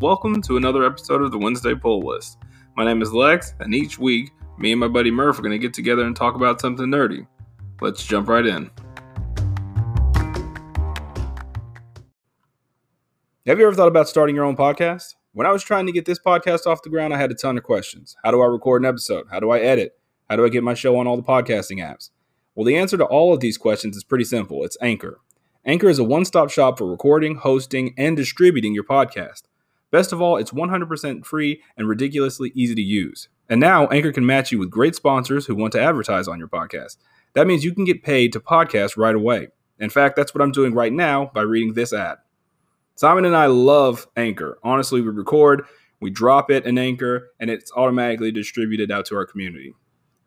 Welcome 0.00 0.40
to 0.44 0.56
another 0.56 0.82
episode 0.86 1.20
of 1.20 1.30
the 1.30 1.36
Wednesday 1.36 1.74
Pull 1.74 2.00
List. 2.00 2.38
My 2.74 2.86
name 2.86 3.02
is 3.02 3.12
Lex, 3.12 3.52
and 3.60 3.74
each 3.74 3.98
week, 3.98 4.30
me 4.56 4.72
and 4.72 4.80
my 4.80 4.88
buddy 4.88 5.10
Murph 5.10 5.38
are 5.38 5.42
going 5.42 5.52
to 5.52 5.58
get 5.58 5.74
together 5.74 6.06
and 6.06 6.16
talk 6.16 6.34
about 6.34 6.58
something 6.58 6.86
nerdy. 6.86 7.26
Let's 7.82 8.02
jump 8.06 8.26
right 8.26 8.46
in. 8.46 8.70
Have 13.46 13.58
you 13.58 13.66
ever 13.66 13.74
thought 13.74 13.88
about 13.88 14.08
starting 14.08 14.34
your 14.34 14.46
own 14.46 14.56
podcast? 14.56 15.16
When 15.34 15.46
I 15.46 15.52
was 15.52 15.62
trying 15.62 15.84
to 15.84 15.92
get 15.92 16.06
this 16.06 16.18
podcast 16.18 16.66
off 16.66 16.82
the 16.82 16.88
ground, 16.88 17.12
I 17.12 17.18
had 17.18 17.30
a 17.30 17.34
ton 17.34 17.58
of 17.58 17.64
questions. 17.64 18.16
How 18.24 18.30
do 18.30 18.40
I 18.40 18.46
record 18.46 18.80
an 18.80 18.88
episode? 18.88 19.26
How 19.30 19.38
do 19.38 19.50
I 19.50 19.58
edit? 19.58 19.98
How 20.30 20.36
do 20.36 20.46
I 20.46 20.48
get 20.48 20.64
my 20.64 20.72
show 20.72 20.96
on 20.96 21.06
all 21.06 21.18
the 21.18 21.22
podcasting 21.22 21.76
apps? 21.76 22.08
Well, 22.54 22.64
the 22.64 22.78
answer 22.78 22.96
to 22.96 23.04
all 23.04 23.34
of 23.34 23.40
these 23.40 23.58
questions 23.58 23.98
is 23.98 24.04
pretty 24.04 24.24
simple 24.24 24.64
it's 24.64 24.78
Anchor. 24.80 25.20
Anchor 25.66 25.90
is 25.90 25.98
a 25.98 26.04
one 26.04 26.24
stop 26.24 26.48
shop 26.48 26.78
for 26.78 26.90
recording, 26.90 27.34
hosting, 27.34 27.92
and 27.98 28.16
distributing 28.16 28.72
your 28.72 28.84
podcast. 28.84 29.42
Best 29.90 30.12
of 30.12 30.20
all, 30.20 30.36
it's 30.36 30.52
100% 30.52 31.24
free 31.24 31.62
and 31.76 31.88
ridiculously 31.88 32.52
easy 32.54 32.74
to 32.74 32.82
use. 32.82 33.28
And 33.48 33.60
now, 33.60 33.88
Anchor 33.88 34.12
can 34.12 34.24
match 34.24 34.52
you 34.52 34.58
with 34.58 34.70
great 34.70 34.94
sponsors 34.94 35.46
who 35.46 35.56
want 35.56 35.72
to 35.72 35.80
advertise 35.80 36.28
on 36.28 36.38
your 36.38 36.48
podcast. 36.48 36.96
That 37.34 37.46
means 37.46 37.64
you 37.64 37.74
can 37.74 37.84
get 37.84 38.02
paid 38.02 38.32
to 38.32 38.40
podcast 38.40 38.96
right 38.96 39.14
away. 39.14 39.48
In 39.78 39.90
fact, 39.90 40.14
that's 40.14 40.34
what 40.34 40.42
I'm 40.42 40.52
doing 40.52 40.74
right 40.74 40.92
now 40.92 41.30
by 41.34 41.42
reading 41.42 41.74
this 41.74 41.92
ad. 41.92 42.18
Simon 42.94 43.24
and 43.24 43.36
I 43.36 43.46
love 43.46 44.06
Anchor. 44.16 44.58
Honestly, 44.62 45.00
we 45.00 45.08
record, 45.08 45.64
we 46.00 46.10
drop 46.10 46.50
it 46.50 46.66
in 46.66 46.78
Anchor, 46.78 47.30
and 47.40 47.50
it's 47.50 47.72
automatically 47.74 48.30
distributed 48.30 48.92
out 48.92 49.06
to 49.06 49.16
our 49.16 49.26
community. 49.26 49.74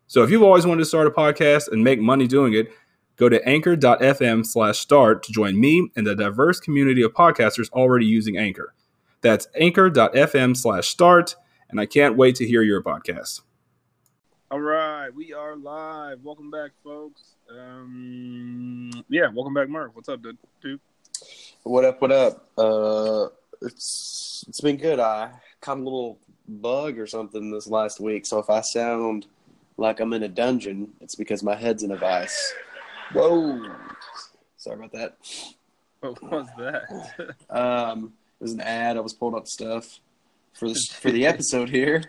So 0.06 0.22
if 0.22 0.30
you've 0.30 0.42
always 0.42 0.66
wanted 0.66 0.80
to 0.80 0.86
start 0.86 1.06
a 1.06 1.10
podcast 1.10 1.70
and 1.70 1.82
make 1.82 2.00
money 2.00 2.26
doing 2.26 2.52
it, 2.52 2.70
go 3.16 3.28
to 3.28 3.42
anchor.fm 3.48 4.44
slash 4.44 4.78
start 4.78 5.22
to 5.22 5.32
join 5.32 5.58
me 5.58 5.88
and 5.96 6.06
the 6.06 6.14
diverse 6.14 6.60
community 6.60 7.02
of 7.02 7.12
podcasters 7.12 7.70
already 7.70 8.06
using 8.06 8.36
Anchor. 8.36 8.74
That's 9.24 9.48
anchor.fm 9.58 10.54
slash 10.54 10.86
start, 10.86 11.34
and 11.70 11.80
I 11.80 11.86
can't 11.86 12.14
wait 12.14 12.36
to 12.36 12.46
hear 12.46 12.60
your 12.60 12.82
podcast. 12.82 13.40
All 14.50 14.60
right, 14.60 15.08
we 15.14 15.32
are 15.32 15.56
live. 15.56 16.22
Welcome 16.22 16.50
back, 16.50 16.72
folks. 16.84 17.22
Um, 17.50 18.90
yeah, 19.08 19.28
welcome 19.32 19.54
back, 19.54 19.70
Mark. 19.70 19.96
What's 19.96 20.10
up, 20.10 20.22
dude? 20.22 20.36
dude? 20.60 20.78
What 21.62 21.86
up? 21.86 22.02
What 22.02 22.12
up? 22.12 22.50
Uh, 22.58 23.28
it's 23.62 24.44
it's 24.46 24.60
been 24.60 24.76
good. 24.76 25.00
I 25.00 25.30
caught 25.62 25.78
a 25.78 25.80
little 25.80 26.18
bug 26.46 26.98
or 26.98 27.06
something 27.06 27.50
this 27.50 27.66
last 27.66 28.00
week, 28.00 28.26
so 28.26 28.38
if 28.40 28.50
I 28.50 28.60
sound 28.60 29.24
like 29.78 30.00
I'm 30.00 30.12
in 30.12 30.24
a 30.24 30.28
dungeon, 30.28 30.92
it's 31.00 31.14
because 31.14 31.42
my 31.42 31.56
head's 31.56 31.82
in 31.82 31.92
a 31.92 31.96
vice. 31.96 32.52
Whoa! 33.14 33.74
Sorry 34.58 34.76
about 34.76 34.92
that. 34.92 35.16
What 36.00 36.22
was 36.30 36.48
that? 36.58 37.34
um, 37.48 38.12
it 38.23 38.23
was 38.40 38.52
an 38.52 38.60
ad. 38.60 38.96
I 38.96 39.00
was 39.00 39.12
pulling 39.12 39.36
up 39.36 39.46
stuff 39.46 40.00
for 40.52 40.68
the 40.68 40.74
for 40.74 41.10
the 41.10 41.26
episode 41.32 41.68
here, 41.68 42.02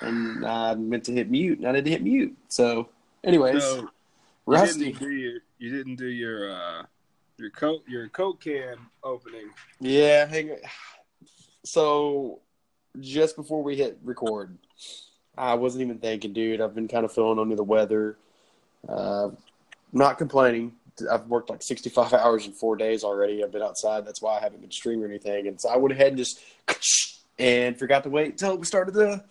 and 0.00 0.44
I 0.44 0.74
meant 0.74 1.04
to 1.04 1.12
hit 1.12 1.30
mute, 1.30 1.58
and 1.58 1.68
I 1.68 1.72
didn't 1.72 1.88
hit 1.88 2.02
mute. 2.02 2.36
So, 2.48 2.88
anyways, 3.24 3.62
so 3.62 3.88
rusty. 4.46 4.78
You 4.78 4.92
didn't 4.92 5.00
do 5.00 5.10
your, 5.10 5.40
you 5.58 5.70
didn't 5.70 5.96
do 5.96 6.06
your 6.06 6.52
uh, 6.52 6.82
your 7.38 7.50
coat 7.50 7.82
your 7.88 8.08
coke 8.08 8.40
can 8.40 8.76
opening. 9.02 9.50
Yeah, 9.80 10.26
hang. 10.26 10.50
On. 10.50 10.56
So, 11.64 12.40
just 13.00 13.36
before 13.36 13.62
we 13.62 13.76
hit 13.76 13.98
record, 14.04 14.56
I 15.36 15.54
wasn't 15.54 15.82
even 15.82 15.98
thinking, 15.98 16.32
dude. 16.32 16.60
I've 16.60 16.74
been 16.74 16.88
kind 16.88 17.04
of 17.04 17.12
feeling 17.12 17.38
under 17.38 17.56
the 17.56 17.64
weather. 17.64 18.16
Uh, 18.88 19.30
not 19.92 20.18
complaining. 20.18 20.72
I've 21.10 21.26
worked 21.26 21.50
like 21.50 21.62
65 21.62 22.12
hours 22.14 22.46
in 22.46 22.52
four 22.52 22.76
days 22.76 23.04
already. 23.04 23.42
I've 23.42 23.52
been 23.52 23.62
outside. 23.62 24.06
That's 24.06 24.22
why 24.22 24.38
I 24.38 24.40
haven't 24.40 24.60
been 24.60 24.70
streaming 24.70 25.04
or 25.04 25.08
anything. 25.08 25.48
And 25.48 25.60
so 25.60 25.68
I 25.68 25.76
went 25.76 25.92
ahead 25.92 26.08
and 26.08 26.18
just 26.18 26.40
and 27.38 27.78
forgot 27.78 28.02
to 28.04 28.10
wait 28.10 28.32
until 28.32 28.56
we 28.56 28.64
started 28.64 28.94
the 28.94 29.24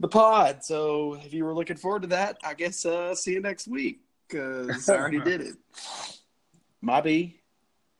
the 0.00 0.08
pod. 0.08 0.62
So 0.62 1.14
if 1.24 1.32
you 1.32 1.44
were 1.44 1.54
looking 1.54 1.76
forward 1.76 2.02
to 2.02 2.08
that, 2.08 2.38
I 2.44 2.54
guess 2.54 2.84
uh, 2.84 3.14
see 3.14 3.32
you 3.32 3.40
next 3.40 3.68
week 3.68 4.00
because 4.28 4.88
I 4.88 4.96
already 4.96 5.20
did 5.20 5.40
it. 5.40 5.56
My 6.80 7.00
B. 7.00 7.40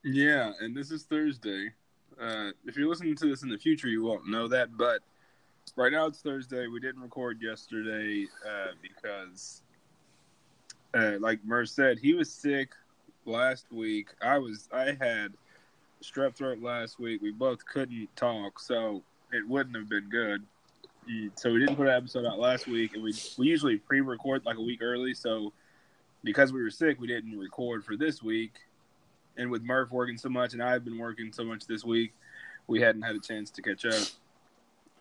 Yeah, 0.05 0.53
and 0.61 0.77
this 0.77 0.91
is 0.91 1.05
Thursday. 1.05 1.73
Uh, 2.21 2.51
if 2.65 2.77
you're 2.77 2.89
listening 2.89 3.17
to 3.17 3.27
this 3.29 3.43
in 3.43 3.49
the 3.49 3.59
future, 3.59 3.89
you 3.89 4.03
won't 4.03 4.29
know 4.29 4.49
that, 4.49 4.77
but 4.77 5.01
right 5.75 5.93
now 5.93 6.07
it's 6.07 6.21
Thursday. 6.21 6.67
We 6.67 6.81
didn't 6.81 7.03
record 7.03 7.43
yesterday 7.43 8.27
uh, 8.47 8.73
because, 8.81 9.63
uh, 10.95 11.15
like 11.21 11.45
Murph 11.45 11.69
said, 11.69 11.99
he 11.99 12.15
was 12.15 12.33
sick 12.33 12.71
last 13.27 13.67
week. 13.71 14.09
I 14.23 14.39
was 14.39 14.69
I 14.73 14.97
had 15.01 15.33
strep 16.03 16.35
throat 16.35 16.61
last 16.61 16.99
week. 16.99 17.23
We 17.23 17.33
both 17.33 17.65
couldn't 17.67 18.09
talk, 18.17 18.61
so 18.61 19.03
it 19.33 19.47
wouldn't 19.49 19.77
have 19.77 19.89
been 19.89 20.09
good. 20.09 20.43
Mm, 21.11 21.31
so 21.35 21.53
we 21.53 21.61
didn't 21.61 21.77
put 21.77 21.87
an 21.87 21.95
episode 21.95 22.27
out 22.27 22.39
last 22.39 22.67
week, 22.67 22.95
and 22.95 23.03
we 23.03 23.15
we 23.39 23.47
usually 23.47 23.77
pre-record 23.77 24.45
like 24.45 24.57
a 24.57 24.63
week 24.63 24.83
early. 24.83 25.15
So 25.15 25.53
because 26.25 26.53
we 26.53 26.63
were 26.63 26.71
sick, 26.71 27.01
we 27.01 27.07
didn't 27.07 27.39
record 27.39 27.85
for 27.85 27.97
this 27.97 28.23
week. 28.23 28.53
And 29.39 29.51
with 29.51 29.63
Murph 29.63 29.91
working 29.91 30.17
so 30.17 30.31
much, 30.31 30.55
and 30.55 30.63
I've 30.63 30.85
been 30.85 30.99
working 30.99 31.31
so 31.31 31.45
much 31.45 31.67
this 31.67 31.85
week, 31.85 32.15
we 32.69 32.81
hadn't 32.81 33.03
had 33.03 33.15
a 33.15 33.21
chance 33.21 33.51
to 33.51 33.63
catch 33.63 33.85
up. 33.85 34.03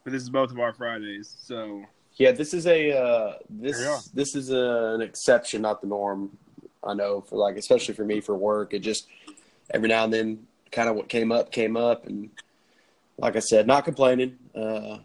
But 0.03 0.11
this 0.11 0.21
is 0.21 0.29
both 0.29 0.51
of 0.51 0.59
our 0.59 0.73
Fridays, 0.73 1.35
so 1.39 1.83
yeah, 2.17 2.31
this 2.31 2.53
is 2.53 2.65
a 2.67 2.97
uh, 2.97 3.33
this 3.49 4.09
this 4.09 4.35
is 4.35 4.51
a, 4.51 4.93
an 4.95 5.01
exception, 5.01 5.61
not 5.61 5.81
the 5.81 5.87
norm. 5.87 6.37
I 6.85 6.93
know 6.93 7.21
for 7.21 7.37
like, 7.37 7.57
especially 7.57 7.93
for 7.93 8.05
me 8.05 8.21
for 8.21 8.35
work, 8.35 8.73
it 8.73 8.79
just 8.79 9.07
every 9.71 9.89
now 9.89 10.03
and 10.03 10.13
then, 10.13 10.47
kind 10.71 10.89
of 10.89 10.95
what 10.95 11.09
came 11.09 11.31
up 11.31 11.51
came 11.51 11.77
up, 11.77 12.05
and 12.05 12.29
like 13.17 13.35
I 13.35 13.39
said, 13.39 13.67
not 13.67 13.85
complaining. 13.85 14.37
Uh, 14.53 14.97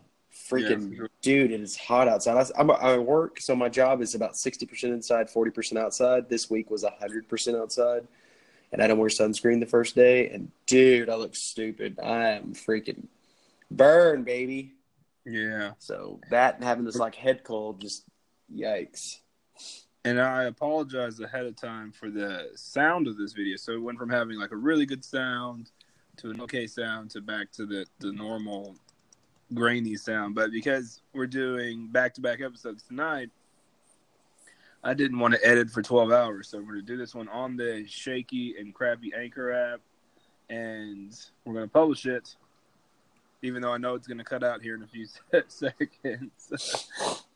freaking 0.51 0.91
yeah, 0.91 0.97
sure. 0.97 1.11
dude, 1.23 1.53
it 1.53 1.61
is 1.61 1.77
hot 1.77 2.09
outside. 2.09 2.37
I, 2.37 2.61
I'm, 2.61 2.71
I 2.71 2.99
work, 2.99 3.41
so 3.41 3.55
my 3.55 3.69
job 3.69 4.03
is 4.03 4.15
about 4.15 4.37
sixty 4.37 4.67
percent 4.67 4.93
inside, 4.93 5.31
forty 5.31 5.51
percent 5.51 5.79
outside. 5.79 6.29
This 6.29 6.51
week 6.51 6.71
was 6.71 6.85
hundred 6.99 7.29
percent 7.29 7.57
outside, 7.57 8.07
and 8.73 8.83
I 8.83 8.87
don't 8.87 8.99
wear 8.99 9.09
sunscreen 9.09 9.61
the 9.61 9.67
first 9.67 9.95
day. 9.95 10.29
And 10.31 10.51
dude, 10.67 11.09
I 11.09 11.15
look 11.15 11.37
stupid. 11.37 11.99
I 12.03 12.31
am 12.31 12.55
freaking 12.55 13.07
burn, 13.71 14.25
baby. 14.25 14.73
Yeah. 15.25 15.73
So 15.79 16.21
that 16.31 16.57
and 16.57 16.65
having 16.65 16.85
this 16.85 16.97
like 16.97 17.15
head 17.15 17.45
cold, 17.45 17.81
just 17.81 18.05
yikes. 18.55 19.19
And 20.05 20.21
I 20.21 20.45
apologize 20.45 21.21
ahead 21.21 21.45
of 21.45 21.57
time 21.57 21.93
for 21.93 22.09
the 22.09 22.49
sound 22.55 23.07
of 23.07 23.19
this 23.19 23.33
video. 23.33 23.57
So 23.57 23.73
it 23.73 23.83
went 23.83 23.99
from 23.99 24.09
having 24.09 24.39
like 24.39 24.51
a 24.51 24.57
really 24.57 24.87
good 24.87 25.05
sound 25.05 25.71
to 26.19 26.31
an 26.31 26.41
okay 26.43 26.67
sound 26.67 27.11
to 27.11 27.21
back 27.21 27.53
to 27.53 27.67
the, 27.67 27.87
the 27.99 28.11
normal 28.13 28.77
grainy 29.53 29.97
sound. 29.97 30.35
But 30.35 30.53
because 30.53 31.03
we're 31.13 31.27
doing 31.27 31.89
back 31.89 32.15
to 32.15 32.23
back 32.23 32.41
episodes 32.41 32.83
tonight, 32.83 33.31
I 34.83 34.95
didn't 34.95 35.19
want 35.19 35.35
to 35.35 35.47
edit 35.47 35.71
for 35.71 35.83
12 35.83 36.11
hours. 36.11 36.49
So 36.49 36.59
we're 36.59 36.73
going 36.73 36.77
to 36.77 36.83
do 36.83 36.97
this 36.97 37.15
one 37.15 37.29
on 37.29 37.57
the 37.57 37.85
shaky 37.87 38.57
and 38.59 38.75
crappy 38.75 39.13
Anchor 39.15 39.53
app. 39.53 39.81
And 40.49 41.15
we're 41.45 41.55
going 41.55 41.67
to 41.67 41.73
publish 41.73 42.07
it, 42.07 42.35
even 43.43 43.61
though 43.61 43.73
I 43.73 43.77
know 43.77 43.95
it's 43.95 44.07
going 44.07 44.19
to 44.19 44.25
cut 44.25 44.43
out 44.43 44.63
here 44.63 44.75
in 44.75 44.83
a 44.83 44.87
few 44.87 45.07
seconds. 45.49 47.23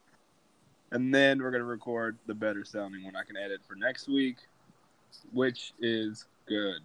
and 0.95 1.13
then 1.13 1.43
we're 1.43 1.51
gonna 1.51 1.65
record 1.65 2.17
the 2.27 2.35
better 2.35 2.65
sounding 2.65 3.05
one 3.05 3.17
I 3.17 3.25
can 3.25 3.37
edit 3.37 3.61
for 3.67 3.75
next 3.75 4.09
week, 4.09 4.37
which 5.33 5.73
is 5.81 6.25
good. 6.47 6.81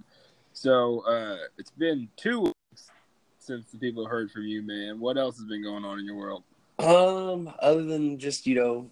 So 0.51 1.01
uh, 1.01 1.37
it's 1.59 1.69
been 1.69 2.09
two 2.17 2.41
weeks 2.41 2.91
since 3.37 3.69
the 3.71 3.77
people 3.77 4.07
heard 4.07 4.31
from 4.31 4.47
you, 4.47 4.63
man. 4.63 4.99
What 4.99 5.17
else 5.17 5.37
has 5.37 5.45
been 5.45 5.61
going 5.61 5.85
on 5.85 5.99
in 5.99 6.05
your 6.05 6.15
world? 6.15 6.43
Um, 6.79 7.53
other 7.59 7.83
than 7.83 8.17
just 8.17 8.47
you 8.47 8.55
know, 8.55 8.89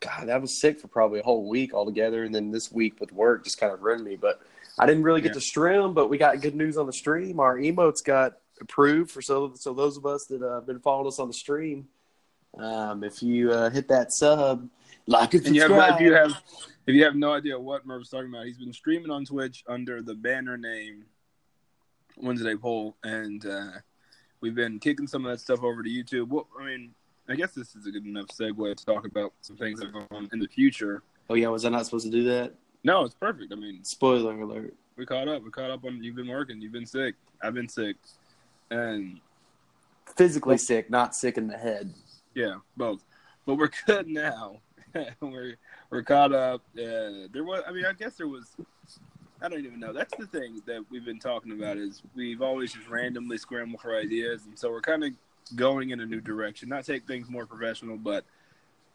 God, 0.00 0.28
I 0.28 0.36
was 0.38 0.60
sick 0.60 0.80
for 0.80 0.88
probably 0.88 1.20
a 1.20 1.24
whole 1.24 1.48
week 1.48 1.72
altogether, 1.72 2.24
and 2.24 2.34
then 2.34 2.50
this 2.50 2.72
week 2.72 2.98
with 2.98 3.12
work 3.12 3.44
just 3.44 3.60
kind 3.60 3.72
of 3.72 3.82
ruined 3.82 4.04
me. 4.04 4.16
But 4.16 4.40
I 4.80 4.86
didn't 4.86 5.04
really 5.04 5.20
get 5.20 5.28
yeah. 5.28 5.34
to 5.34 5.40
stream, 5.40 5.94
but 5.94 6.10
we 6.10 6.18
got 6.18 6.40
good 6.40 6.56
news 6.56 6.76
on 6.76 6.86
the 6.86 6.92
stream. 6.92 7.38
Our 7.38 7.56
emotes 7.56 8.04
got 8.04 8.38
approved 8.60 9.12
for 9.12 9.22
so 9.22 9.52
so 9.54 9.72
those 9.72 9.96
of 9.96 10.06
us 10.06 10.26
that 10.28 10.42
uh, 10.42 10.56
have 10.56 10.66
been 10.66 10.80
following 10.80 11.06
us 11.06 11.20
on 11.20 11.28
the 11.28 11.34
stream 11.34 11.86
um, 12.56 13.04
if 13.04 13.22
you 13.22 13.52
uh, 13.52 13.70
hit 13.70 13.88
that 13.88 14.12
sub, 14.12 14.68
like 15.06 15.34
and 15.34 15.44
subscribe. 15.44 15.70
You 15.70 15.74
have, 15.74 15.94
if 15.94 16.00
you 16.00 16.14
have 16.14 16.42
if 16.86 16.94
you 16.94 17.04
have 17.04 17.14
no 17.16 17.32
idea 17.32 17.58
what 17.58 17.86
Murph's 17.86 18.10
talking 18.10 18.30
about, 18.30 18.46
he's 18.46 18.58
been 18.58 18.72
streaming 18.72 19.10
on 19.10 19.24
Twitch 19.24 19.64
under 19.68 20.00
the 20.00 20.14
banner 20.14 20.56
name 20.56 21.04
Wednesday 22.16 22.56
Pull, 22.56 22.96
and 23.04 23.44
uh, 23.44 23.72
we've 24.40 24.54
been 24.54 24.78
kicking 24.78 25.06
some 25.06 25.24
of 25.26 25.32
that 25.32 25.40
stuff 25.40 25.62
over 25.62 25.82
to 25.82 25.88
YouTube. 25.88 26.28
Well, 26.28 26.46
I 26.58 26.64
mean, 26.64 26.94
I 27.28 27.34
guess 27.34 27.52
this 27.52 27.76
is 27.76 27.86
a 27.86 27.90
good 27.90 28.06
enough 28.06 28.28
segue 28.28 28.76
to 28.76 28.86
talk 28.86 29.06
about 29.06 29.32
some 29.40 29.56
things 29.56 29.80
that 29.80 29.88
are 29.88 29.92
going 29.92 30.06
on 30.10 30.28
in 30.32 30.38
the 30.38 30.48
future. 30.48 31.02
Oh 31.28 31.34
yeah, 31.34 31.48
was 31.48 31.64
I 31.64 31.68
not 31.68 31.84
supposed 31.84 32.06
to 32.06 32.10
do 32.10 32.24
that? 32.24 32.54
No, 32.84 33.04
it's 33.04 33.14
perfect. 33.14 33.52
I 33.52 33.56
mean, 33.56 33.84
spoiler 33.84 34.40
alert. 34.40 34.74
We 34.96 35.04
caught 35.04 35.28
up. 35.28 35.44
We 35.44 35.50
caught 35.50 35.70
up 35.70 35.84
on. 35.84 36.02
You've 36.02 36.16
been 36.16 36.28
working. 36.28 36.60
You've 36.60 36.72
been 36.72 36.86
sick. 36.86 37.14
I've 37.42 37.54
been 37.54 37.68
sick, 37.68 37.96
and 38.70 39.20
physically 40.16 40.58
sick, 40.58 40.90
not 40.90 41.14
sick 41.14 41.36
in 41.36 41.48
the 41.48 41.58
head. 41.58 41.92
Yeah, 42.38 42.58
both. 42.76 43.04
But 43.46 43.56
we're 43.56 43.70
good 43.86 44.06
now. 44.06 44.60
we're 45.20 45.56
we're 45.90 46.04
caught 46.04 46.32
up. 46.32 46.62
Uh, 46.76 47.26
there 47.32 47.42
was, 47.42 47.64
I 47.66 47.72
mean, 47.72 47.84
I 47.84 47.92
guess 47.92 48.14
there 48.14 48.28
was 48.28 48.54
I 49.42 49.48
don't 49.48 49.64
even 49.64 49.80
know. 49.80 49.92
That's 49.92 50.14
the 50.16 50.26
thing 50.28 50.62
that 50.66 50.84
we've 50.88 51.04
been 51.04 51.18
talking 51.18 51.50
about 51.50 51.78
is 51.78 52.00
we've 52.14 52.40
always 52.40 52.72
just 52.72 52.88
randomly 52.88 53.38
scrambled 53.38 53.80
for 53.80 53.96
ideas, 53.96 54.46
and 54.46 54.56
so 54.56 54.70
we're 54.70 54.80
kind 54.80 55.02
of 55.02 55.10
going 55.56 55.90
in 55.90 55.98
a 55.98 56.06
new 56.06 56.20
direction. 56.20 56.68
Not 56.68 56.84
take 56.84 57.08
things 57.08 57.28
more 57.28 57.44
professional, 57.44 57.96
but 57.96 58.24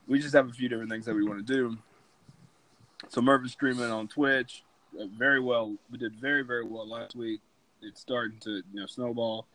we 0.07 0.19
just 0.19 0.34
have 0.34 0.48
a 0.48 0.54
few 0.54 0.69
different 0.69 0.89
things 0.89 1.06
that 1.06 1.13
we 1.13 1.25
want 1.25 1.46
to 1.46 1.54
do. 1.54 1.78
So 3.10 3.22
Murphy's 3.22 3.51
streaming 3.51 3.92
on 3.92 4.07
Twitch, 4.07 4.63
uh, 4.98 5.07
very 5.18 5.42
well. 5.42 5.75
We 5.92 5.98
did 5.98 6.16
very 6.16 6.44
very 6.44 6.63
well 6.63 6.88
last 6.88 7.13
week. 7.13 7.42
It's 7.81 8.00
starting 8.00 8.39
to 8.39 8.63
you 8.74 8.80
know 8.80 8.86
snowball. 8.86 9.48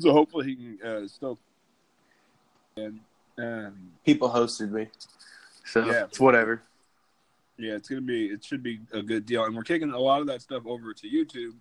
So 0.00 0.12
hopefully 0.12 0.48
he 0.48 0.56
can 0.56 0.86
uh, 0.86 1.08
stoke. 1.08 1.38
And 2.76 3.00
um, 3.38 3.92
people 4.04 4.28
hosted 4.30 4.70
me, 4.70 4.88
so 5.64 5.84
Yeah. 5.84 6.04
it's 6.04 6.20
whatever. 6.20 6.62
Yeah, 7.58 7.74
it's 7.74 7.88
gonna 7.88 8.00
be. 8.00 8.26
It 8.26 8.44
should 8.44 8.62
be 8.62 8.80
a 8.92 9.02
good 9.02 9.26
deal, 9.26 9.44
and 9.44 9.54
we're 9.54 9.62
kicking 9.62 9.90
a 9.90 9.98
lot 9.98 10.20
of 10.20 10.26
that 10.28 10.42
stuff 10.42 10.64
over 10.66 10.92
to 10.94 11.08
YouTube, 11.08 11.54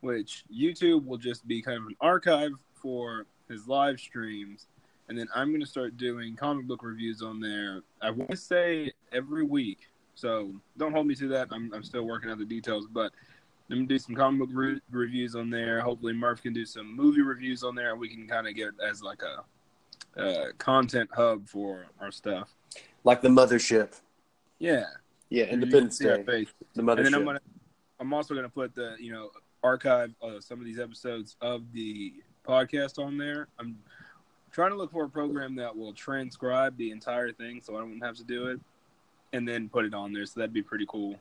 which 0.00 0.44
YouTube 0.54 1.06
will 1.06 1.16
just 1.18 1.46
be 1.48 1.62
kind 1.62 1.78
of 1.78 1.86
an 1.86 1.96
archive 2.00 2.52
for 2.74 3.26
his 3.48 3.66
live 3.66 3.98
streams, 3.98 4.66
and 5.08 5.18
then 5.18 5.26
I'm 5.34 5.52
gonna 5.52 5.66
start 5.66 5.96
doing 5.96 6.36
comic 6.36 6.66
book 6.66 6.82
reviews 6.82 7.22
on 7.22 7.40
there. 7.40 7.82
I 8.00 8.10
want 8.10 8.30
to 8.30 8.36
say 8.36 8.92
every 9.10 9.44
week, 9.44 9.88
so 10.14 10.52
don't 10.76 10.92
hold 10.92 11.06
me 11.06 11.14
to 11.16 11.28
that. 11.28 11.48
I'm 11.50 11.72
I'm 11.72 11.82
still 11.82 12.04
working 12.04 12.30
out 12.30 12.38
the 12.38 12.44
details, 12.44 12.86
but 12.86 13.12
I'm 13.70 13.78
gonna 13.78 13.86
do 13.86 13.98
some 13.98 14.14
comic 14.14 14.40
book 14.40 14.50
re- 14.52 14.80
reviews 14.90 15.34
on 15.34 15.48
there. 15.50 15.80
Hopefully, 15.80 16.12
Murph 16.12 16.42
can 16.42 16.52
do 16.52 16.66
some 16.66 16.94
movie 16.94 17.22
reviews 17.22 17.64
on 17.64 17.74
there, 17.74 17.92
and 17.92 18.00
we 18.00 18.08
can 18.08 18.28
kind 18.28 18.46
of 18.46 18.54
get 18.54 18.68
it 18.68 18.74
as 18.86 19.02
like 19.02 19.22
a 19.22 19.44
uh, 20.16 20.46
content 20.58 21.10
hub 21.12 21.48
for 21.48 21.86
our 22.00 22.10
stuff. 22.10 22.54
Like 23.04 23.22
the 23.22 23.28
mothership. 23.28 24.00
Yeah, 24.58 24.84
Yeah, 25.28 25.44
Independence 25.44 26.00
You 26.00 26.08
can 26.08 26.24
see 26.24 26.32
our 26.32 26.38
Day. 26.40 26.46
The 26.74 26.80
and 26.80 27.06
then 27.06 27.14
I'm 27.14 27.24
gonna 27.24 27.40
I'm 27.98 28.12
also 28.12 28.34
gonna 28.34 28.48
put 28.48 28.74
the 28.74 28.96
you 28.98 29.12
know 29.12 29.30
archive 29.62 30.12
uh, 30.22 30.40
some 30.40 30.58
of 30.58 30.64
these 30.64 30.78
episodes 30.78 31.36
of 31.40 31.62
the 31.72 32.14
podcast 32.46 32.98
on 32.98 33.16
there. 33.16 33.48
I'm 33.58 33.76
trying 34.50 34.70
to 34.70 34.76
look 34.76 34.92
for 34.92 35.04
a 35.04 35.08
program 35.08 35.56
that 35.56 35.76
will 35.76 35.92
transcribe 35.92 36.76
the 36.76 36.90
entire 36.90 37.32
thing, 37.32 37.60
so 37.62 37.76
I 37.76 37.80
don't 37.80 38.00
have 38.00 38.16
to 38.16 38.24
do 38.24 38.48
it, 38.48 38.60
and 39.32 39.48
then 39.48 39.68
put 39.68 39.84
it 39.84 39.94
on 39.94 40.12
there. 40.12 40.26
So 40.26 40.40
that'd 40.40 40.52
be 40.52 40.62
pretty 40.62 40.86
cool. 40.88 41.16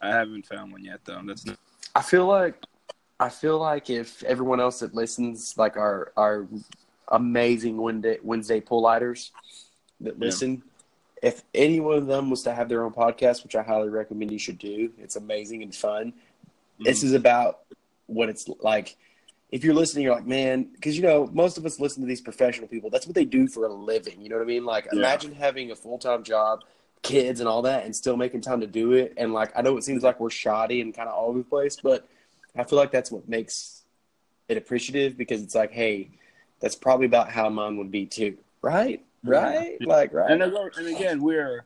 I 0.00 0.08
haven't 0.08 0.46
found 0.46 0.72
one 0.72 0.84
yet 0.84 1.00
though. 1.04 1.20
That's 1.24 1.44
Not- 1.44 1.58
I 1.94 2.02
feel 2.02 2.26
like 2.26 2.64
I 3.18 3.28
feel 3.28 3.58
like 3.58 3.90
if 3.90 4.22
everyone 4.22 4.60
else 4.60 4.80
that 4.80 4.94
listens, 4.94 5.58
like 5.58 5.76
our 5.76 6.12
our 6.16 6.46
amazing 7.10 7.76
Wednesday 7.76 8.18
Wednesday 8.22 8.60
pull 8.60 8.82
lighters 8.82 9.32
that 10.00 10.14
Yeah. 10.18 10.24
listen, 10.26 10.62
if 11.22 11.42
any 11.54 11.80
one 11.80 11.98
of 11.98 12.06
them 12.06 12.30
was 12.30 12.42
to 12.44 12.54
have 12.54 12.68
their 12.68 12.84
own 12.84 12.92
podcast, 12.92 13.42
which 13.42 13.54
I 13.54 13.62
highly 13.62 13.88
recommend 13.88 14.32
you 14.32 14.38
should 14.38 14.58
do, 14.58 14.92
it's 14.98 15.16
amazing 15.16 15.62
and 15.62 15.74
fun. 15.74 16.12
This 16.78 16.98
mm-hmm. 16.98 17.08
is 17.08 17.12
about 17.12 17.60
what 18.06 18.28
it's 18.28 18.48
like. 18.60 18.96
If 19.50 19.64
you're 19.64 19.74
listening, 19.74 20.04
you're 20.04 20.14
like, 20.14 20.26
man, 20.26 20.64
because 20.74 20.96
you 20.96 21.02
know 21.02 21.28
most 21.32 21.58
of 21.58 21.66
us 21.66 21.80
listen 21.80 22.02
to 22.02 22.06
these 22.06 22.20
professional 22.20 22.68
people. 22.68 22.88
That's 22.88 23.06
what 23.06 23.16
they 23.16 23.24
do 23.24 23.48
for 23.48 23.66
a 23.66 23.72
living. 23.72 24.20
You 24.20 24.28
know 24.28 24.36
what 24.36 24.42
I 24.42 24.46
mean? 24.46 24.64
Like, 24.64 24.86
Yeah. 24.86 25.00
imagine 25.00 25.34
having 25.34 25.72
a 25.72 25.76
full 25.76 25.98
time 25.98 26.22
job, 26.22 26.62
kids, 27.02 27.40
and 27.40 27.48
all 27.48 27.62
that, 27.62 27.84
and 27.84 27.94
still 27.94 28.16
making 28.16 28.42
time 28.42 28.60
to 28.60 28.66
do 28.66 28.92
it. 28.92 29.12
And 29.16 29.34
like, 29.34 29.52
I 29.56 29.62
know 29.62 29.76
it 29.76 29.84
seems 29.84 30.02
like 30.02 30.20
we're 30.20 30.30
shoddy 30.30 30.80
and 30.80 30.94
kind 30.94 31.08
of 31.08 31.14
all 31.14 31.30
over 31.30 31.38
the 31.38 31.44
place, 31.44 31.76
but 31.82 32.06
I 32.56 32.64
feel 32.64 32.78
like 32.78 32.92
that's 32.92 33.10
what 33.10 33.28
makes 33.28 33.82
it 34.48 34.56
appreciative 34.56 35.16
because 35.16 35.42
it's 35.42 35.54
like, 35.54 35.72
hey, 35.72 36.10
that's 36.60 36.76
probably 36.76 37.06
about 37.06 37.30
how 37.30 37.48
mine 37.48 37.76
would 37.78 37.90
be 37.90 38.06
too, 38.06 38.38
right? 38.62 39.04
Right? 39.24 39.76
Yeah. 39.80 39.86
Like, 39.86 40.12
right? 40.14 40.30
and 40.30 40.42
again, 40.42 40.70
and 40.76 40.86
again 40.86 41.22
we're 41.22 41.64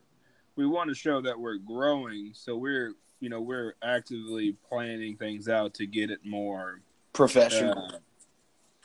we 0.56 0.66
want 0.66 0.88
to 0.88 0.94
show 0.94 1.20
that 1.20 1.38
we're 1.38 1.58
growing, 1.58 2.30
so 2.32 2.56
we're 2.56 2.92
you 3.20 3.28
know 3.28 3.40
we're 3.40 3.74
actively 3.82 4.56
planning 4.68 5.16
things 5.16 5.48
out 5.48 5.74
to 5.74 5.86
get 5.86 6.10
it 6.10 6.20
more 6.24 6.80
Professional. 7.12 7.90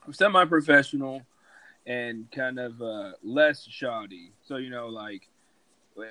uh, 0.08 0.12
semi-professional 0.12 1.22
and 1.86 2.30
kind 2.32 2.60
of 2.60 2.82
uh, 2.82 3.12
less 3.24 3.66
shoddy. 3.68 4.32
So 4.46 4.58
you 4.58 4.70
know, 4.70 4.88
like 4.88 5.28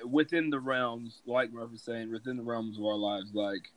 within 0.05 0.49
the 0.49 0.59
realms, 0.59 1.21
like 1.25 1.51
Murph 1.51 1.71
was 1.71 1.81
saying, 1.81 2.11
within 2.11 2.37
the 2.37 2.43
realms 2.43 2.77
of 2.77 2.85
our 2.85 2.95
lives, 2.95 3.33
like 3.33 3.71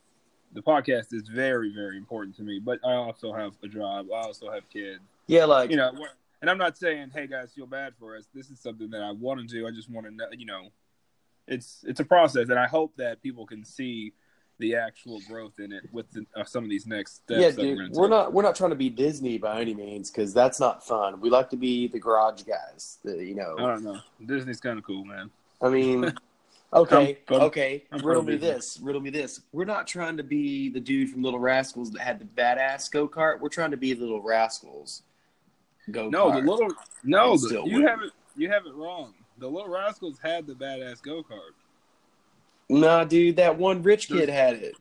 the 0.53 0.63
podcast 0.63 1.13
is 1.13 1.29
very, 1.29 1.73
very 1.75 1.97
important 1.97 2.37
to 2.37 2.43
me. 2.43 2.59
But 2.59 2.81
I 2.85 2.93
also 2.93 3.33
have 3.33 3.53
a 3.63 3.69
job. 3.69 4.07
I 4.15 4.21
also 4.21 4.51
have 4.51 4.69
kids. 4.71 5.01
Yeah, 5.33 5.45
like, 5.47 5.71
You 5.71 5.77
know, 5.77 5.93
and 6.41 6.51
I'm 6.51 6.59
not 6.59 6.77
saying, 6.77 7.11
hey 7.15 7.27
guys, 7.27 7.53
feel 7.55 7.67
bad 7.67 7.95
for 7.99 8.17
us. 8.17 8.27
This 8.35 8.51
is 8.51 8.61
something 8.61 8.91
that 8.91 9.03
I 9.03 9.13
want 9.13 9.41
to 9.41 9.47
do. 9.47 9.67
I 9.67 9.71
just 9.71 9.89
want 9.91 10.07
to 10.07 10.13
know, 10.15 10.27
you 10.37 10.47
know, 10.47 10.69
it's 11.49 11.85
it's 11.87 12.01
a 12.01 12.05
process, 12.05 12.49
and 12.49 12.59
I 12.59 12.67
hope 12.67 12.97
that 12.97 13.23
people 13.23 13.47
can 13.47 13.65
see 13.65 14.13
the 14.59 14.77
actual 14.77 15.21
growth 15.29 15.59
in 15.59 15.73
it 15.73 15.83
with 15.93 16.09
the, 16.13 16.25
uh, 16.37 16.45
some 16.45 16.63
of 16.63 16.71
these 16.71 16.87
next 16.87 17.17
steps. 17.17 17.41
yeah, 17.41 17.51
that 17.51 17.59
we're, 17.59 17.77
dude, 17.89 17.93
we're 17.95 18.09
not 18.09 18.33
we're 18.33 18.43
not 18.43 18.55
trying 18.55 18.71
to 18.71 18.77
be 18.77 18.91
Disney 18.91 19.39
by 19.39 19.61
any 19.61 19.75
means 19.75 20.11
because 20.11 20.33
that's 20.35 20.61
not 20.61 20.87
fun. 20.87 21.21
We 21.21 21.31
like 21.31 21.51
to 21.51 21.57
be 21.57 21.89
the 21.89 21.99
garage 21.99 22.43
guys. 22.43 22.99
The, 23.05 23.17
you 23.25 23.35
know, 23.35 23.57
I 23.59 23.63
don't 23.63 23.83
know. 23.83 23.99
Disney's 24.25 24.61
kind 24.61 24.79
of 24.79 24.85
cool, 24.85 25.05
man. 25.05 25.31
I 25.61 25.69
mean, 25.69 26.13
okay, 26.73 26.97
I'm- 27.29 27.35
I'm- 27.35 27.41
okay. 27.49 27.85
I'm 27.91 28.05
riddle 28.07 28.23
me 28.23 28.33
Disney. 28.35 28.49
this. 28.51 28.79
Riddle 28.83 29.01
me 29.01 29.11
this. 29.11 29.41
We're 29.53 29.65
not 29.65 29.87
trying 29.89 30.17
to 30.19 30.23
be 30.23 30.69
the 30.69 30.81
dude 30.81 31.11
from 31.11 31.23
Little 31.23 31.41
Rascals 31.41 31.91
that 31.93 32.03
had 32.03 32.21
the 32.21 32.25
badass 32.25 32.91
go 32.91 33.09
kart. 33.09 33.41
We're 33.41 33.49
trying 33.49 33.73
to 33.73 33.77
be 33.77 33.95
Little 33.95 34.23
Rascals 34.23 35.03
go 35.93 36.09
No, 36.09 36.31
the 36.33 36.39
little 36.41 36.73
no, 37.05 37.37
the, 37.37 37.63
you 37.67 37.87
have 37.87 38.03
it. 38.03 38.13
You 38.37 38.49
have 38.51 38.67
it 38.67 38.75
wrong. 38.75 39.15
The 39.39 39.49
Little 39.49 39.69
Rascals 39.69 40.19
had 40.23 40.47
the 40.47 40.55
badass 40.55 41.03
go 41.03 41.23
kart. 41.23 41.53
Nah, 42.69 43.05
dude, 43.05 43.37
that 43.37 43.59
one 43.59 43.83
rich 43.83 44.09
kid 44.09 44.29
had 44.29 44.55
it. 44.55 44.75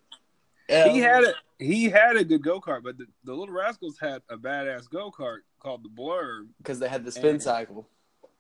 Um, 0.72 0.90
He 0.92 1.00
had 1.00 1.24
it. 1.24 1.36
He 1.60 1.86
had 1.90 2.16
a 2.16 2.24
good 2.24 2.42
go 2.44 2.60
kart, 2.62 2.82
but 2.84 2.98
the, 2.98 3.06
the 3.26 3.34
Little 3.34 3.54
Rascals 3.54 3.98
had 4.00 4.22
a 4.30 4.38
badass 4.38 4.90
go 4.90 5.12
kart 5.12 5.40
called 5.60 5.84
the 5.84 5.90
Blur, 5.90 6.46
because 6.60 6.80
they 6.80 6.88
had 6.90 7.04
the 7.06 7.12
spin 7.12 7.32
And- 7.32 7.44
cycle. 7.44 7.88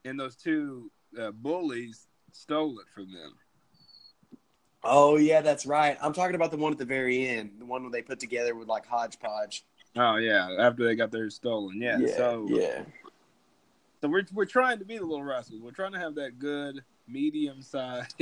and 0.05 0.19
those 0.19 0.35
two 0.35 0.89
uh, 1.19 1.31
bullies 1.31 2.07
stole 2.31 2.79
it 2.79 2.85
from 2.95 3.11
them. 3.13 3.33
Oh 4.83 5.17
yeah, 5.17 5.41
that's 5.41 5.65
right. 5.65 5.97
I'm 6.01 6.13
talking 6.13 6.35
about 6.35 6.49
the 6.51 6.57
one 6.57 6.71
at 6.71 6.79
the 6.79 6.85
very 6.85 7.27
end, 7.27 7.51
the 7.59 7.65
one 7.65 7.83
where 7.83 7.91
they 7.91 8.01
put 8.01 8.19
together 8.19 8.55
with 8.55 8.67
like 8.67 8.85
hodgepodge. 8.87 9.63
Oh 9.95 10.15
yeah, 10.15 10.55
after 10.59 10.85
they 10.85 10.95
got 10.95 11.11
theirs 11.11 11.35
stolen. 11.35 11.81
Yeah. 11.81 11.97
yeah, 11.99 12.15
so 12.15 12.47
yeah. 12.49 12.83
so 14.01 14.07
we're 14.07 14.25
we're 14.33 14.45
trying 14.45 14.79
to 14.79 14.85
be 14.85 14.97
the 14.97 15.05
Little 15.05 15.23
Rascals. 15.23 15.61
We're 15.61 15.71
trying 15.71 15.91
to 15.93 15.99
have 15.99 16.15
that 16.15 16.39
good 16.39 16.83
medium 17.07 17.61
sized 17.61 18.15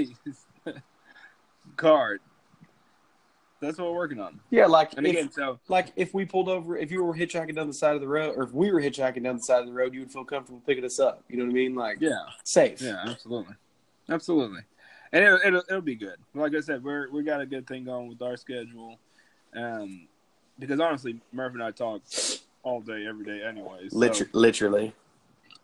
card. 1.75 2.21
That's 3.61 3.77
what 3.77 3.89
we're 3.89 3.97
working 3.97 4.21
on. 4.21 4.39
Yeah, 4.51 4.67
like 4.67 4.93
And 4.95 5.05
if, 5.05 5.13
again, 5.13 5.31
so 5.31 5.59
like 5.67 5.91
if 5.95 6.13
we 6.13 6.25
pulled 6.25 6.47
over, 6.47 6.77
if 6.77 6.91
you 6.91 7.03
were 7.03 7.13
hitchhiking 7.13 7.55
down 7.55 7.67
the 7.67 7.73
side 7.73 7.93
of 7.93 8.01
the 8.01 8.07
road, 8.07 8.35
or 8.37 8.43
if 8.43 8.53
we 8.53 8.71
were 8.71 8.81
hitchhiking 8.81 9.23
down 9.23 9.37
the 9.37 9.43
side 9.43 9.59
of 9.59 9.67
the 9.67 9.73
road, 9.73 9.93
you 9.93 9.99
would 9.99 10.11
feel 10.11 10.23
comfortable 10.23 10.61
picking 10.65 10.85
us 10.85 10.99
up. 10.99 11.23
You 11.27 11.37
know 11.37 11.43
what 11.43 11.51
I 11.51 11.53
mean? 11.53 11.75
Like 11.75 11.97
yeah. 11.99 12.19
safe. 12.43 12.81
Yeah, 12.81 13.03
absolutely, 13.05 13.55
absolutely, 14.09 14.61
and 15.11 15.23
it'll, 15.25 15.39
it'll 15.45 15.63
it'll 15.69 15.81
be 15.81 15.95
good. 15.95 16.15
Like 16.33 16.55
I 16.55 16.61
said, 16.61 16.83
we're 16.83 17.11
we 17.11 17.21
got 17.23 17.41
a 17.41 17.45
good 17.45 17.67
thing 17.67 17.83
going 17.83 18.07
with 18.07 18.21
our 18.21 18.37
schedule, 18.37 18.97
um, 19.53 20.07
because 20.59 20.79
honestly, 20.79 21.19
Murph 21.31 21.53
and 21.53 21.63
I 21.63 21.71
talk 21.71 22.01
all 22.63 22.81
day, 22.81 23.05
every 23.07 23.25
day, 23.25 23.43
anyways. 23.43 23.91
So 23.91 23.97
Liter- 23.97 24.29
literally. 24.33 24.93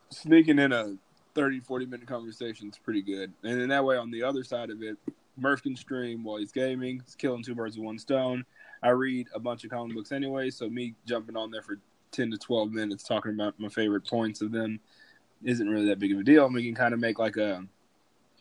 sneaking 0.10 0.60
in 0.60 0.72
a 0.72 0.96
30, 1.36 1.60
40 1.60 1.86
minute 1.86 2.08
conversation 2.08 2.70
is 2.70 2.78
pretty 2.78 3.02
good, 3.02 3.34
and 3.44 3.60
then 3.60 3.70
that 3.70 3.84
way, 3.84 3.98
on 3.98 4.12
the 4.12 4.24
other 4.24 4.44
side 4.44 4.70
of 4.70 4.82
it, 4.82 4.98
Murph 5.38 5.64
can 5.64 5.76
stream 5.76 6.24
while 6.24 6.38
he's 6.38 6.52
gaming. 6.54 7.02
He's 7.06 7.16
killing 7.16 7.44
two 7.44 7.56
birds 7.56 7.76
with 7.78 7.86
one 7.86 8.00
stone. 8.00 8.46
I 8.82 8.90
read 8.90 9.28
a 9.34 9.40
bunch 9.40 9.64
of 9.66 9.72
comic 9.72 9.96
books 9.96 10.12
anyway, 10.12 10.50
so 10.50 10.70
me 10.70 10.96
jumping 11.06 11.36
on 11.36 11.52
there 11.52 11.62
for 11.62 11.78
ten 12.12 12.32
to 12.32 12.38
twelve 12.38 12.72
minutes 12.72 13.04
talking 13.04 13.34
about 13.34 13.60
my 13.60 13.68
favorite 13.68 14.08
points 14.08 14.42
of 14.42 14.52
them 14.52 14.80
isn't 15.44 15.70
really 15.70 15.88
that 15.88 16.00
big 16.00 16.14
of 16.14 16.20
a 16.20 16.24
deal. 16.24 16.46
And 16.46 16.54
we 16.56 16.64
can 16.64 16.74
kind 16.76 16.94
of 16.94 17.00
make 17.00 17.20
like 17.20 17.36
a 17.36 17.66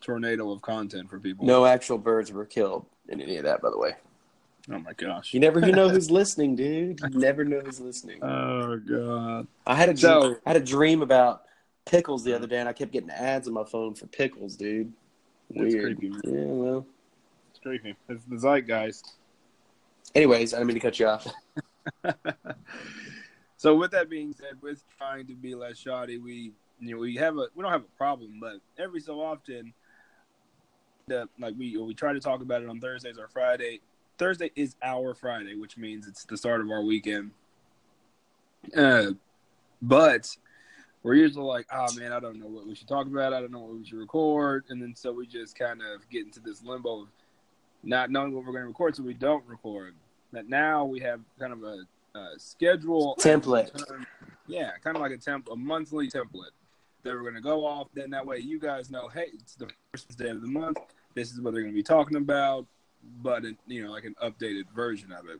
tornado 0.01 0.51
of 0.51 0.61
content 0.61 1.09
for 1.09 1.19
people. 1.19 1.45
No 1.45 1.65
actual 1.65 1.97
birds 1.97 2.31
were 2.31 2.45
killed 2.45 2.85
in 3.09 3.19
any 3.19 3.37
of 3.37 3.43
that, 3.43 3.61
by 3.61 3.69
the 3.69 3.77
way. 3.77 3.95
Oh 4.71 4.79
my 4.79 4.93
gosh. 4.93 5.33
You 5.33 5.39
never 5.39 5.59
you 5.59 5.71
know 5.71 5.89
who's 5.89 6.09
listening, 6.19 6.55
dude. 6.55 6.99
You 7.01 7.19
never 7.19 7.43
know 7.45 7.59
who's 7.59 7.79
listening. 7.79 8.23
Oh 8.23 8.77
god. 8.77 9.47
I 9.67 9.75
had 9.75 9.89
a 9.89 9.97
So- 9.97 10.21
dream, 10.21 10.35
I 10.45 10.49
had 10.49 10.61
a 10.61 10.65
dream 10.65 11.01
about 11.01 11.43
pickles 11.85 12.23
the 12.23 12.33
other 12.35 12.47
day, 12.47 12.57
and 12.59 12.67
I 12.67 12.73
kept 12.73 12.91
getting 12.91 13.11
ads 13.11 13.47
on 13.47 13.53
my 13.53 13.63
phone 13.63 13.93
for 13.93 14.07
pickles, 14.07 14.55
dude. 14.55 14.91
Weird. 15.49 15.97
creepy, 15.99 16.09
man. 16.09 16.21
Yeah, 16.25 16.45
well. 16.53 16.87
It's 17.51 17.59
creepy. 17.59 17.95
It's 18.09 18.23
the 18.25 18.37
zeitgeist. 18.37 19.13
Anyways, 20.15 20.53
I 20.53 20.57
didn't 20.57 20.67
mean 20.67 20.75
to 20.75 20.79
cut 20.79 20.99
you 20.99 21.07
off. 21.07 21.27
so 23.57 23.75
with 23.75 23.91
that 23.91 24.09
being 24.09 24.33
said, 24.33 24.61
with 24.61 24.83
trying 24.97 25.27
to 25.27 25.35
be 25.35 25.55
less 25.55 25.77
shoddy, 25.77 26.17
we 26.17 26.51
you 26.79 26.91
know 26.95 26.97
we 26.97 27.15
have 27.17 27.37
a 27.37 27.47
we 27.55 27.61
don't 27.61 27.71
have 27.71 27.81
a 27.81 27.97
problem, 27.97 28.39
but 28.41 28.55
every 28.77 28.99
so 28.99 29.21
often, 29.21 29.73
the 31.07 31.27
like 31.39 31.53
we 31.57 31.77
we 31.77 31.93
try 31.93 32.13
to 32.13 32.19
talk 32.19 32.41
about 32.41 32.61
it 32.63 32.69
on 32.69 32.79
Thursdays 32.79 33.17
or 33.17 33.27
Friday. 33.27 33.81
Thursday 34.17 34.51
is 34.55 34.75
our 34.81 35.13
Friday, 35.13 35.55
which 35.55 35.77
means 35.77 36.07
it's 36.07 36.25
the 36.25 36.37
start 36.37 36.61
of 36.61 36.69
our 36.69 36.81
weekend. 36.81 37.31
Uh, 38.75 39.11
but 39.81 40.35
we're 41.03 41.15
usually 41.15 41.45
like, 41.45 41.67
oh 41.71 41.93
man, 41.95 42.11
I 42.11 42.19
don't 42.19 42.39
know 42.39 42.47
what 42.47 42.65
we 42.65 42.75
should 42.75 42.87
talk 42.87 43.07
about. 43.07 43.33
I 43.33 43.39
don't 43.39 43.51
know 43.51 43.59
what 43.59 43.75
we 43.75 43.85
should 43.85 43.99
record, 43.99 44.65
and 44.69 44.81
then 44.81 44.95
so 44.95 45.11
we 45.11 45.27
just 45.27 45.57
kind 45.57 45.81
of 45.81 46.09
get 46.09 46.25
into 46.25 46.39
this 46.39 46.63
limbo 46.63 47.03
of 47.03 47.07
not 47.83 48.09
knowing 48.09 48.33
what 48.33 48.43
we're 48.43 48.51
going 48.51 48.63
to 48.63 48.67
record, 48.67 48.95
so 48.95 49.03
we 49.03 49.13
don't 49.13 49.45
record. 49.45 49.93
But 50.33 50.49
now 50.49 50.85
we 50.85 50.99
have 51.01 51.21
kind 51.39 51.53
of 51.53 51.63
a, 51.63 51.85
a 52.17 52.39
schedule 52.39 53.15
template. 53.19 53.69
Yeah, 54.47 54.71
kind 54.83 54.95
of 54.95 55.01
like 55.01 55.11
a 55.11 55.17
temp, 55.17 55.47
a 55.51 55.55
monthly 55.55 56.09
template 56.09 56.51
that 57.03 57.13
we're 57.13 57.21
going 57.21 57.35
to 57.35 57.41
go 57.41 57.65
off. 57.65 57.87
Then 57.93 58.09
that 58.09 58.25
way 58.25 58.39
you 58.39 58.59
guys 58.59 58.89
know, 58.89 59.07
hey, 59.07 59.27
it's 59.33 59.55
the 59.55 59.69
first 59.91 60.17
day 60.17 60.29
of 60.29 60.41
the 60.41 60.47
month. 60.47 60.77
This 61.13 61.31
is 61.31 61.39
what 61.39 61.53
they're 61.53 61.61
going 61.61 61.73
to 61.73 61.77
be 61.77 61.83
talking 61.83 62.17
about, 62.17 62.65
but 63.21 63.43
you 63.67 63.83
know, 63.83 63.91
like 63.91 64.05
an 64.05 64.15
updated 64.21 64.65
version 64.75 65.11
of 65.11 65.27
it. 65.29 65.39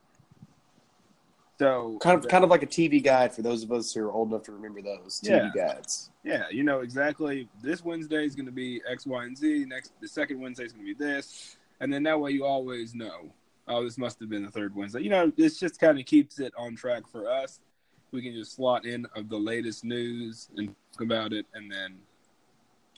So 1.57 1.97
kind 2.01 2.19
of 2.19 2.27
kind 2.27 2.43
of 2.43 2.49
like 2.49 2.63
a 2.63 2.67
TV 2.67 3.01
guide 3.01 3.33
for 3.33 3.41
those 3.41 3.63
of 3.63 3.71
us 3.71 3.93
who 3.93 4.03
are 4.03 4.11
old 4.11 4.29
enough 4.29 4.43
to 4.43 4.51
remember 4.51 4.81
those 4.81 5.21
TV 5.21 5.29
Yeah. 5.29 5.51
guides. 5.55 6.11
Yeah, 6.23 6.49
you 6.51 6.63
know 6.63 6.81
exactly. 6.81 7.47
This 7.63 7.83
Wednesday 7.83 8.25
is 8.25 8.35
going 8.35 8.47
to 8.47 8.51
be 8.51 8.81
X, 8.89 9.05
Y, 9.05 9.23
and 9.23 9.37
Z. 9.37 9.65
Next, 9.65 9.93
the 10.01 10.07
second 10.07 10.41
Wednesday 10.41 10.65
is 10.65 10.73
going 10.73 10.85
to 10.85 10.93
be 10.95 11.05
this, 11.05 11.55
and 11.79 11.93
then 11.93 12.03
that 12.03 12.19
way 12.19 12.31
you 12.31 12.45
always 12.45 12.93
know. 12.93 13.31
Oh, 13.67 13.83
this 13.83 13.97
must 13.97 14.19
have 14.19 14.29
been 14.29 14.43
the 14.43 14.51
third 14.51 14.75
Wednesday. 14.75 15.01
You 15.01 15.09
know, 15.09 15.31
this 15.35 15.57
just 15.59 15.79
kind 15.79 15.97
of 15.99 16.05
keeps 16.05 16.39
it 16.39 16.53
on 16.57 16.75
track 16.75 17.07
for 17.07 17.29
us. 17.29 17.59
We 18.11 18.21
can 18.21 18.33
just 18.33 18.55
slot 18.55 18.85
in 18.85 19.07
of 19.15 19.29
the 19.29 19.37
latest 19.37 19.83
news 19.83 20.49
and 20.57 20.75
talk 20.91 21.01
about 21.01 21.31
it, 21.33 21.45
and 21.53 21.71
then 21.71 21.97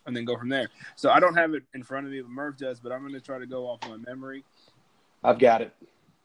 and 0.07 0.15
then 0.15 0.25
go 0.25 0.37
from 0.37 0.49
there. 0.49 0.69
So 0.95 1.11
I 1.11 1.19
don't 1.19 1.35
have 1.35 1.53
it 1.53 1.63
in 1.73 1.83
front 1.83 2.07
of 2.07 2.11
me, 2.11 2.21
but 2.21 2.31
Murph 2.31 2.57
does. 2.57 2.79
But 2.79 2.91
I'm 2.91 3.01
going 3.01 3.13
to 3.13 3.21
try 3.21 3.37
to 3.37 3.45
go 3.45 3.67
off 3.67 3.79
my 3.87 3.97
memory. 3.97 4.43
I've 5.23 5.39
got 5.39 5.61
it. 5.61 5.73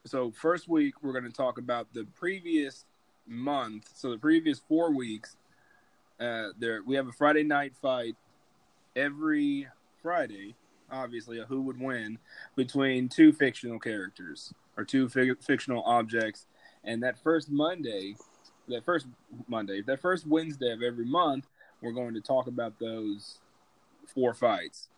So 0.05 0.31
first 0.31 0.67
week 0.67 0.95
we're 1.01 1.13
going 1.13 1.23
to 1.23 1.31
talk 1.31 1.57
about 1.57 1.93
the 1.93 2.05
previous 2.15 2.85
month. 3.27 3.89
So 3.95 4.11
the 4.11 4.17
previous 4.17 4.59
four 4.59 4.91
weeks, 4.91 5.37
uh, 6.19 6.49
there 6.59 6.81
we 6.85 6.95
have 6.95 7.07
a 7.07 7.11
Friday 7.11 7.43
night 7.43 7.73
fight 7.81 8.15
every 8.95 9.67
Friday. 10.01 10.55
Obviously, 10.91 11.39
a 11.39 11.45
who 11.45 11.61
would 11.61 11.79
win 11.79 12.19
between 12.55 13.09
two 13.09 13.31
fictional 13.31 13.79
characters 13.79 14.53
or 14.77 14.83
two 14.83 15.09
fictional 15.09 15.81
objects, 15.83 16.45
and 16.83 17.01
that 17.01 17.17
first 17.17 17.49
Monday, 17.49 18.15
that 18.67 18.85
first 18.85 19.07
Monday, 19.47 19.81
that 19.81 20.01
first 20.01 20.27
Wednesday 20.27 20.71
of 20.71 20.83
every 20.83 21.05
month, 21.05 21.47
we're 21.81 21.93
going 21.93 22.13
to 22.13 22.21
talk 22.21 22.47
about 22.47 22.77
those 22.79 23.39
four 24.05 24.33
fights 24.33 24.89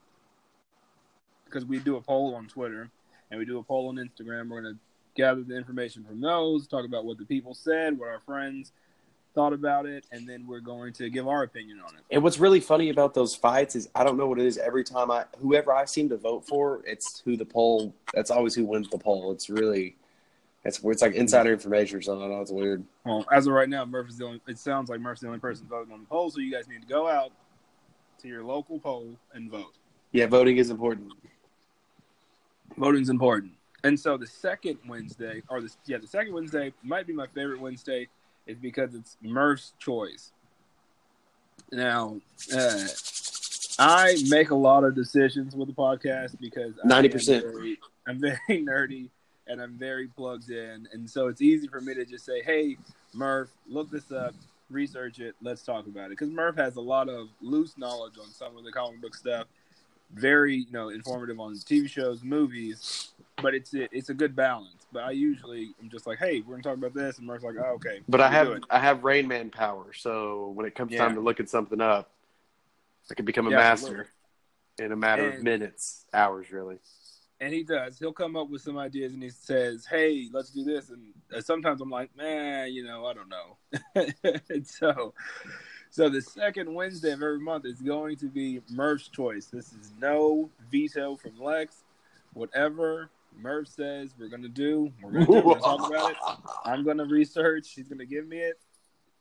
because 1.45 1.63
we 1.65 1.79
do 1.79 1.95
a 1.95 2.01
poll 2.01 2.35
on 2.35 2.47
Twitter 2.47 2.89
and 3.31 3.39
we 3.39 3.45
do 3.45 3.59
a 3.59 3.63
poll 3.63 3.89
on 3.89 3.95
Instagram. 3.95 4.49
We're 4.49 4.61
going 4.61 4.75
to 4.75 4.79
gather 5.15 5.43
the 5.43 5.55
information 5.55 6.03
from 6.03 6.21
those, 6.21 6.67
talk 6.67 6.85
about 6.85 7.05
what 7.05 7.17
the 7.17 7.25
people 7.25 7.53
said, 7.53 7.97
what 7.97 8.09
our 8.09 8.19
friends 8.19 8.71
thought 9.33 9.53
about 9.53 9.85
it, 9.85 10.05
and 10.11 10.27
then 10.27 10.47
we're 10.47 10.61
going 10.61 10.93
to 10.93 11.09
give 11.09 11.27
our 11.27 11.43
opinion 11.43 11.79
on 11.85 11.93
it. 11.93 12.01
And 12.09 12.23
what's 12.23 12.39
really 12.39 12.61
funny 12.61 12.89
about 12.89 13.13
those 13.13 13.35
fights 13.35 13.75
is 13.75 13.89
I 13.93 14.03
don't 14.03 14.17
know 14.17 14.27
what 14.27 14.39
it 14.39 14.45
is. 14.45 14.57
Every 14.57 14.83
time 14.83 15.11
I, 15.11 15.25
whoever 15.39 15.73
I 15.73 15.85
seem 15.85 16.09
to 16.09 16.17
vote 16.17 16.47
for, 16.47 16.81
it's 16.85 17.21
who 17.25 17.35
the 17.35 17.45
poll. 17.45 17.93
That's 18.13 18.31
always 18.31 18.55
who 18.55 18.65
wins 18.65 18.89
the 18.89 18.97
poll. 18.97 19.33
It's 19.33 19.49
really, 19.49 19.97
it's 20.63 20.79
it's 20.83 21.01
like 21.01 21.13
insider 21.13 21.51
information 21.51 21.97
or 21.97 22.01
something. 22.01 22.25
I 22.25 22.33
know. 22.33 22.41
It's 22.41 22.51
weird. 22.51 22.83
Well, 23.05 23.25
as 23.31 23.45
of 23.45 23.53
right 23.53 23.69
now, 23.69 23.85
Murph 23.85 24.09
is 24.09 24.17
the 24.17 24.25
only. 24.25 24.41
It 24.47 24.57
sounds 24.57 24.89
like 24.89 25.01
Murph's 25.01 25.21
the 25.21 25.27
only 25.27 25.39
person 25.39 25.67
voting 25.67 25.93
on 25.93 25.99
the 25.99 26.07
poll, 26.07 26.31
so 26.31 26.39
you 26.39 26.51
guys 26.51 26.67
need 26.67 26.81
to 26.81 26.87
go 26.87 27.07
out 27.07 27.31
to 28.21 28.27
your 28.27 28.43
local 28.43 28.79
poll 28.79 29.15
and 29.33 29.51
vote. 29.51 29.73
Yeah, 30.11 30.27
voting 30.27 30.57
is 30.57 30.69
important. 30.69 31.11
Voting's 32.77 33.09
important. 33.09 33.53
And 33.83 33.99
so 33.99 34.17
the 34.17 34.27
second 34.27 34.79
Wednesday, 34.87 35.43
or 35.49 35.61
the 35.61 35.71
yeah, 35.85 35.97
the 35.97 36.07
second 36.07 36.33
Wednesday 36.33 36.73
might 36.83 37.05
be 37.05 37.13
my 37.13 37.27
favorite 37.27 37.59
Wednesday, 37.59 38.07
is 38.47 38.57
because 38.57 38.95
it's 38.95 39.17
Murph's 39.21 39.73
choice. 39.79 40.31
Now, 41.71 42.19
uh, 42.55 42.87
I 43.77 44.15
make 44.27 44.51
a 44.51 44.55
lot 44.55 44.83
of 44.83 44.95
decisions 44.95 45.55
with 45.55 45.67
the 45.67 45.73
podcast 45.73 46.39
because 46.39 46.73
am 46.83 46.89
90%. 46.89 47.77
I'm 48.07 48.19
very 48.19 48.37
nerdy 48.49 49.09
and 49.47 49.61
I'm 49.61 49.77
very 49.77 50.07
plugged 50.07 50.49
in, 50.49 50.87
and 50.91 51.07
so 51.09 51.27
it's 51.27 51.41
easy 51.41 51.67
for 51.67 51.79
me 51.79 51.93
to 51.93 52.05
just 52.05 52.25
say, 52.25 52.41
"Hey, 52.41 52.77
Murph, 53.13 53.49
look 53.67 53.91
this 53.91 54.11
up, 54.11 54.33
research 54.71 55.19
it, 55.19 55.35
let's 55.41 55.61
talk 55.61 55.85
about 55.85 56.05
it." 56.05 56.09
Because 56.11 56.31
Murph 56.31 56.55
has 56.57 56.77
a 56.77 56.81
lot 56.81 57.09
of 57.09 57.27
loose 57.41 57.77
knowledge 57.77 58.17
on 58.19 58.31
some 58.31 58.57
of 58.57 58.63
the 58.63 58.71
comic 58.71 59.01
book 59.01 59.13
stuff, 59.13 59.45
very 60.13 60.55
you 60.57 60.71
know 60.71 60.89
informative 60.89 61.39
on 61.39 61.55
TV 61.55 61.89
shows, 61.89 62.23
movies, 62.23 63.13
but 63.41 63.53
it's 63.53 63.73
a, 63.73 63.87
it's 63.95 64.09
a 64.09 64.13
good 64.13 64.35
balance. 64.35 64.85
But 64.91 65.03
I 65.03 65.11
usually 65.11 65.73
am 65.81 65.89
just 65.89 66.07
like, 66.07 66.19
"Hey, 66.19 66.41
we're 66.41 66.53
gonna 66.55 66.63
talk 66.63 66.77
about 66.77 66.93
this," 66.93 67.17
and 67.17 67.27
Murph's 67.27 67.43
like, 67.43 67.55
"Oh, 67.57 67.73
okay." 67.75 68.01
But 68.07 68.21
I 68.21 68.29
have. 68.29 68.59
I 68.69 68.79
have 68.79 69.03
Rain 69.03 69.27
Man 69.27 69.49
power, 69.49 69.93
so 69.93 70.49
when 70.55 70.65
it 70.65 70.75
comes 70.75 70.93
Yeah. 70.93 70.99
time 70.99 71.15
to 71.15 71.21
look 71.21 71.39
at 71.39 71.49
something 71.49 71.81
up, 71.81 72.11
I 73.11 73.13
can 73.13 73.25
become 73.25 73.47
a 73.47 73.51
Yeah, 73.51 73.57
master 73.57 74.07
in 74.77 74.91
a 74.91 74.95
matter 74.95 75.27
of 75.27 75.41
minutes, 75.43 76.05
hours, 76.13 76.51
really. 76.51 76.77
and 77.41 77.53
he 77.53 77.63
does. 77.63 77.99
He'll 77.99 78.13
come 78.13 78.35
up 78.35 78.49
with 78.49 78.61
some 78.61 78.77
ideas, 78.77 79.13
and 79.13 79.21
he 79.21 79.29
says, 79.29 79.85
"Hey, 79.85 80.29
let's 80.31 80.49
do 80.49 80.63
this." 80.63 80.89
And 80.89 81.13
uh, 81.35 81.41
sometimes 81.41 81.81
I'm 81.81 81.89
like, 81.89 82.15
"Man, 82.15 82.71
you 82.73 82.83
know, 82.85 83.05
I 83.05 83.13
don't 83.13 83.29
know." 83.29 83.57
and 84.49 84.65
so, 84.67 85.13
so 85.95 86.09
the 86.09 86.21
second 86.21 86.73
Wednesday 86.73 87.13
of 87.13 87.23
every 87.23 87.39
month 87.39 87.63
is 87.63 87.79
going 87.81 88.17
to 88.17 88.25
be 88.25 88.59
Murph's 88.69 89.07
choice. 89.07 89.45
This 89.45 89.67
is 89.67 89.93
no 89.97 90.49
veto 90.69 91.15
from 91.15 91.39
Lex. 91.39 91.85
Whatever 92.33 93.09
Murph 93.39 93.69
says, 93.69 94.13
we're 94.19 94.27
gonna 94.27 94.49
do. 94.49 94.91
We're 95.01 95.11
gonna, 95.11 95.25
do. 95.25 95.31
We're 95.31 95.41
gonna 95.41 95.61
talk 95.61 95.89
about 95.89 96.11
it. 96.11 96.17
I'm 96.65 96.83
gonna 96.83 97.05
research. 97.05 97.71
He's 97.73 97.87
gonna 97.87 98.05
give 98.05 98.27
me 98.27 98.39
it. 98.39 98.59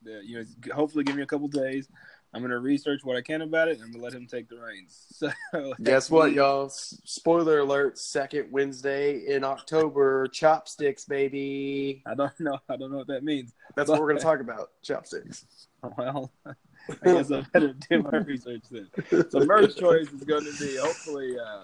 The, 0.03 0.19
you 0.25 0.39
know, 0.39 0.73
hopefully 0.73 1.05
give 1.05 1.15
me 1.15 1.21
a 1.21 1.25
couple 1.25 1.47
days. 1.47 1.87
I'm 2.33 2.41
gonna 2.41 2.59
research 2.59 3.05
what 3.05 3.15
I 3.15 3.21
can 3.21 3.41
about 3.41 3.69
it, 3.69 3.75
and 3.75 3.83
I'm 3.83 3.93
gonna 3.93 4.03
let 4.03 4.11
him 4.13 4.27
take 4.27 4.49
the 4.49 4.57
reins. 4.57 5.01
So 5.53 5.73
Guess 5.81 6.11
what, 6.11 6.33
y'all? 6.33 6.67
Spoiler 6.67 7.59
alert! 7.59 7.97
Second 7.97 8.51
Wednesday 8.51 9.33
in 9.33 9.45
October, 9.45 10.27
chopsticks, 10.27 11.05
baby. 11.05 12.03
I 12.05 12.15
don't 12.15 12.37
know. 12.41 12.59
I 12.67 12.75
don't 12.75 12.91
know 12.91 12.97
what 12.97 13.07
that 13.07 13.23
means. 13.23 13.53
That's 13.77 13.89
what 13.89 14.01
we're 14.01 14.07
going 14.07 14.17
to 14.17 14.23
talk 14.23 14.41
about. 14.41 14.71
Chopsticks. 14.83 15.45
Well, 15.97 16.31
I 16.45 17.13
guess 17.13 17.31
I 17.31 17.41
better 17.51 17.73
do 17.73 18.03
my 18.03 18.17
research 18.17 18.63
then. 18.69 18.87
So 19.31 19.39
Murph's 19.39 19.73
choice 19.85 20.07
is 20.11 20.23
going 20.23 20.45
to 20.45 20.53
be 20.59 20.77
hopefully 20.77 21.35
uh, 21.39 21.63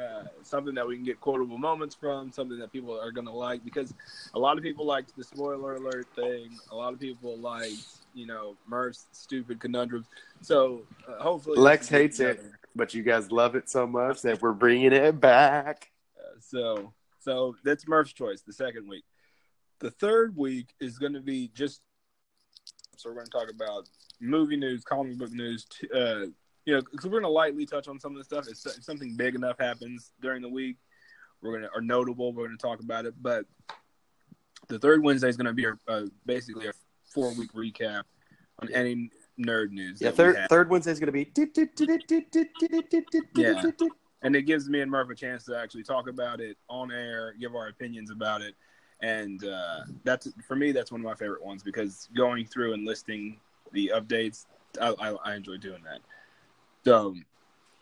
uh, 0.00 0.24
something 0.42 0.74
that 0.74 0.86
we 0.86 0.96
can 0.96 1.04
get 1.04 1.20
quotable 1.20 1.58
moments 1.58 1.94
from, 1.94 2.32
something 2.32 2.58
that 2.58 2.72
people 2.72 2.98
are 2.98 3.12
going 3.12 3.26
to 3.26 3.32
like 3.32 3.64
because 3.64 3.94
a 4.34 4.38
lot 4.38 4.56
of 4.56 4.62
people 4.62 4.84
liked 4.84 5.16
the 5.16 5.22
spoiler 5.22 5.76
alert 5.76 6.06
thing. 6.16 6.50
A 6.72 6.74
lot 6.74 6.92
of 6.92 7.00
people 7.00 7.36
liked, 7.38 7.98
you 8.12 8.26
know, 8.26 8.56
Murph's 8.66 9.06
stupid 9.12 9.60
conundrums. 9.60 10.06
So 10.40 10.82
uh, 11.08 11.22
hopefully, 11.22 11.58
Lex 11.58 11.86
we 11.86 11.88
can 11.88 11.96
get 11.96 12.02
hates 12.02 12.20
it. 12.20 12.44
But 12.74 12.92
you 12.92 13.04
guys 13.04 13.30
love 13.30 13.54
it 13.54 13.70
so 13.70 13.86
much 13.86 14.22
that 14.22 14.42
we're 14.42 14.52
bringing 14.52 14.92
it 14.92 15.20
back. 15.20 15.90
Uh, 16.18 16.40
so, 16.40 16.92
so 17.20 17.54
that's 17.62 17.86
Murph's 17.86 18.12
choice. 18.12 18.42
The 18.42 18.52
second 18.52 18.88
week. 18.88 19.04
The 19.78 19.90
third 19.90 20.36
week 20.36 20.74
is 20.80 20.98
going 20.98 21.12
to 21.12 21.20
be 21.20 21.50
just. 21.54 21.80
So 22.98 23.10
we're 23.10 23.16
going 23.16 23.26
to 23.26 23.32
talk 23.32 23.50
about 23.50 23.88
movie 24.20 24.56
news, 24.56 24.84
comic 24.84 25.18
book 25.18 25.32
news. 25.32 25.66
t- 25.66 25.88
Uh, 25.94 26.26
you 26.66 26.74
know, 26.74 26.80
because 26.80 27.04
we're 27.04 27.20
going 27.20 27.24
to 27.24 27.28
lightly 27.28 27.66
touch 27.66 27.88
on 27.88 28.00
some 28.00 28.12
of 28.12 28.18
the 28.18 28.24
stuff. 28.24 28.46
If, 28.48 28.64
if 28.76 28.82
something 28.84 29.16
big 29.16 29.34
enough 29.34 29.56
happens 29.58 30.12
during 30.22 30.40
the 30.40 30.48
week, 30.48 30.76
we're 31.42 31.50
going 31.50 31.62
to 31.62 31.68
or 31.74 31.82
notable. 31.82 32.32
We're 32.32 32.46
going 32.46 32.56
to 32.56 32.62
talk 32.62 32.80
about 32.80 33.04
it. 33.04 33.14
But 33.20 33.44
the 34.68 34.78
third 34.78 35.02
Wednesday 35.02 35.28
is 35.28 35.36
going 35.36 35.46
to 35.46 35.52
be 35.52 35.66
our, 35.66 35.78
uh, 35.86 36.06
basically 36.24 36.68
a 36.68 36.72
four 37.12 37.34
week 37.34 37.52
recap 37.52 38.04
on 38.60 38.72
any 38.72 39.10
nerd 39.38 39.70
news. 39.72 40.00
Yeah, 40.00 40.10
third 40.10 40.36
third 40.48 40.70
Wednesday 40.70 40.92
is 40.92 40.98
going 41.00 41.06
to 41.06 41.12
be. 41.12 41.24
Yeah. 43.36 43.60
and 44.22 44.34
it 44.34 44.42
gives 44.42 44.68
me 44.70 44.80
and 44.80 44.90
Murph 44.90 45.10
a 45.10 45.14
chance 45.14 45.44
to 45.44 45.56
actually 45.56 45.82
talk 45.82 46.08
about 46.08 46.40
it 46.40 46.56
on 46.70 46.90
air, 46.90 47.34
give 47.38 47.54
our 47.54 47.68
opinions 47.68 48.10
about 48.10 48.40
it, 48.40 48.54
and 49.02 49.44
uh, 49.44 49.80
that's 50.04 50.28
for 50.46 50.56
me. 50.56 50.72
That's 50.72 50.90
one 50.92 51.00
of 51.00 51.04
my 51.04 51.14
favorite 51.14 51.44
ones 51.44 51.62
because 51.62 52.08
going 52.14 52.46
through 52.46 52.74
and 52.74 52.84
listing 52.86 53.38
the 53.72 53.92
updates, 53.94 54.46
I, 54.80 54.94
I, 55.00 55.10
I 55.24 55.34
enjoy 55.34 55.56
doing 55.58 55.82
that. 55.84 56.00
So, 56.84 57.14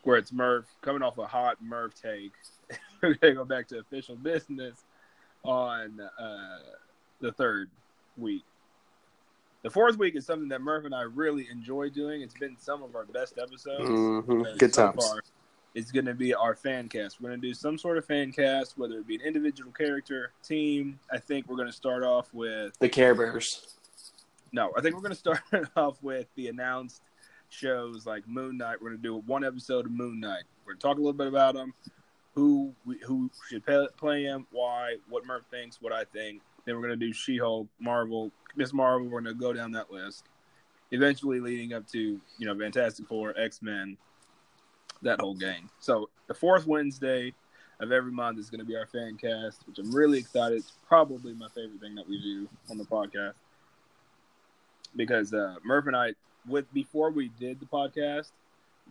where 0.04 0.16
it's 0.16 0.32
Murph 0.32 0.66
coming 0.80 1.02
off 1.02 1.18
a 1.18 1.26
hot 1.26 1.62
Murph 1.62 1.94
take, 2.00 2.32
we're 3.02 3.14
gonna 3.14 3.34
go 3.34 3.44
back 3.44 3.68
to 3.68 3.78
official 3.78 4.16
business 4.16 4.84
on 5.44 6.00
uh, 6.18 6.58
the 7.20 7.32
third 7.32 7.68
week. 8.16 8.42
The 9.62 9.70
fourth 9.70 9.96
week 9.96 10.16
is 10.16 10.26
something 10.26 10.48
that 10.48 10.60
Murph 10.60 10.84
and 10.86 10.94
I 10.94 11.02
really 11.02 11.46
enjoy 11.50 11.88
doing. 11.90 12.22
It's 12.22 12.34
been 12.34 12.56
some 12.58 12.82
of 12.82 12.96
our 12.96 13.04
best 13.04 13.38
episodes. 13.38 13.88
Mhm. 13.88 14.46
uh, 14.46 14.56
Good 14.56 14.74
so 14.74 14.86
times. 14.90 15.06
far. 15.06 15.22
It's 15.74 15.90
going 15.90 16.04
to 16.04 16.14
be 16.14 16.34
our 16.34 16.54
fan 16.54 16.88
cast. 16.88 17.20
We're 17.20 17.30
going 17.30 17.40
to 17.40 17.46
do 17.46 17.54
some 17.54 17.78
sort 17.78 17.96
of 17.96 18.04
fan 18.04 18.30
cast, 18.30 18.76
whether 18.76 18.98
it 18.98 19.06
be 19.06 19.14
an 19.14 19.22
individual 19.22 19.72
character, 19.72 20.32
team. 20.42 20.98
I 21.10 21.18
think 21.18 21.48
we're 21.48 21.56
going 21.56 21.68
to 21.68 21.72
start 21.72 22.02
off 22.02 22.28
with 22.34 22.78
The 22.78 22.88
Care 22.88 23.14
Bears. 23.14 23.74
no. 24.52 24.72
I 24.76 24.82
think 24.82 24.94
we're 24.94 25.00
going 25.00 25.12
to 25.12 25.18
start 25.18 25.40
off 25.76 26.02
with 26.02 26.26
the 26.34 26.48
announced 26.48 27.00
shows 27.48 28.06
like 28.06 28.28
Moon 28.28 28.58
Knight. 28.58 28.82
We're 28.82 28.90
going 28.90 29.02
to 29.02 29.08
do 29.08 29.16
one 29.26 29.44
episode 29.44 29.86
of 29.86 29.92
Moon 29.92 30.20
Knight. 30.20 30.44
We're 30.64 30.72
going 30.72 30.78
to 30.78 30.86
talk 30.86 30.96
a 30.96 31.00
little 31.00 31.12
bit 31.12 31.26
about 31.26 31.56
him, 31.56 31.72
who 32.34 32.74
we, 32.84 32.98
who 32.98 33.30
should 33.48 33.64
play, 33.64 33.86
play 33.96 34.22
him, 34.24 34.46
why, 34.50 34.96
what 35.08 35.26
Murph 35.26 35.44
thinks, 35.50 35.80
what 35.80 35.92
I 35.92 36.04
think. 36.04 36.42
Then 36.64 36.76
we're 36.76 36.86
going 36.86 36.98
to 36.98 37.06
do 37.06 37.12
She-Hulk, 37.12 37.66
Marvel, 37.80 38.30
Miss 38.56 38.72
Marvel. 38.72 39.08
We're 39.08 39.20
going 39.22 39.34
to 39.34 39.40
go 39.40 39.52
down 39.52 39.72
that 39.72 39.90
list. 39.90 40.24
Eventually, 40.90 41.40
leading 41.40 41.72
up 41.72 41.86
to 41.88 42.20
you 42.38 42.46
know 42.46 42.56
Fantastic 42.56 43.06
Four, 43.06 43.34
X 43.38 43.62
Men, 43.62 43.96
that 45.02 45.20
whole 45.20 45.34
game. 45.34 45.68
So 45.80 46.08
the 46.26 46.34
fourth 46.34 46.66
Wednesday 46.66 47.34
of 47.80 47.92
every 47.92 48.12
month 48.12 48.38
is 48.38 48.48
going 48.48 48.60
to 48.60 48.64
be 48.64 48.76
our 48.76 48.86
fan 48.86 49.16
cast, 49.16 49.66
which 49.66 49.78
I'm 49.78 49.94
really 49.94 50.18
excited. 50.18 50.58
It's 50.58 50.72
probably 50.86 51.34
my 51.34 51.48
favorite 51.48 51.80
thing 51.80 51.94
that 51.96 52.08
we 52.08 52.20
do 52.20 52.48
on 52.70 52.78
the 52.78 52.84
podcast 52.84 53.34
because 54.96 55.32
uh, 55.34 55.56
Murph 55.64 55.86
and 55.86 55.96
I, 55.96 56.12
with 56.46 56.72
before 56.72 57.10
we 57.10 57.30
did 57.40 57.60
the 57.60 57.66
podcast, 57.66 58.30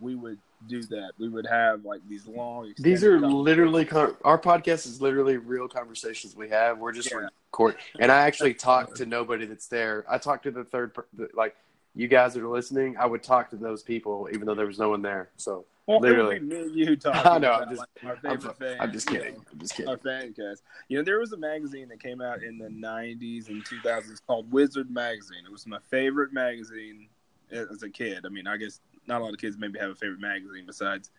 we 0.00 0.14
would 0.14 0.38
do 0.68 0.82
that. 0.84 1.12
We 1.18 1.28
would 1.28 1.46
have 1.46 1.84
like 1.84 2.00
these 2.08 2.26
long. 2.26 2.72
These 2.78 3.04
are 3.04 3.20
literally 3.20 3.88
our 3.90 4.38
podcast 4.38 4.86
is 4.86 5.00
literally 5.00 5.36
real 5.36 5.68
conversations 5.68 6.36
we 6.36 6.48
have. 6.48 6.78
We're 6.78 6.92
just 6.92 7.10
yeah. 7.10 7.28
record, 7.52 7.76
and 7.98 8.10
I 8.10 8.26
actually 8.26 8.54
talk 8.54 8.94
to 8.96 9.06
nobody 9.06 9.46
that's 9.46 9.66
there. 9.66 10.04
I 10.08 10.18
talk 10.18 10.42
to 10.44 10.50
the 10.50 10.64
third, 10.64 10.92
like 11.34 11.56
you 11.94 12.08
guys 12.08 12.34
that 12.34 12.42
are 12.42 12.48
listening. 12.48 12.96
I 12.96 13.06
would 13.06 13.22
talk 13.22 13.50
to 13.50 13.56
those 13.56 13.82
people 13.82 14.28
even 14.32 14.46
though 14.46 14.54
there 14.54 14.66
was 14.66 14.78
no 14.78 14.90
one 14.90 15.02
there. 15.02 15.30
So 15.36 15.66
well, 15.86 16.00
literally, 16.00 16.38
me 16.38 16.70
you 16.72 16.96
talk. 16.96 17.26
I 17.26 17.38
know. 17.38 17.52
I'm 17.52 17.68
just, 17.68 17.82
like 18.02 18.18
I'm, 18.24 18.40
fan, 18.40 18.76
I'm, 18.80 18.92
just 18.92 19.08
kidding. 19.08 19.36
I'm 19.50 19.58
just 19.58 19.74
kidding. 19.74 19.90
Our 19.90 19.98
fan 19.98 20.32
cast. 20.32 20.62
You 20.88 20.98
know, 20.98 21.04
there 21.04 21.18
was 21.18 21.32
a 21.32 21.36
magazine 21.36 21.88
that 21.88 22.00
came 22.00 22.20
out 22.20 22.42
in 22.42 22.58
the 22.58 22.68
'90s 22.68 23.48
and 23.48 23.64
2000s 23.64 24.20
called 24.26 24.50
Wizard 24.52 24.90
Magazine. 24.90 25.44
It 25.44 25.50
was 25.50 25.66
my 25.66 25.78
favorite 25.90 26.32
magazine 26.32 27.08
as 27.50 27.82
a 27.82 27.90
kid. 27.90 28.24
I 28.24 28.28
mean, 28.28 28.46
I 28.46 28.56
guess 28.56 28.80
not 29.06 29.20
a 29.20 29.24
lot 29.24 29.34
of 29.34 29.40
kids 29.40 29.58
maybe 29.58 29.78
have 29.78 29.90
a 29.90 29.94
favorite 29.94 30.20
magazine 30.20 30.64
besides 30.66 31.10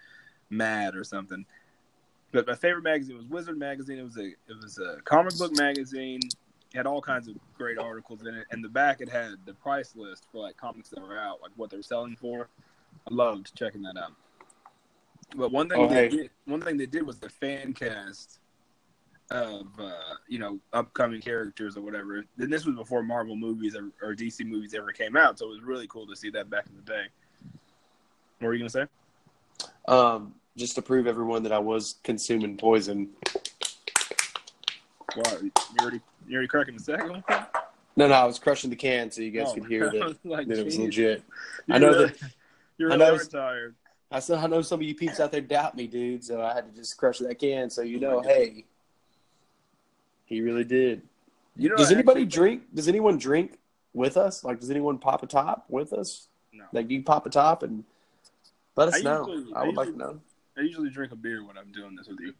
Mad 0.49 0.95
or 0.95 1.03
something. 1.03 1.45
But 2.31 2.47
my 2.47 2.55
favorite 2.55 2.83
magazine 2.83 3.17
was 3.17 3.27
Wizard 3.27 3.59
Magazine. 3.59 3.99
It 3.99 4.03
was 4.03 4.17
a 4.17 4.27
it 4.27 4.61
was 4.61 4.79
a 4.79 4.97
comic 5.03 5.37
book 5.37 5.55
magazine. 5.57 6.21
Had 6.73 6.87
all 6.87 7.01
kinds 7.01 7.27
of 7.27 7.35
great 7.55 7.77
articles 7.77 8.21
in 8.21 8.33
it, 8.33 8.45
and 8.51 8.63
the 8.63 8.69
back 8.69 8.99
it 8.99 9.09
had 9.09 9.33
the 9.45 9.53
price 9.53 9.95
list 9.95 10.25
for 10.31 10.39
like 10.39 10.57
comics 10.57 10.89
that 10.89 11.01
were 11.01 11.17
out, 11.17 11.41
like 11.41 11.51
what 11.55 11.69
they're 11.69 11.83
selling 11.83 12.15
for. 12.15 12.49
I 13.07 13.13
loved 13.13 13.55
checking 13.55 13.83
that 13.83 13.97
out. 13.97 14.13
But 15.35 15.51
one 15.51 15.69
thing 15.69 15.79
oh, 15.79 15.87
they 15.87 15.95
hey. 15.95 16.09
did, 16.09 16.29
one 16.45 16.61
thing 16.61 16.77
they 16.77 16.85
did 16.85 17.05
was 17.05 17.19
the 17.19 17.29
fan 17.29 17.73
cast 17.73 18.39
of 19.31 19.67
uh, 19.79 20.15
you 20.27 20.39
know 20.39 20.59
upcoming 20.73 21.21
characters 21.21 21.77
or 21.77 21.81
whatever. 21.81 22.23
And 22.37 22.53
this 22.53 22.65
was 22.65 22.75
before 22.75 23.03
Marvel 23.03 23.35
movies 23.35 23.75
or, 23.75 23.91
or, 24.01 24.15
DC 24.15 24.45
movies 24.45 24.73
ever 24.73 24.91
came 24.91 25.17
out, 25.17 25.39
so 25.39 25.47
it 25.47 25.49
was 25.49 25.63
really 25.63 25.87
cool 25.87 26.05
to 26.07 26.15
see 26.15 26.29
that 26.31 26.49
back 26.49 26.65
in 26.67 26.75
the 26.75 26.81
day. 26.81 27.05
What 28.39 28.47
were 28.47 28.53
you 28.53 28.59
gonna 28.59 28.69
say? 28.69 28.85
Um, 29.87 30.35
just 30.55 30.75
to 30.75 30.81
prove 30.81 31.07
everyone 31.07 31.43
that 31.43 31.51
I 31.51 31.59
was 31.59 31.95
consuming 32.03 32.57
poison. 32.57 33.09
You 35.15 35.23
already 35.81 36.01
you 36.27 36.33
already 36.35 36.47
cracking 36.47 36.75
the 36.75 36.83
second 36.83 37.09
one? 37.09 37.23
No, 37.95 38.07
no, 38.07 38.13
I 38.13 38.25
was 38.25 38.39
crushing 38.39 38.69
the 38.69 38.75
can 38.75 39.11
so 39.11 39.21
you 39.21 39.31
guys 39.31 39.47
oh, 39.49 39.53
could 39.53 39.65
hear 39.67 39.89
that, 39.91 40.17
like, 40.23 40.47
that 40.47 40.59
it 40.59 40.65
was 40.65 40.77
legit. 40.77 41.23
You're 41.67 41.75
I 41.75 41.79
know 41.79 41.89
really, 41.89 42.05
that 42.07 42.31
you're 42.77 42.91
I 42.91 42.95
know, 42.95 43.17
tired. 43.17 43.75
I 44.11 44.19
still 44.19 44.37
I 44.37 44.47
know 44.47 44.61
some 44.61 44.79
of 44.79 44.83
you 44.83 44.95
peeps 44.95 45.19
out 45.19 45.31
there 45.31 45.41
doubt 45.41 45.77
me, 45.77 45.87
dude. 45.87 46.23
So 46.23 46.41
I 46.41 46.53
had 46.53 46.69
to 46.69 46.75
just 46.75 46.97
crush 46.97 47.19
that 47.19 47.39
can, 47.39 47.69
so 47.69 47.81
you 47.81 47.97
oh 47.97 48.01
know, 48.01 48.21
hey, 48.21 48.65
he 50.25 50.41
really 50.41 50.63
did. 50.63 51.03
You 51.55 51.69
know, 51.69 51.75
does 51.75 51.91
anybody 51.91 52.21
actually, 52.23 52.35
drink? 52.35 52.63
Does 52.73 52.87
anyone 52.87 53.17
drink 53.17 53.59
with 53.93 54.17
us? 54.17 54.43
Like, 54.43 54.59
does 54.59 54.71
anyone 54.71 54.97
pop 54.97 55.21
a 55.21 55.27
top 55.27 55.65
with 55.69 55.93
us? 55.93 56.27
No. 56.51 56.65
Like, 56.73 56.89
you 56.89 57.03
pop 57.03 57.25
a 57.27 57.29
top 57.29 57.61
and 57.61 57.83
let 58.75 58.89
us 58.89 58.95
I 58.95 59.01
know. 59.01 59.27
Usually, 59.27 59.53
I 59.53 59.63
would 59.63 59.77
I 59.77 59.81
usually, 59.81 59.85
like 59.85 59.91
to 59.91 59.97
know. 59.97 60.19
I 60.57 60.61
usually 60.61 60.89
drink 60.89 61.11
a 61.11 61.15
beer 61.15 61.45
when 61.45 61.57
I'm 61.57 61.71
doing 61.71 61.95
this 61.95 62.07
with 62.07 62.19
you. 62.19 62.33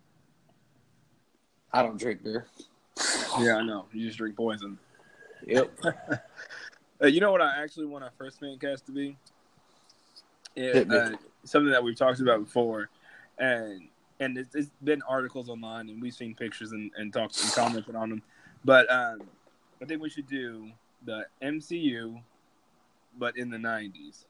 I 1.74 1.82
don't 1.82 2.00
drink 2.00 2.24
beer. 2.24 2.46
Yeah, 3.40 3.56
I 3.56 3.64
know. 3.64 3.86
You 3.92 4.06
just 4.06 4.20
drink 4.20 4.36
poison. 4.36 4.78
Yep. 5.48 5.80
you 7.02 7.20
know 7.20 7.32
what 7.32 7.42
I 7.42 7.64
actually 7.64 7.88
want 7.88 8.04
our 8.04 8.12
first 8.18 8.40
fan 8.40 8.58
cast 8.60 8.86
to 8.86 8.92
be? 8.92 9.18
It, 10.56 10.92
uh, 10.92 11.18
something 11.44 11.72
that 11.72 11.84
we've 11.84 11.96
talked 11.96 12.20
about 12.20 12.46
before, 12.46 12.90
and 13.40 13.88
and 14.20 14.38
it's, 14.38 14.54
it's 14.54 14.70
been 14.84 15.02
articles 15.10 15.50
online, 15.50 15.90
and 15.90 16.02
we've 16.02 16.14
seen 16.14 16.36
pictures 16.36 16.72
and, 16.72 16.92
and 16.96 17.12
talked 17.12 17.42
and 17.44 17.52
commented 17.54 17.96
on 17.96 18.10
them. 18.10 18.22
But 18.64 18.92
um, 18.92 19.22
I 19.82 19.86
think 19.86 20.02
we 20.02 20.10
should 20.10 20.28
do 20.28 20.70
the 21.06 21.26
MCU, 21.42 22.22
but 23.18 23.36
in 23.36 23.50
the 23.50 23.58
'90s. 23.58 24.26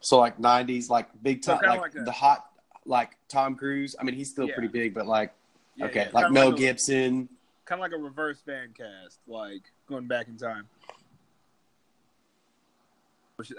So 0.00 0.18
like 0.18 0.38
'90s, 0.38 0.88
like 0.88 1.08
big 1.22 1.42
time, 1.42 1.60
so 1.62 1.68
like, 1.68 1.80
like 1.80 1.94
a, 1.96 2.04
the 2.04 2.12
hot, 2.12 2.46
like 2.86 3.16
Tom 3.28 3.56
Cruise. 3.56 3.94
I 4.00 4.04
mean, 4.04 4.14
he's 4.14 4.30
still 4.30 4.48
yeah. 4.48 4.54
pretty 4.54 4.68
big, 4.68 4.94
but 4.94 5.06
like, 5.06 5.34
yeah, 5.76 5.86
okay, 5.86 6.04
yeah. 6.06 6.20
like 6.20 6.32
Mel 6.32 6.48
like 6.48 6.56
Gibson. 6.56 7.28
Kind 7.64 7.80
of 7.80 7.90
like 7.90 7.98
a 7.98 8.02
reverse 8.02 8.40
fan 8.44 8.74
cast, 8.76 9.18
like 9.26 9.62
going 9.88 10.06
back 10.06 10.28
in 10.28 10.36
time. 10.36 10.68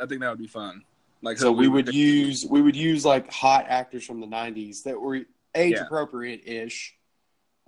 I 0.02 0.06
think 0.08 0.22
that 0.22 0.30
would 0.30 0.40
be 0.40 0.48
fun. 0.48 0.84
Like 1.22 1.38
so, 1.38 1.52
we 1.52 1.68
would 1.68 1.94
use 1.94 2.46
we 2.50 2.62
would 2.62 2.76
use 2.76 3.06
like 3.06 3.32
hot 3.32 3.66
actors 3.68 4.06
from 4.06 4.22
the 4.22 4.28
'90s 4.28 4.84
that 4.84 5.00
were 5.00 5.16
age 5.56 5.74
yeah. 5.74 5.84
appropriate 5.84 6.42
ish. 6.46 6.96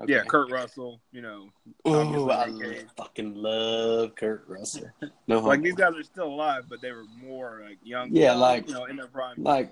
Okay. 0.01 0.13
Yeah, 0.13 0.23
Kurt 0.23 0.49
Russell. 0.49 1.01
You 1.11 1.21
know, 1.21 1.49
oh, 1.83 2.29
I 2.29 2.85
fucking 2.95 3.35
love 3.35 4.15
Kurt 4.15 4.45
Russell. 4.47 4.89
No, 5.27 5.39
like 5.39 5.61
these 5.61 5.73
guys 5.73 5.93
are 5.95 6.03
still 6.03 6.27
alive, 6.27 6.65
but 6.69 6.81
they 6.81 6.91
were 6.91 7.05
more 7.21 7.61
like 7.63 7.79
young. 7.83 8.09
Yeah, 8.15 8.33
like 8.33 8.67
you 8.67 8.75
know, 8.75 8.85
in 8.85 8.95
their 8.95 9.07
prime. 9.07 9.35
Like, 9.37 9.71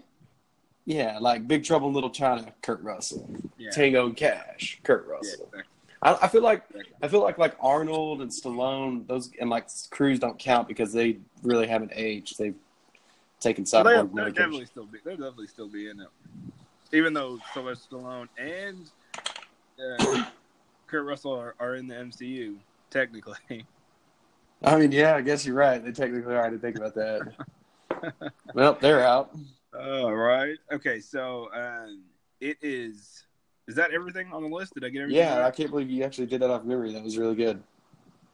yeah, 0.88 1.17
like 1.19 1.50
Big 1.50 1.65
Trouble 1.65 1.89
in 1.89 1.93
Little 1.93 2.10
China, 2.10 2.54
Kurt 2.62 2.82
Russell. 2.82 3.30
Yeah. 3.58 3.71
Tango 3.71 4.06
and 4.06 4.15
Cash, 4.15 4.80
Kurt 4.84 5.06
Russell. 5.06 5.50
Yeah, 5.54 5.60
exactly. 5.60 5.73
I, 6.02 6.17
I, 6.21 6.28
feel 6.30 6.41
like 6.43 6.63
I 7.02 7.10
feel 7.10 7.21
like 7.21 7.38
like 7.38 7.58
Arnold 7.60 8.21
and 8.21 8.32
Stallone, 8.32 9.06
those 9.06 9.30
and 9.41 9.50
like 9.50 9.67
Cruise 9.89 10.17
don't 10.17 10.39
count 10.39 10.65
because 10.65 10.93
they 10.93 11.17
really 11.43 11.67
haven't 11.67 11.91
aged. 11.93 12.38
They've 12.38 12.56
taken 13.41 13.65
cyborg 13.65 13.84
well, 13.84 14.06
they'll, 14.06 14.08
they'll 14.15 14.34
definitely 14.34 14.65
still 14.65 14.86
be. 14.86 15.00
They'll 15.04 15.17
definitely 15.17 15.47
still 15.47 15.67
be 15.67 15.89
in 15.89 16.00
it, 16.00 16.08
even 16.93 17.12
though 17.13 17.38
Sylvester 17.54 17.97
Stallone 17.97 18.30
and 18.38 18.89
uh, 20.00 20.23
Kurt 20.88 21.06
Russell 21.06 21.34
are, 21.34 21.56
are 21.60 21.76
in 21.76 21.88
the 21.88 21.95
MCU 21.95 22.56
technically. 22.91 23.65
I 24.63 24.78
mean, 24.78 24.93
yeah, 24.93 25.17
I 25.17 25.21
guess 25.21 25.45
you're 25.45 25.56
right. 25.56 25.84
They 25.84 25.91
technically 25.91 26.34
are. 26.34 26.45
I 26.45 26.50
didn't 26.50 26.62
think 26.62 26.78
about 26.78 26.95
that. 26.95 28.32
well, 28.54 28.78
they're 28.80 29.06
out. 29.06 29.36
All 29.79 30.15
right. 30.15 30.57
Okay. 30.71 30.99
So 30.99 31.49
um, 31.53 32.03
it 32.39 32.57
is. 32.61 33.23
Is 33.67 33.75
that 33.75 33.91
everything 33.91 34.31
on 34.31 34.43
the 34.43 34.49
list? 34.49 34.73
Did 34.75 34.85
I 34.85 34.89
get 34.89 35.01
everything? 35.01 35.21
Yeah, 35.21 35.39
right? 35.39 35.47
I 35.47 35.51
can't 35.51 35.69
believe 35.69 35.89
you 35.89 36.03
actually 36.03 36.27
did 36.27 36.41
that 36.41 36.49
off 36.49 36.63
memory. 36.63 36.93
That 36.93 37.03
was 37.03 37.17
really 37.17 37.35
good. 37.35 37.61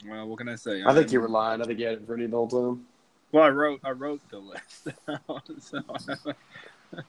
Well, 0.07 0.27
what 0.27 0.37
can 0.37 0.49
I 0.49 0.55
say? 0.55 0.83
I, 0.85 0.93
think 0.93 1.11
you 1.11 1.21
were 1.21 1.29
lying. 1.29 1.61
I 1.61 1.65
think 1.65 1.79
you 1.79 1.85
had 1.85 1.95
it 1.95 1.99
in 2.01 2.05
front 2.05 2.21
of 2.21 2.27
you 2.27 2.31
the 2.31 2.37
whole 2.37 2.47
time. 2.47 2.85
Well, 3.31 3.43
I 3.43 3.49
wrote 3.49 3.79
I 3.83 3.91
wrote 3.91 4.21
the 4.29 4.37
list. 4.37 4.89
so, 5.59 5.81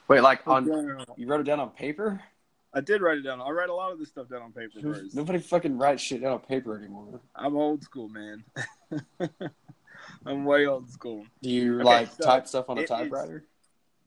Wait, 0.08 0.20
like 0.20 0.46
on 0.46 0.66
you 1.16 1.26
wrote 1.26 1.40
it 1.40 1.44
down 1.44 1.60
on 1.60 1.70
paper? 1.70 2.20
I 2.72 2.80
did 2.80 3.02
write 3.02 3.18
it 3.18 3.22
down. 3.22 3.40
I 3.40 3.50
write 3.50 3.68
a 3.68 3.74
lot 3.74 3.92
of 3.92 3.98
this 3.98 4.08
stuff 4.08 4.28
down 4.28 4.42
on 4.42 4.52
paper 4.52 4.80
first. 4.80 5.14
Nobody 5.14 5.38
fucking 5.38 5.78
writes 5.78 6.02
shit 6.02 6.22
down 6.22 6.32
on 6.32 6.40
paper 6.40 6.76
anymore. 6.76 7.20
I'm 7.36 7.56
old 7.56 7.82
school, 7.84 8.08
man. 8.08 8.44
I'm 10.26 10.44
way 10.44 10.66
old 10.66 10.90
school. 10.90 11.24
Do 11.42 11.50
you 11.50 11.76
okay, 11.76 11.84
like 11.84 12.08
so 12.12 12.24
type 12.24 12.48
stuff 12.48 12.68
on 12.68 12.78
a 12.78 12.86
typewriter? 12.86 13.44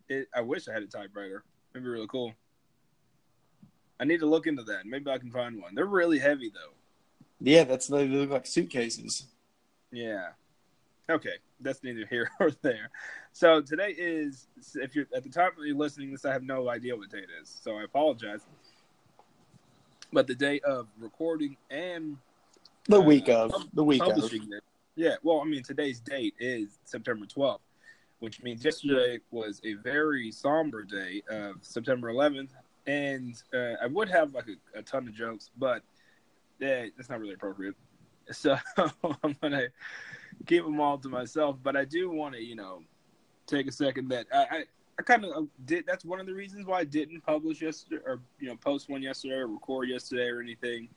It, 0.09 0.27
I 0.33 0.41
wish 0.41 0.67
I 0.67 0.73
had 0.73 0.83
a 0.83 0.87
typewriter. 0.87 1.43
It'd 1.73 1.83
be 1.83 1.89
really 1.89 2.07
cool. 2.07 2.33
I 3.99 4.05
need 4.05 4.19
to 4.19 4.25
look 4.25 4.47
into 4.47 4.63
that. 4.63 4.85
Maybe 4.85 5.09
I 5.09 5.17
can 5.17 5.31
find 5.31 5.61
one. 5.61 5.75
They're 5.75 5.85
really 5.85 6.19
heavy 6.19 6.49
though. 6.53 6.73
Yeah, 7.39 7.63
that's 7.63 7.87
they 7.87 8.07
look 8.07 8.29
like 8.29 8.45
suitcases. 8.45 9.27
Yeah. 9.91 10.29
Okay, 11.09 11.35
that's 11.61 11.83
neither 11.83 12.05
here 12.05 12.29
or 12.39 12.51
there. 12.61 12.89
So 13.31 13.61
today 13.61 13.95
is, 13.97 14.47
if 14.75 14.95
you're 14.95 15.07
at 15.15 15.23
the 15.23 15.29
time 15.29 15.51
of 15.57 15.65
you 15.65 15.77
listening 15.77 16.11
this, 16.11 16.25
I 16.25 16.33
have 16.33 16.43
no 16.43 16.69
idea 16.69 16.95
what 16.95 17.09
date 17.09 17.23
it 17.23 17.41
is, 17.41 17.59
so 17.63 17.77
I 17.77 17.83
apologize. 17.83 18.41
But 20.11 20.27
the 20.27 20.35
day 20.35 20.59
of 20.61 20.87
recording 20.99 21.57
and 21.69 22.17
the 22.87 22.99
uh, 22.99 23.03
week 23.03 23.29
of 23.29 23.53
the 23.73 23.83
week 23.83 24.01
of 24.01 24.17
it. 24.17 24.63
Yeah, 24.95 25.15
well, 25.21 25.41
I 25.41 25.43
mean, 25.43 25.63
today's 25.63 25.99
date 25.99 26.33
is 26.39 26.79
September 26.85 27.25
12th, 27.25 27.59
which 28.19 28.41
means 28.41 28.63
yesterday 28.65 29.19
was 29.32 29.62
a 29.63 29.73
very 29.75 30.32
somber 30.32 30.84
day 30.84 31.21
of 31.30 31.56
September 31.62 32.12
11th, 32.12 32.49
and 32.88 33.41
uh, 33.53 33.73
I 33.82 33.88
would 33.88 34.10
have 34.10 34.34
like 34.34 34.47
a, 34.47 34.80
a 34.80 34.82
ton 34.82 35.08
of 35.08 35.13
jokes, 35.13 35.51
but 35.58 35.84
yeah, 36.60 36.86
that's 36.95 37.10
not 37.10 37.19
really 37.19 37.34
appropriate. 37.34 37.75
So 38.30 38.58
I'm 39.23 39.38
gonna 39.41 39.67
keep 40.45 40.65
them 40.65 40.82
all 40.82 40.97
to 40.97 41.08
myself. 41.08 41.56
But 41.63 41.77
I 41.77 41.86
do 41.86 42.10
want 42.10 42.36
to, 42.36 42.43
you 42.43 42.58
know, 42.58 42.84
take 43.45 43.67
a 43.67 43.71
second 43.71 44.10
that 44.10 44.27
I, 44.34 44.38
I, 44.38 44.63
I 44.99 45.01
kind 45.03 45.23
of 45.23 45.32
uh, 45.32 45.45
did. 45.65 45.86
That's 45.88 46.03
one 46.03 46.19
of 46.19 46.25
the 46.25 46.34
reasons 46.34 46.65
why 46.65 46.80
I 46.80 46.84
didn't 46.84 47.21
publish 47.21 47.62
yesterday, 47.62 48.01
or 48.06 48.19
you 48.41 48.49
know, 48.49 48.58
post 48.58 48.89
one 48.89 49.01
yesterday, 49.01 49.36
or 49.36 49.47
record 49.47 49.88
yesterday, 49.88 50.27
or 50.27 50.41
anything. 50.41 50.89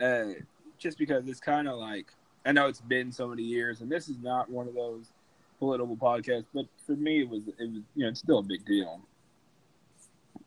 Uh, 0.00 0.40
just 0.78 0.98
because 0.98 1.28
it's 1.28 1.38
kind 1.38 1.68
of 1.68 1.78
like 1.78 2.12
I 2.44 2.50
know 2.50 2.66
it's 2.66 2.80
been 2.80 3.12
so 3.12 3.28
many 3.28 3.42
years, 3.42 3.80
and 3.80 3.90
this 3.90 4.08
is 4.08 4.18
not 4.18 4.50
one 4.50 4.66
of 4.66 4.74
those 4.74 5.12
political 5.64 5.96
podcast, 5.96 6.44
but 6.52 6.66
for 6.86 6.96
me, 6.96 7.22
it 7.22 7.28
was 7.28 7.42
it 7.48 7.70
was 7.70 7.82
you 7.94 8.04
know 8.04 8.08
it's 8.08 8.20
still 8.20 8.38
a 8.38 8.42
big 8.42 8.64
deal. 8.64 9.00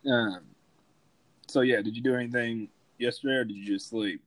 Um. 0.09 0.41
So 1.47 1.61
yeah, 1.61 1.81
did 1.81 1.95
you 1.95 2.03
do 2.03 2.15
anything 2.15 2.69
yesterday, 2.97 3.35
or 3.35 3.43
did 3.45 3.57
you 3.57 3.65
just 3.65 3.89
sleep? 3.89 4.21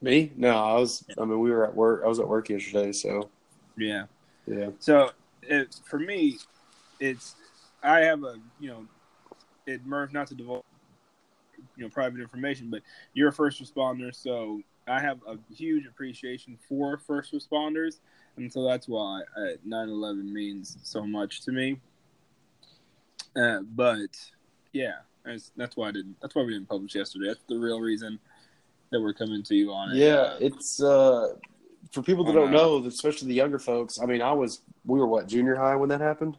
Me? 0.00 0.32
No, 0.36 0.50
I 0.50 0.74
was. 0.74 1.04
I 1.18 1.24
mean, 1.24 1.40
we 1.40 1.50
were 1.50 1.64
at 1.64 1.74
work. 1.74 2.02
I 2.04 2.08
was 2.08 2.20
at 2.20 2.28
work 2.28 2.48
yesterday, 2.48 2.92
so. 2.92 3.30
Yeah. 3.76 4.04
Yeah. 4.46 4.70
So, 4.78 5.10
it, 5.42 5.80
for 5.84 5.98
me, 5.98 6.38
it's 7.00 7.34
I 7.82 8.00
have 8.00 8.22
a 8.22 8.36
you 8.60 8.68
know, 8.68 8.86
it 9.66 9.84
Murph 9.86 10.12
not 10.12 10.26
to 10.28 10.34
divulge 10.34 10.62
you 11.76 11.84
know 11.84 11.90
private 11.90 12.20
information, 12.20 12.70
but 12.70 12.82
you're 13.14 13.28
a 13.28 13.32
first 13.32 13.62
responder, 13.62 14.14
so 14.14 14.60
I 14.86 15.00
have 15.00 15.18
a 15.26 15.36
huge 15.52 15.86
appreciation 15.86 16.58
for 16.68 16.98
first 16.98 17.32
responders, 17.32 18.00
and 18.36 18.52
so 18.52 18.64
that's 18.64 18.88
why 18.88 19.22
9/11 19.66 20.32
means 20.32 20.76
so 20.82 21.06
much 21.06 21.42
to 21.42 21.52
me. 21.52 21.80
Uh, 23.36 23.60
but 23.74 24.10
yeah, 24.72 24.98
that's, 25.24 25.50
that's 25.56 25.76
why 25.76 25.88
I 25.88 25.92
didn't. 25.92 26.16
That's 26.20 26.34
why 26.34 26.42
we 26.42 26.52
didn't 26.52 26.68
publish 26.68 26.94
yesterday. 26.94 27.28
That's 27.28 27.44
the 27.48 27.58
real 27.58 27.80
reason 27.80 28.18
that 28.90 29.00
we're 29.00 29.14
coming 29.14 29.42
to 29.42 29.54
you 29.54 29.72
on 29.72 29.90
it. 29.90 29.96
Yeah, 29.96 30.14
uh, 30.14 30.38
it's 30.40 30.82
uh, 30.82 31.34
for 31.90 32.02
people 32.02 32.24
that 32.24 32.32
don't 32.32 32.50
know, 32.50 32.84
especially 32.86 33.28
the 33.28 33.34
younger 33.34 33.58
folks. 33.58 34.00
I 34.00 34.06
mean, 34.06 34.22
I 34.22 34.32
was 34.32 34.60
we 34.84 34.98
were 34.98 35.06
what 35.06 35.26
junior 35.26 35.56
high 35.56 35.76
when 35.76 35.88
that 35.88 36.00
happened. 36.00 36.36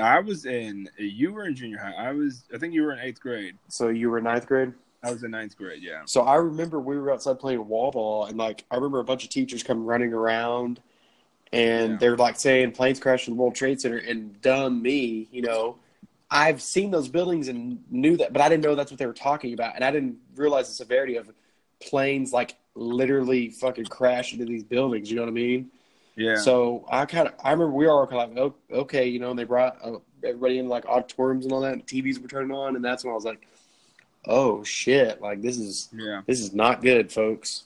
I 0.00 0.20
was 0.20 0.46
in. 0.46 0.88
You 0.98 1.32
were 1.32 1.46
in 1.46 1.54
junior 1.54 1.78
high. 1.78 1.92
I 1.92 2.12
was. 2.12 2.44
I 2.54 2.58
think 2.58 2.74
you 2.74 2.82
were 2.82 2.92
in 2.92 3.00
eighth 3.00 3.20
grade. 3.20 3.56
So 3.68 3.88
you 3.88 4.10
were 4.10 4.18
in 4.18 4.24
ninth 4.24 4.46
grade. 4.46 4.72
I 5.06 5.12
was 5.12 5.22
in 5.22 5.30
ninth 5.30 5.56
grade. 5.56 5.82
Yeah. 5.82 6.02
So 6.06 6.22
I 6.22 6.36
remember 6.36 6.80
we 6.80 6.98
were 6.98 7.12
outside 7.12 7.38
playing 7.38 7.66
wall 7.66 7.90
ball, 7.90 8.26
and 8.26 8.36
like 8.36 8.64
I 8.70 8.74
remember 8.76 9.00
a 9.00 9.04
bunch 9.04 9.24
of 9.24 9.30
teachers 9.30 9.62
coming 9.62 9.84
running 9.84 10.12
around, 10.12 10.80
and 11.52 11.92
yeah. 11.92 11.98
they're 11.98 12.16
like 12.16 12.38
saying 12.38 12.72
planes 12.72 13.00
crashed 13.00 13.28
in 13.28 13.34
the 13.34 13.40
World 13.40 13.54
Trade 13.54 13.80
Center, 13.80 13.98
and 13.98 14.40
dumb 14.40 14.82
me, 14.82 15.28
you 15.30 15.42
know. 15.42 15.76
I've 16.28 16.60
seen 16.60 16.90
those 16.90 17.08
buildings 17.08 17.46
and 17.46 17.84
knew 17.88 18.16
that, 18.16 18.32
but 18.32 18.42
I 18.42 18.48
didn't 18.48 18.64
know 18.64 18.74
that's 18.74 18.90
what 18.90 18.98
they 18.98 19.06
were 19.06 19.12
talking 19.12 19.54
about, 19.54 19.76
and 19.76 19.84
I 19.84 19.92
didn't 19.92 20.16
realize 20.34 20.66
the 20.66 20.74
severity 20.74 21.16
of 21.16 21.30
planes 21.80 22.32
like 22.32 22.56
literally 22.74 23.50
fucking 23.50 23.86
crash 23.86 24.32
into 24.32 24.44
these 24.44 24.64
buildings. 24.64 25.08
You 25.08 25.16
know 25.16 25.22
what 25.22 25.28
I 25.28 25.32
mean? 25.32 25.70
Yeah. 26.16 26.36
So 26.36 26.84
I 26.90 27.04
kind 27.04 27.28
of 27.28 27.34
I 27.44 27.52
remember 27.52 27.74
we 27.74 27.86
all 27.86 28.06
kind 28.06 28.22
of 28.22 28.36
like, 28.36 28.52
okay, 28.72 29.06
you 29.06 29.20
know, 29.20 29.30
and 29.30 29.38
they 29.38 29.44
brought 29.44 29.76
uh, 29.84 29.98
everybody 30.24 30.58
in 30.58 30.68
like 30.68 30.86
auditoriums 30.86 31.44
and 31.44 31.52
all 31.52 31.60
that. 31.60 31.74
And 31.74 31.86
TVs 31.86 32.20
were 32.20 32.28
turning 32.28 32.50
on, 32.50 32.74
and 32.74 32.84
that's 32.84 33.04
when 33.04 33.12
I 33.12 33.14
was 33.14 33.24
like, 33.24 33.46
oh 34.26 34.62
shit, 34.64 35.20
like 35.20 35.42
this 35.42 35.58
is 35.58 35.88
yeah, 35.92 36.22
this 36.26 36.40
is 36.40 36.52
not 36.52 36.82
good, 36.82 37.12
folks. 37.12 37.64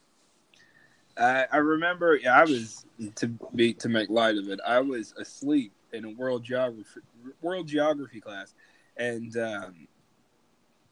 I, 1.17 1.47
I 1.53 1.57
remember, 1.59 2.17
yeah, 2.17 2.39
I 2.39 2.45
was 2.45 2.87
to 3.17 3.29
be 3.55 3.75
to 3.75 3.89
make 3.89 4.09
light 4.11 4.37
of 4.37 4.49
it. 4.49 4.61
I 4.67 4.81
was 4.81 5.15
asleep 5.19 5.73
in 5.93 6.05
a 6.05 6.11
world 6.11 6.45
geography 6.45 7.01
world 7.43 7.67
geography 7.67 8.21
class, 8.21 8.55
and 8.97 9.37
um, 9.37 9.89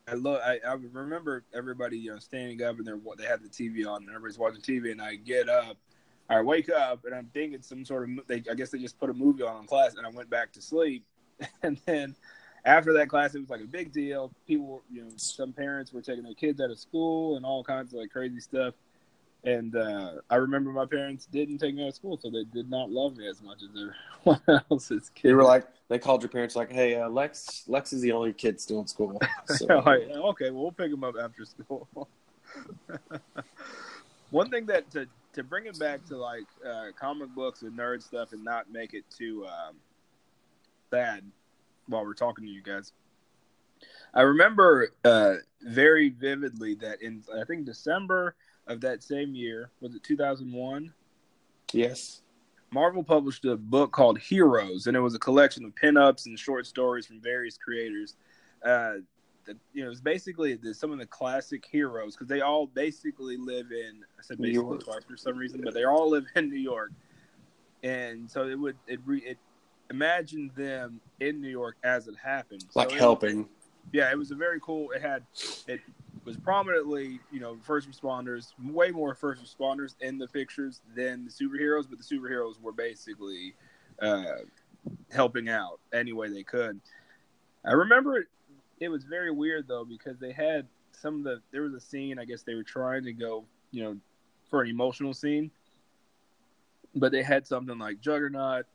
I 0.06 0.14
look. 0.14 0.40
I, 0.42 0.60
I 0.66 0.74
remember 0.74 1.44
everybody, 1.54 1.98
you 1.98 2.12
know, 2.12 2.18
standing 2.18 2.62
up 2.62 2.78
and 2.78 2.86
they're 2.86 2.98
they 3.16 3.24
have 3.24 3.42
the 3.42 3.48
TV 3.48 3.86
on 3.86 4.02
and 4.02 4.10
everybody's 4.10 4.38
watching 4.38 4.60
TV, 4.60 4.92
and 4.92 5.00
I 5.00 5.14
get 5.16 5.48
up 5.48 5.76
I 6.30 6.42
wake 6.42 6.68
up 6.68 7.04
and 7.04 7.14
I'm 7.14 7.30
thinking 7.32 7.62
some 7.62 7.84
sort 7.84 8.08
of 8.08 8.26
they 8.26 8.42
I 8.50 8.54
guess 8.54 8.70
they 8.70 8.78
just 8.78 8.98
put 8.98 9.10
a 9.10 9.14
movie 9.14 9.42
on 9.42 9.62
in 9.62 9.66
class 9.66 9.94
and 9.94 10.06
I 10.06 10.10
went 10.10 10.28
back 10.28 10.52
to 10.52 10.62
sleep 10.62 11.04
and 11.62 11.80
then 11.86 12.14
after 12.64 12.92
that 12.94 13.08
class 13.08 13.34
it 13.34 13.40
was 13.40 13.50
like 13.50 13.60
a 13.60 13.66
big 13.66 13.92
deal. 13.92 14.30
People 14.46 14.82
you 14.90 15.02
know 15.02 15.08
some 15.16 15.52
parents 15.52 15.92
were 15.92 16.02
taking 16.02 16.24
their 16.24 16.34
kids 16.34 16.60
out 16.60 16.70
of 16.70 16.78
school 16.78 17.36
and 17.36 17.44
all 17.44 17.62
kinds 17.64 17.92
of 17.92 18.00
like 18.00 18.10
crazy 18.10 18.40
stuff. 18.40 18.74
And 19.44 19.76
uh, 19.76 20.14
I 20.28 20.36
remember 20.36 20.72
my 20.72 20.84
parents 20.84 21.26
didn't 21.26 21.58
take 21.58 21.74
me 21.74 21.84
out 21.84 21.90
of 21.90 21.94
school 21.94 22.18
so 22.20 22.28
they 22.28 22.44
did 22.52 22.68
not 22.68 22.90
love 22.90 23.16
me 23.16 23.28
as 23.28 23.40
much 23.40 23.58
as 23.62 23.68
everyone 23.70 24.62
else's 24.70 25.10
kids 25.10 25.22
they 25.22 25.32
were 25.32 25.44
like 25.44 25.64
they 25.88 25.98
called 25.98 26.22
your 26.22 26.28
parents 26.28 26.56
like 26.56 26.72
hey 26.72 26.96
uh, 26.96 27.08
Lex 27.08 27.64
Lex 27.68 27.92
is 27.92 28.02
the 28.02 28.12
only 28.12 28.32
kid 28.32 28.60
still 28.60 28.80
in 28.80 28.86
school. 28.86 29.20
So. 29.46 29.78
like, 29.78 30.10
okay 30.10 30.50
well 30.50 30.62
we'll 30.62 30.72
pick 30.72 30.92
him 30.92 31.04
up 31.04 31.14
after 31.20 31.44
school. 31.44 31.88
One 34.30 34.50
thing 34.50 34.66
that 34.66 34.90
to 34.90 35.06
to 35.34 35.42
bring 35.42 35.66
it 35.66 35.78
back 35.78 36.04
to 36.06 36.16
like 36.16 36.46
uh, 36.66 36.86
comic 36.98 37.34
books 37.34 37.62
and 37.62 37.78
nerd 37.78 38.02
stuff 38.02 38.32
and 38.32 38.42
not 38.44 38.70
make 38.70 38.92
it 38.92 39.04
too 39.10 39.46
um, 39.46 39.76
bad 40.90 41.22
while 41.88 42.04
we're 42.04 42.14
talking 42.14 42.44
to 42.44 42.50
you 42.50 42.62
guys. 42.62 42.92
I 44.14 44.22
remember 44.22 44.92
uh, 45.04 45.34
very 45.62 46.10
vividly 46.10 46.74
that 46.76 47.02
in 47.02 47.22
I 47.34 47.44
think 47.44 47.64
December 47.64 48.34
of 48.66 48.80
that 48.82 49.02
same 49.02 49.34
year 49.34 49.70
was 49.80 49.94
it 49.94 50.02
2001? 50.02 50.92
Yes. 51.72 52.22
Marvel 52.70 53.02
published 53.02 53.44
a 53.46 53.56
book 53.56 53.92
called 53.92 54.18
Heroes, 54.18 54.86
and 54.86 54.96
it 54.96 55.00
was 55.00 55.14
a 55.14 55.18
collection 55.18 55.64
of 55.64 55.74
pinups 55.74 56.26
and 56.26 56.38
short 56.38 56.66
stories 56.66 57.06
from 57.06 57.20
various 57.20 57.56
creators. 57.56 58.16
Uh, 58.62 58.96
you 59.72 59.82
know, 59.82 59.90
it's 59.90 60.00
basically 60.00 60.54
the, 60.54 60.74
some 60.74 60.92
of 60.92 60.98
the 60.98 61.06
classic 61.06 61.64
heroes 61.70 62.14
because 62.14 62.28
they 62.28 62.42
all 62.42 62.66
basically 62.66 63.38
live 63.38 63.72
in. 63.72 64.04
I 64.18 64.22
said 64.22 64.38
basically 64.38 64.78
twice 64.78 65.04
for 65.08 65.16
some 65.16 65.38
reason, 65.38 65.62
but 65.62 65.72
they 65.72 65.84
all 65.84 66.10
live 66.10 66.26
in 66.36 66.50
New 66.50 66.58
York, 66.58 66.92
and 67.82 68.30
so 68.30 68.46
it 68.46 68.58
would 68.58 68.76
it, 68.86 69.00
re, 69.06 69.20
it 69.20 69.38
imagine 69.90 70.50
them 70.56 71.00
in 71.20 71.40
New 71.40 71.48
York 71.48 71.76
as 71.82 72.08
it 72.08 72.14
happened, 72.22 72.64
like 72.74 72.90
so 72.90 72.96
helping. 72.96 73.40
It, 73.40 73.46
yeah, 73.92 74.10
it 74.10 74.18
was 74.18 74.30
a 74.30 74.34
very 74.34 74.60
cool. 74.60 74.90
It 74.90 75.02
had 75.02 75.24
it 75.66 75.80
was 76.24 76.36
prominently, 76.36 77.20
you 77.32 77.40
know, 77.40 77.56
first 77.62 77.90
responders, 77.90 78.52
way 78.62 78.90
more 78.90 79.14
first 79.14 79.42
responders 79.42 79.94
in 80.00 80.18
the 80.18 80.28
pictures 80.28 80.82
than 80.94 81.24
the 81.24 81.30
superheroes, 81.30 81.86
but 81.88 81.98
the 81.98 82.04
superheroes 82.04 82.60
were 82.60 82.72
basically 82.72 83.54
uh, 84.02 84.42
helping 85.10 85.48
out 85.48 85.80
any 85.92 86.12
way 86.12 86.28
they 86.28 86.42
could. 86.42 86.80
I 87.64 87.72
remember 87.72 88.26
it 88.80 88.88
was 88.88 89.04
very 89.04 89.30
weird 89.30 89.66
though 89.66 89.84
because 89.84 90.18
they 90.18 90.32
had 90.32 90.66
some 90.92 91.18
of 91.18 91.24
the 91.24 91.40
there 91.50 91.62
was 91.62 91.74
a 91.74 91.80
scene 91.80 92.18
I 92.18 92.24
guess 92.24 92.42
they 92.42 92.54
were 92.54 92.62
trying 92.62 93.04
to 93.04 93.12
go 93.12 93.44
you 93.70 93.82
know 93.82 93.96
for 94.50 94.62
an 94.62 94.70
emotional 94.70 95.12
scene, 95.12 95.50
but 96.94 97.12
they 97.12 97.22
had 97.22 97.46
something 97.46 97.78
like 97.78 98.00
Juggernaut, 98.00 98.66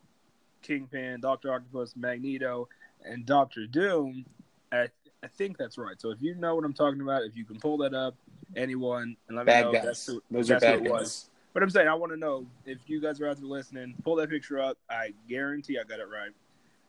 Kingpin, 0.63 1.21
Doctor 1.21 1.53
Octopus, 1.53 1.93
Magneto, 1.95 2.67
and 3.05 3.25
Doctor 3.25 3.67
Doom. 3.67 4.25
I, 4.71 4.87
I 5.23 5.27
think 5.27 5.57
that's 5.57 5.77
right. 5.77 5.99
So 5.99 6.09
if 6.09 6.21
you 6.21 6.35
know 6.35 6.55
what 6.55 6.65
I'm 6.65 6.73
talking 6.73 7.01
about, 7.01 7.23
if 7.23 7.35
you 7.35 7.45
can 7.45 7.59
pull 7.59 7.77
that 7.77 7.93
up, 7.93 8.15
anyone, 8.55 9.15
and 9.27 9.37
let 9.37 9.45
me 9.45 9.53
know 9.53 9.71
guys. 9.71 9.83
that's 9.83 10.05
who, 10.07 10.21
Those 10.31 10.47
that's 10.47 10.63
are 10.63 10.77
bad 10.77 10.83
guys. 10.83 10.91
Was. 10.91 11.29
But 11.53 11.61
I'm 11.61 11.69
saying 11.69 11.87
I 11.87 11.93
want 11.93 12.11
to 12.11 12.17
know 12.17 12.47
if 12.65 12.79
you 12.87 12.99
guys 12.99 13.21
are 13.21 13.29
out 13.29 13.37
there 13.37 13.45
listening, 13.45 13.93
pull 14.03 14.15
that 14.15 14.29
picture 14.29 14.59
up. 14.59 14.77
I 14.89 15.13
guarantee 15.29 15.77
I 15.77 15.83
got 15.83 15.99
it 15.99 16.07
right. 16.09 16.31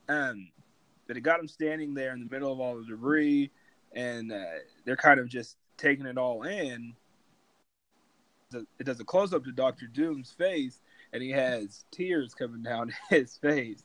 Um, 0.09 0.49
but 1.07 1.17
it 1.17 1.21
got 1.21 1.39
them 1.39 1.49
standing 1.49 1.95
there 1.95 2.13
in 2.13 2.21
the 2.21 2.31
middle 2.31 2.51
of 2.51 2.61
all 2.61 2.77
the 2.79 2.85
debris, 2.85 3.51
and 3.93 4.33
uh, 4.33 4.45
they're 4.85 4.97
kind 4.97 5.21
of 5.21 5.29
just 5.29 5.57
taking 5.77 6.07
it 6.07 6.17
all 6.17 6.45
in. 6.45 6.95
It 8.53 8.85
does 8.85 9.01
a 9.01 9.05
close 9.05 9.35
up 9.35 9.45
to 9.45 9.53
Doctor 9.53 9.87
Doom's 9.87 10.31
face, 10.31 10.81
and 11.15 11.23
he 11.23 11.31
has 11.31 11.85
tears 11.93 12.35
coming 12.35 12.63
down 12.63 12.93
his 13.09 13.39
face, 13.39 13.85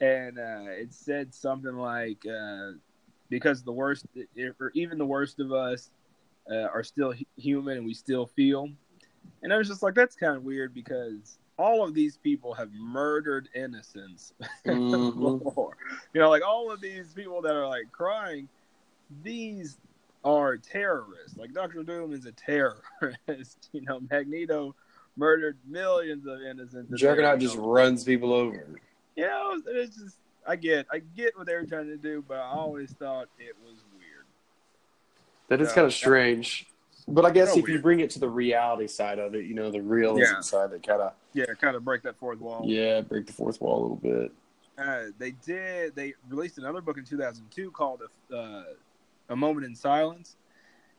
and 0.00 0.38
uh, 0.38 0.70
it 0.70 0.94
said 0.94 1.34
something 1.34 1.76
like, 1.76 2.24
uh, 2.26 2.72
"Because 3.28 3.62
the 3.62 3.72
worst, 3.72 4.06
or 4.60 4.70
even 4.74 4.96
the 4.96 5.04
worst 5.04 5.40
of 5.40 5.52
us, 5.52 5.90
uh, 6.50 6.68
are 6.72 6.84
still 6.84 7.12
human, 7.36 7.78
and 7.78 7.86
we 7.86 7.92
still 7.92 8.26
feel." 8.26 8.70
And 9.42 9.52
I 9.52 9.58
was 9.58 9.68
just 9.68 9.82
like, 9.82 9.94
"That's 9.94 10.16
kind 10.16 10.36
of 10.36 10.44
weird," 10.44 10.72
because 10.72 11.38
all 11.58 11.84
of 11.84 11.92
these 11.92 12.16
people 12.16 12.54
have 12.54 12.72
murdered 12.72 13.48
innocents 13.54 14.32
mm-hmm. 14.66 15.46
You 16.14 16.20
know, 16.20 16.30
like 16.30 16.42
all 16.42 16.72
of 16.72 16.80
these 16.80 17.12
people 17.12 17.42
that 17.42 17.54
are 17.54 17.68
like 17.68 17.92
crying, 17.92 18.48
these 19.22 19.78
are 20.24 20.56
terrorists. 20.56 21.36
Like 21.36 21.52
Doctor 21.52 21.82
Doom 21.82 22.12
is 22.12 22.26
a 22.26 22.32
terrorist. 22.32 23.68
you 23.72 23.82
know, 23.82 24.00
Magneto 24.10 24.74
murdered 25.16 25.58
millions 25.66 26.26
of 26.26 26.40
innocents. 26.40 26.92
Juggernaut 26.98 27.38
just 27.38 27.56
runs 27.56 28.04
people 28.04 28.32
over. 28.32 28.80
You 29.16 29.26
know, 29.26 29.60
it's 29.66 29.96
just 29.96 30.16
I 30.46 30.56
get 30.56 30.86
I 30.90 31.00
get 31.16 31.36
what 31.36 31.46
they 31.46 31.54
were 31.54 31.66
trying 31.66 31.88
to 31.88 31.96
do, 31.96 32.24
but 32.26 32.38
I 32.38 32.48
always 32.48 32.92
thought 32.92 33.28
it 33.38 33.54
was 33.64 33.76
weird. 33.98 34.26
That 35.48 35.60
is 35.60 35.72
kind 35.72 35.86
of 35.86 35.92
strange. 35.92 36.66
But 37.08 37.24
I 37.24 37.30
guess 37.30 37.50
if 37.50 37.64
weird. 37.64 37.68
you 37.68 37.82
bring 37.82 38.00
it 38.00 38.10
to 38.10 38.20
the 38.20 38.28
reality 38.28 38.86
side 38.86 39.18
of 39.18 39.34
it, 39.34 39.44
you 39.44 39.54
know, 39.54 39.70
the 39.70 39.82
realism 39.82 40.34
yeah. 40.34 40.40
side, 40.40 40.70
that 40.70 40.86
kind 40.86 41.02
of 41.02 41.12
yeah, 41.34 41.46
kind 41.60 41.76
of 41.76 41.84
break 41.84 42.02
that 42.02 42.16
fourth 42.16 42.40
wall. 42.40 42.62
Yeah, 42.64 43.00
break 43.00 43.26
the 43.26 43.32
fourth 43.32 43.60
wall 43.60 43.78
a 43.78 43.82
little 43.82 43.96
bit. 43.96 44.32
Uh, 44.78 45.10
they 45.18 45.32
did. 45.44 45.94
They 45.94 46.14
released 46.28 46.58
another 46.58 46.80
book 46.80 46.98
in 46.98 47.04
2002 47.04 47.70
called 47.72 48.02
uh, 48.34 48.62
"A 49.28 49.36
Moment 49.36 49.66
in 49.66 49.74
Silence," 49.74 50.36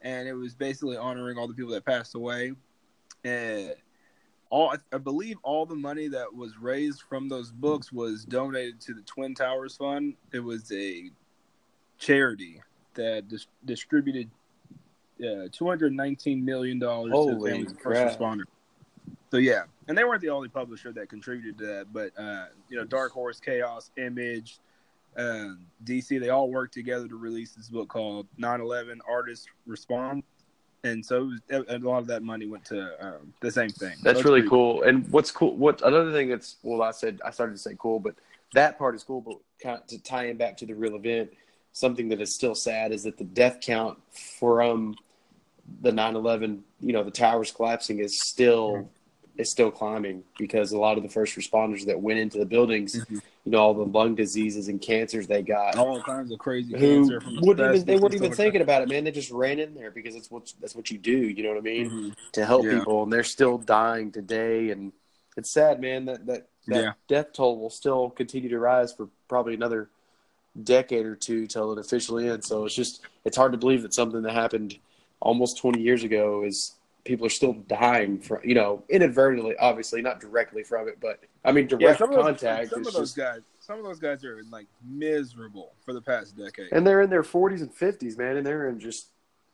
and 0.02 0.28
it 0.28 0.34
was 0.34 0.54
basically 0.54 0.97
honoring 0.97 1.38
all 1.38 1.47
the 1.47 1.54
people 1.54 1.71
that 1.71 1.86
passed 1.86 2.15
away. 2.15 2.54
And 3.23 3.73
all 4.54 4.76
I 4.94 4.98
believe 5.00 5.38
all 5.42 5.66
the 5.66 5.76
money 5.76 6.08
that 6.10 6.32
was 6.32 6.60
raised 6.60 7.02
from 7.02 7.28
those 7.28 7.52
books 7.52 7.92
was 7.92 8.24
donated 8.24 8.80
to 8.82 8.94
the 8.94 9.02
Twin 9.02 9.34
Towers 9.34 9.78
Fund. 9.78 10.13
It 10.32 10.42
was 10.42 10.72
a 10.72 11.10
charity 11.98 12.62
that 12.94 13.28
dis- 13.28 13.48
distributed 13.66 14.30
uh, 15.20 15.48
219 15.52 16.46
million 16.46 16.78
dollars 16.78 17.13
to 17.13 17.44
families 17.44 17.74
first 17.82 18.20
responders. 18.20 18.44
So 19.32 19.38
yeah, 19.38 19.63
and 19.88 19.98
they 19.98 20.04
weren't 20.04 20.22
the 20.22 20.30
only 20.30 20.50
publisher 20.50 20.92
that 20.92 21.10
contributed 21.10 21.58
to 21.58 21.66
that, 21.66 21.88
but 21.92 22.12
uh, 22.16 22.46
you 22.70 22.78
know, 22.78 22.86
Dark 22.86 23.12
Horse, 23.12 23.39
Chaos, 23.39 23.89
Image, 23.98 24.60
uh, 25.18 25.56
DC, 25.84 26.20
they 26.20 26.30
all 26.30 26.52
worked 26.52 26.76
together 26.76 27.08
to 27.08 27.16
release 27.16 27.54
this 27.54 27.70
book 27.70 27.88
called 27.88 28.28
9/11 28.39 29.00
Artists 29.10 29.48
Respond. 29.66 30.22
And 30.86 31.06
so 31.06 31.26
was, 31.26 31.39
a 31.69 31.80
lot 31.80 32.00
of 32.00 32.08
that 32.08 32.24
money 32.24 32.46
went 32.46 32.65
to 32.65 33.06
um, 33.06 33.34
the 33.39 33.52
same 33.52 33.69
thing. 33.69 33.96
That's 34.04 34.19
so 34.19 34.26
really 34.26 34.41
cool. 34.41 34.80
cool. 34.80 34.84
And 34.84 35.10
what's 35.12 35.32
cool? 35.32 35.56
What 35.56 35.82
another 35.82 36.12
thing 36.12 36.28
that's 36.28 36.58
well, 36.62 36.82
I 36.82 36.91
said 36.91 37.22
I 37.24 37.32
started 37.32 37.54
to 37.54 37.60
say 37.60 37.76
cool, 37.80 38.00
but 38.00 38.15
that 38.54 38.78
part 38.78 38.93
is 38.93 39.04
cool. 39.04 39.22
But 39.22 39.38
kind 39.62 39.80
of 39.80 39.88
to 39.88 40.04
tie 40.04 40.28
in 40.28 40.38
back 40.38 40.58
to 40.58 40.65
the 40.65 40.76
real 40.76 40.96
event, 40.96 41.32
something 41.72 42.10
that 42.10 42.19
is 42.19 42.36
still 42.36 42.54
sad 42.54 42.91
is 42.91 43.04
that 43.04 43.17
the 43.17 43.24
death 43.24 43.60
count 43.62 43.98
from 44.38 44.96
the 45.82 45.91
9/11, 45.91 46.60
you 46.82 46.91
know, 46.91 47.04
the 47.04 47.12
towers 47.12 47.52
collapsing 47.52 48.00
is 48.00 48.22
still 48.22 48.89
is 49.38 49.50
still 49.50 49.72
climbing 49.72 50.24
because 50.38 50.72
a 50.72 50.78
lot 50.78 50.98
of 50.98 51.04
the 51.04 51.10
first 51.10 51.36
responders 51.36 51.86
that 51.86 52.00
went 52.00 52.19
into 52.19 52.38
the 52.38 52.46
buildings, 52.46 52.96
Mhm. 52.96 53.22
you 53.46 53.52
know, 53.52 53.58
all 53.58 53.74
the 53.74 53.86
lung 53.86 54.15
diseases 54.15 54.67
and 54.67 54.80
cancers 54.82 55.28
they 55.28 55.41
got, 55.41 55.76
all 55.78 56.02
kinds 56.02 56.32
of 56.32 56.39
crazy 56.39 56.74
who 56.78 57.00
cancer 57.00 57.19
from 57.19 57.38
wouldn't 57.41 57.76
even 57.76 57.86
they 57.86 57.96
weren't 57.98 58.13
even 58.13 58.32
thinking 58.32 58.62
about 58.62 58.82
it, 58.84 58.89
man. 58.89 59.04
They 59.04 59.12
just 59.12 59.32
ran 59.32 59.60
in 59.60 59.74
there 59.74 59.91
because 59.91 60.15
it's 60.15 60.30
what 60.30 60.54
that's 60.62 60.76
what 60.76 60.91
you 60.91 60.98
do. 60.98 61.17
You 61.17 61.43
know 61.43 61.50
what 61.50 61.58
I 61.58 61.62
mean? 61.62 61.89
Mhm. 61.91 62.15
To 62.34 62.46
help 62.46 62.65
Yeah. 62.65 62.80
people, 62.80 63.04
and 63.04 63.12
they're 63.12 63.24
still 63.24 63.58
dying 63.58 64.12
today, 64.12 64.69
and 64.69 64.91
it's 65.36 65.50
sad, 65.50 65.82
man. 65.82 66.06
That 66.06 66.26
that 66.28 66.48
that 66.67 66.82
Yeah. 66.82 66.93
death 67.08 67.34
toll 67.34 67.60
will 67.60 67.69
still 67.69 68.10
continue 68.12 68.50
to 68.50 68.60
rise 68.60 68.93
for 68.93 69.10
probably 69.28 69.54
another 69.56 69.89
decade 70.63 71.06
or 71.06 71.15
two 71.15 71.48
till 71.48 71.72
it 71.74 71.80
officially 71.80 72.30
ends. 72.30 72.48
So 72.48 72.65
it's 72.65 72.76
just 72.76 73.02
it's 73.26 73.36
hard 73.36 73.52
to 73.54 73.58
believe 73.58 73.82
that 73.82 73.93
something 73.93 74.22
that 74.22 74.34
happened 74.34 74.78
almost 75.19 75.58
20 75.58 75.82
years 75.82 76.04
ago 76.04 76.43
is 76.43 76.76
people 77.06 77.26
are 77.26 77.30
still 77.30 77.54
dying 77.68 78.20
from 78.20 78.39
you 78.44 78.56
know 78.56 78.84
inadvertently 78.89 79.56
obviously 79.58 80.02
not 80.02 80.20
directly 80.20 80.63
from 80.63 80.88
it 80.88 80.98
but 81.02 81.20
i 81.44 81.52
mean 81.52 81.66
Yeah, 81.66 81.78
direct 81.78 82.00
some 82.00 82.10
of 82.12 82.16
those, 82.16 82.24
contact 82.26 82.70
some 82.70 82.80
of 82.80 82.94
those 82.94 83.13
just 83.13 83.18
guys, 83.18 83.42
some 83.60 83.78
of 83.78 83.84
those 83.84 84.00
guys 84.00 84.24
are 84.24 84.42
like 84.50 84.68
miserable 84.86 85.74
for 85.84 85.94
the 85.94 86.02
past 86.02 86.38
decade. 86.38 86.70
and 86.72 86.86
they're 86.88 87.02
in 87.02 87.10
their 87.10 87.24
40s 87.24 87.62
and 87.62 87.74
50s 87.76 88.18
man 88.18 88.38
and 88.38 88.46
they're 88.46 88.70
in 88.70 88.80
just 88.80 89.08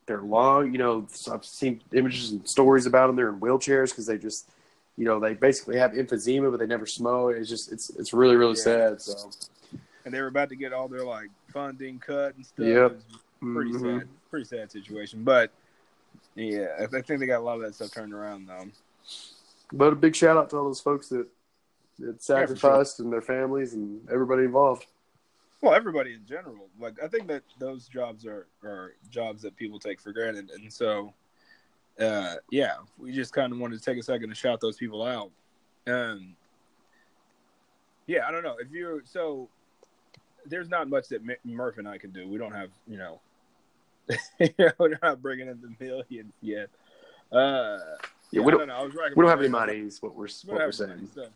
they're 0.06 0.22
long 0.22 0.72
you 0.72 0.78
know 0.78 1.08
i've 1.32 1.46
seen 1.46 1.82
images 1.94 2.32
and 2.32 2.48
stories 2.48 2.86
about 2.86 3.08
them 3.08 3.16
they're 3.16 3.30
in 3.30 3.40
wheelchairs 3.40 3.90
because 3.90 4.06
they 4.06 4.18
just 4.18 4.50
you 4.98 5.06
know 5.06 5.20
they 5.20 5.34
basically 5.34 5.78
have 5.78 5.92
emphysema 5.94 6.52
but 6.52 6.60
they 6.60 6.66
never 6.68 6.86
smoke 6.86 7.34
it's 7.36 7.50
just 7.50 7.72
it's 7.72 7.90
it's 7.92 8.14
really 8.14 8.36
really 8.36 8.56
Yeah. 8.58 8.96
sad 8.96 9.02
so 9.02 9.32
and 10.06 10.14
they 10.14 10.22
were 10.22 10.28
about 10.28 10.50
to 10.50 10.56
get 10.56 10.72
all 10.74 10.88
their 10.88 11.04
like 11.04 11.30
funding 11.52 12.00
cut 12.00 12.34
and 12.36 12.46
stuff. 12.46 12.66
Yep. 12.66 12.92
It 12.92 12.96
was 12.96 13.54
pretty 13.54 13.72
Mhm. 13.72 14.00
sad, 14.00 14.10
pretty 14.32 14.46
sad 14.46 14.72
situation. 14.72 15.24
But 15.24 15.52
yeah, 16.36 16.68
I 16.80 16.86
think 16.88 17.20
they 17.20 17.26
got 17.26 17.40
a 17.40 17.44
lot 17.44 17.56
of 17.56 17.62
that 17.62 17.76
stuff 17.76 17.92
turned 17.92 18.14
around 18.14 18.48
though. 18.48 18.66
but 19.74 19.94
a 19.94 19.96
big 19.96 20.16
shout 20.16 20.38
out 20.38 20.50
to 20.52 20.58
all 20.58 20.66
those 20.66 20.82
folks 20.82 21.10
that 21.10 21.28
that 22.00 22.24
sacrificed 22.24 23.00
and 23.02 23.12
their 23.12 23.22
families 23.22 23.74
and 23.74 24.08
everybody 24.10 24.44
involved 24.44 24.86
Well, 25.62 25.74
everybody 25.74 26.14
in 26.14 26.26
general. 26.26 26.70
Like 26.80 27.02
I 27.04 27.08
think 27.08 27.28
that 27.28 27.44
those 27.60 27.88
jobs 27.88 28.26
are 28.26 28.48
are 28.64 28.94
jobs 29.10 29.42
that 29.42 29.56
people 29.58 29.80
take 29.80 30.00
for 30.00 30.14
granted, 30.14 30.50
and 30.52 30.72
so 30.72 31.14
uh, 32.00 32.36
yeah, 32.50 32.76
we 32.98 33.12
just 33.12 33.34
kind 33.34 33.52
of 33.52 33.60
wanted 33.60 33.78
to 33.78 33.84
take 33.84 33.98
a 33.98 34.04
second 34.04 34.30
to 34.30 34.36
shout 34.36 34.62
those 34.62 34.78
people 34.78 35.04
out. 35.04 35.32
Um, 35.86 36.36
yeah, 38.08 38.26
I 38.26 38.32
don't 38.32 38.44
know 38.44 38.56
if 38.60 38.72
you're 38.72 39.02
so. 39.04 39.50
There's 40.46 40.70
not 40.70 40.88
much 40.90 41.10
that 41.10 41.22
M- 41.22 41.36
Murph 41.44 41.78
and 41.78 41.88
I 41.88 41.98
can 41.98 42.12
do. 42.12 42.28
We 42.28 42.38
don't 42.38 42.54
have, 42.54 42.70
you 42.88 42.98
know, 42.98 43.20
you 44.40 44.50
know, 44.58 44.72
we're 44.78 44.98
not 45.02 45.22
bringing 45.22 45.48
in 45.48 45.62
the 45.62 45.86
millions 45.86 46.34
yet. 46.42 46.70
Uh, 47.32 47.78
yeah, 48.32 48.42
I 48.42 48.46
we 48.46 48.52
don't 48.52 48.68
know. 48.68 48.76
I 48.76 48.84
was 48.84 48.94
we 48.94 49.22
don't 49.22 49.30
have 49.30 49.40
any 49.40 49.50
money 49.50 49.78
is 49.78 50.02
what 50.02 50.16
we're 50.16 50.28
we 50.48 50.54
what 50.54 50.62
we're 50.62 50.72
saying 50.72 50.90
money, 50.90 51.08
so 51.14 51.28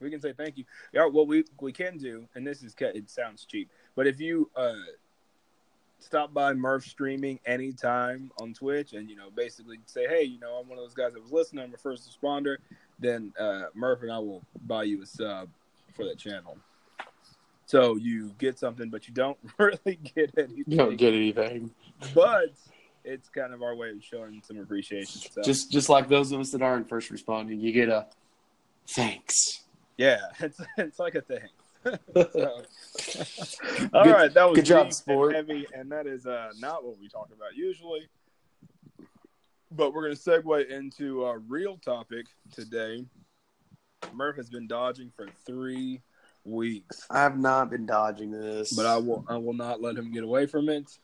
we 0.00 0.10
can 0.10 0.20
say 0.20 0.32
thank 0.32 0.56
you. 0.56 0.64
Yeah, 0.92 1.06
what 1.06 1.26
we 1.26 1.44
we 1.60 1.72
can 1.72 1.98
do, 1.98 2.26
and 2.34 2.46
this 2.46 2.62
is 2.62 2.74
it 2.78 3.10
sounds 3.10 3.44
cheap, 3.44 3.70
but 3.96 4.06
if 4.06 4.20
you 4.20 4.50
uh 4.56 4.74
stop 6.00 6.32
by 6.32 6.52
Murph 6.52 6.84
streaming 6.84 7.40
anytime 7.46 8.30
on 8.40 8.54
Twitch, 8.54 8.92
and 8.92 9.08
you 9.10 9.16
know 9.16 9.30
basically 9.34 9.78
say, 9.86 10.06
hey, 10.08 10.22
you 10.22 10.38
know, 10.38 10.54
I'm 10.54 10.68
one 10.68 10.78
of 10.78 10.84
those 10.84 10.94
guys 10.94 11.12
that 11.14 11.22
was 11.22 11.32
listening, 11.32 11.64
I'm 11.64 11.74
a 11.74 11.76
first 11.76 12.08
responder, 12.08 12.56
then 12.98 13.32
uh, 13.38 13.64
Murph 13.74 14.02
and 14.02 14.12
I 14.12 14.18
will 14.18 14.42
buy 14.66 14.84
you 14.84 15.02
a 15.02 15.06
sub 15.06 15.48
for 15.94 16.04
that 16.04 16.18
channel. 16.18 16.56
So 17.68 17.96
you 17.96 18.34
get 18.38 18.58
something, 18.58 18.88
but 18.88 19.06
you 19.06 19.14
don't 19.14 19.38
really 19.58 19.98
get 20.14 20.32
anything. 20.36 20.64
you 20.66 20.76
don't 20.76 20.96
get 20.96 21.14
anything 21.14 21.70
but 22.14 22.52
it's 23.04 23.28
kind 23.28 23.52
of 23.52 23.62
our 23.62 23.74
way 23.74 23.90
of 23.90 24.02
showing 24.02 24.42
some 24.44 24.58
appreciation. 24.58 25.20
So. 25.32 25.42
just 25.42 25.70
just 25.70 25.88
like 25.88 26.08
those 26.08 26.32
of 26.32 26.40
us 26.40 26.50
that 26.52 26.62
aren't 26.62 26.88
first 26.88 27.10
responding 27.10 27.60
you 27.60 27.72
get 27.72 27.88
a 27.88 28.06
thanks 28.88 29.64
Yeah, 29.96 30.18
it's 30.40 30.60
it's 30.76 30.98
like 30.98 31.14
a 31.14 31.20
thing. 31.22 31.48
so, 32.32 32.62
all 33.94 34.10
right, 34.10 34.34
that 34.34 34.48
was 34.48 34.56
good 34.56 34.64
job, 34.64 34.92
sport. 34.92 35.34
and 35.34 35.48
heavy, 35.48 35.66
and 35.72 35.90
that 35.92 36.06
is 36.06 36.26
uh, 36.26 36.50
not 36.58 36.84
what 36.84 36.98
we 36.98 37.08
talk 37.08 37.30
about 37.34 37.54
usually. 37.54 38.08
But 39.70 39.94
we're 39.94 40.02
going 40.02 40.16
to 40.16 40.20
segue 40.20 40.70
into 40.70 41.24
a 41.24 41.38
real 41.38 41.76
topic 41.76 42.26
today. 42.52 43.04
Murph 44.12 44.36
has 44.36 44.50
been 44.50 44.66
dodging 44.66 45.12
for 45.14 45.28
three 45.46 46.02
weeks, 46.44 47.06
I 47.10 47.22
have 47.22 47.38
not 47.38 47.70
been 47.70 47.86
dodging 47.86 48.30
this, 48.30 48.72
but 48.72 48.86
I 48.86 48.96
will 48.96 49.24
I 49.28 49.36
will 49.36 49.54
not 49.54 49.80
let 49.82 49.96
him 49.96 50.12
get 50.12 50.24
away 50.24 50.46
from 50.46 50.68
it. 50.68 50.98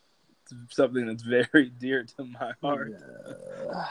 It's 0.53 0.55
something 0.77 1.07
that's 1.07 1.23
very 1.23 1.71
dear 1.79 2.05
to 2.17 2.25
my 2.25 2.53
heart. 2.63 2.93
Uh, 3.73 3.85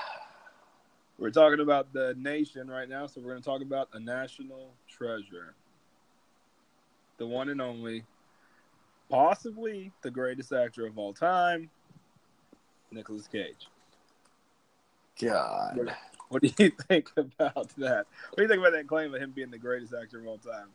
We're 1.17 1.31
talking 1.31 1.59
about 1.59 1.93
the 1.93 2.15
nation 2.17 2.69
right 2.69 2.89
now, 2.89 3.07
so 3.07 3.21
we're 3.21 3.31
going 3.31 3.41
to 3.41 3.45
talk 3.45 3.61
about 3.61 3.89
a 3.93 3.99
national 3.99 4.71
treasure. 4.87 5.55
The 7.17 7.27
one 7.27 7.49
and 7.49 7.61
only, 7.61 8.03
possibly 9.09 9.91
the 10.01 10.11
greatest 10.11 10.51
actor 10.51 10.85
of 10.85 10.97
all 10.97 11.13
time, 11.13 11.69
Nicolas 12.91 13.27
Cage. 13.27 13.67
God, 15.21 15.93
What 16.29 16.41
do 16.41 16.51
you 16.57 16.71
think 16.87 17.11
about 17.15 17.69
that? 17.77 18.07
What 18.29 18.37
do 18.37 18.41
you 18.41 18.47
think 18.47 18.59
about 18.59 18.73
that 18.73 18.87
claim 18.87 19.13
of 19.13 19.21
him 19.21 19.31
being 19.31 19.51
the 19.51 19.59
greatest 19.59 19.93
actor 19.93 20.19
of 20.19 20.27
all 20.27 20.39
time? 20.39 20.67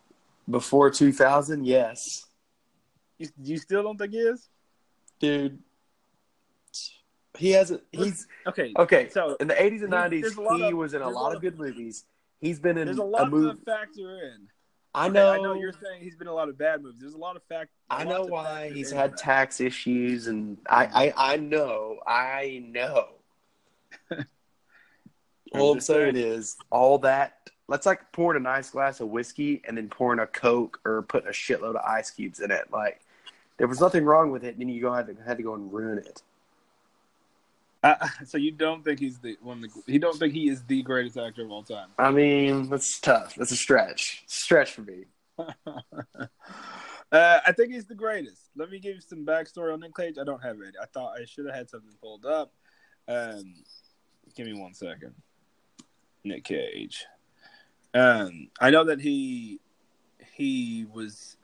Before 0.48 0.90
2000, 0.90 1.64
yes, 1.66 2.26
You, 3.18 3.28
you 3.42 3.58
still 3.58 3.82
don't 3.82 3.98
think 3.98 4.12
he 4.12 4.18
is? 4.18 4.48
dude. 5.20 5.58
He 7.36 7.50
hasn't. 7.52 7.82
He's 7.92 8.26
Okay, 8.48 8.72
okay. 8.76 9.08
so 9.10 9.36
In 9.38 9.46
the 9.46 9.54
80s 9.54 9.82
and 9.84 9.92
90s, 9.92 10.20
there's 10.22 10.36
a 10.36 10.40
lot 10.40 10.56
he 10.58 10.68
of- 10.68 10.74
was 10.74 10.94
in 10.94 11.02
a 11.02 11.08
lot 11.08 11.34
of 11.34 11.40
good 11.40 11.56
movies. 11.58 12.04
He's 12.40 12.58
been 12.58 12.76
in 12.78 12.86
there's 12.86 12.98
a 12.98 13.02
a 13.02 13.04
lot 13.04 13.30
movie. 13.30 13.56
to 13.56 13.64
factor 13.64 14.24
in. 14.24 14.48
I 14.94 15.08
know. 15.08 15.30
I 15.30 15.36
know 15.38 15.54
you're 15.54 15.72
saying 15.72 16.00
he's 16.02 16.16
been 16.16 16.26
in 16.26 16.32
a 16.32 16.34
lot 16.34 16.48
of 16.48 16.56
bad 16.58 16.82
movies. 16.82 16.98
There's 17.00 17.14
a 17.14 17.18
lot 17.18 17.36
of 17.36 17.42
fact. 17.44 17.70
I 17.90 18.04
know 18.04 18.24
why 18.24 18.70
he's 18.72 18.90
had 18.90 19.12
that. 19.12 19.18
tax 19.18 19.60
issues, 19.60 20.26
and 20.26 20.56
I, 20.68 21.12
I, 21.16 21.32
I 21.34 21.36
know, 21.36 21.98
I 22.06 22.64
know. 22.68 23.08
all 25.54 25.72
I'm 25.72 25.80
saying. 25.80 26.16
is, 26.16 26.56
all 26.70 26.98
that. 27.00 27.37
That's 27.68 27.86
like 27.86 28.12
pouring 28.12 28.40
a 28.40 28.42
nice 28.42 28.70
glass 28.70 29.00
of 29.00 29.08
whiskey 29.08 29.60
and 29.66 29.76
then 29.76 29.88
pouring 29.88 30.20
a 30.20 30.26
Coke 30.26 30.80
or 30.84 31.02
putting 31.02 31.28
a 31.28 31.32
shitload 31.32 31.76
of 31.76 31.84
ice 31.84 32.10
cubes 32.10 32.40
in 32.40 32.50
it. 32.50 32.68
Like 32.72 33.00
there 33.58 33.66
was 33.66 33.80
nothing 33.80 34.04
wrong 34.04 34.30
with 34.30 34.44
it, 34.44 34.54
and 34.54 34.60
then 34.60 34.68
you 34.68 34.80
go 34.80 34.92
had 34.92 35.06
to 35.06 35.16
had 35.24 35.36
to 35.36 35.42
go 35.42 35.54
and 35.54 35.72
ruin 35.72 35.98
it. 35.98 36.22
Uh, 37.82 37.94
so 38.24 38.38
you 38.38 38.50
don't 38.50 38.84
think 38.84 38.98
he's 38.98 39.18
the 39.18 39.36
one? 39.42 39.62
Of 39.62 39.72
the, 39.84 39.92
you 39.92 39.98
don't 39.98 40.18
think 40.18 40.32
he 40.32 40.48
is 40.48 40.62
the 40.64 40.82
greatest 40.82 41.18
actor 41.18 41.42
of 41.42 41.50
all 41.50 41.62
time? 41.62 41.88
I 41.98 42.10
mean, 42.10 42.68
that's 42.70 42.98
tough. 43.00 43.34
That's 43.34 43.52
a 43.52 43.56
stretch. 43.56 44.24
Stretch 44.26 44.72
for 44.72 44.82
me. 44.82 45.04
uh, 45.38 46.26
I 47.12 47.52
think 47.52 47.72
he's 47.72 47.86
the 47.86 47.94
greatest. 47.94 48.42
Let 48.56 48.70
me 48.70 48.78
give 48.78 48.96
you 48.96 49.00
some 49.00 49.24
backstory 49.24 49.72
on 49.72 49.80
Nick 49.80 49.94
Cage. 49.94 50.16
I 50.20 50.24
don't 50.24 50.42
have 50.42 50.60
it. 50.60 50.74
I 50.80 50.86
thought 50.86 51.14
I 51.20 51.24
should 51.24 51.46
have 51.46 51.54
had 51.54 51.70
something 51.70 51.94
pulled 52.00 52.26
up. 52.26 52.52
Um, 53.06 53.54
give 54.34 54.46
me 54.46 54.54
one 54.54 54.74
second. 54.74 55.14
Nick 56.24 56.44
Cage. 56.44 57.06
Um, 57.98 58.48
I 58.60 58.70
know 58.70 58.84
that 58.84 59.00
he 59.00 59.60
he 60.32 60.86
was 60.92 61.36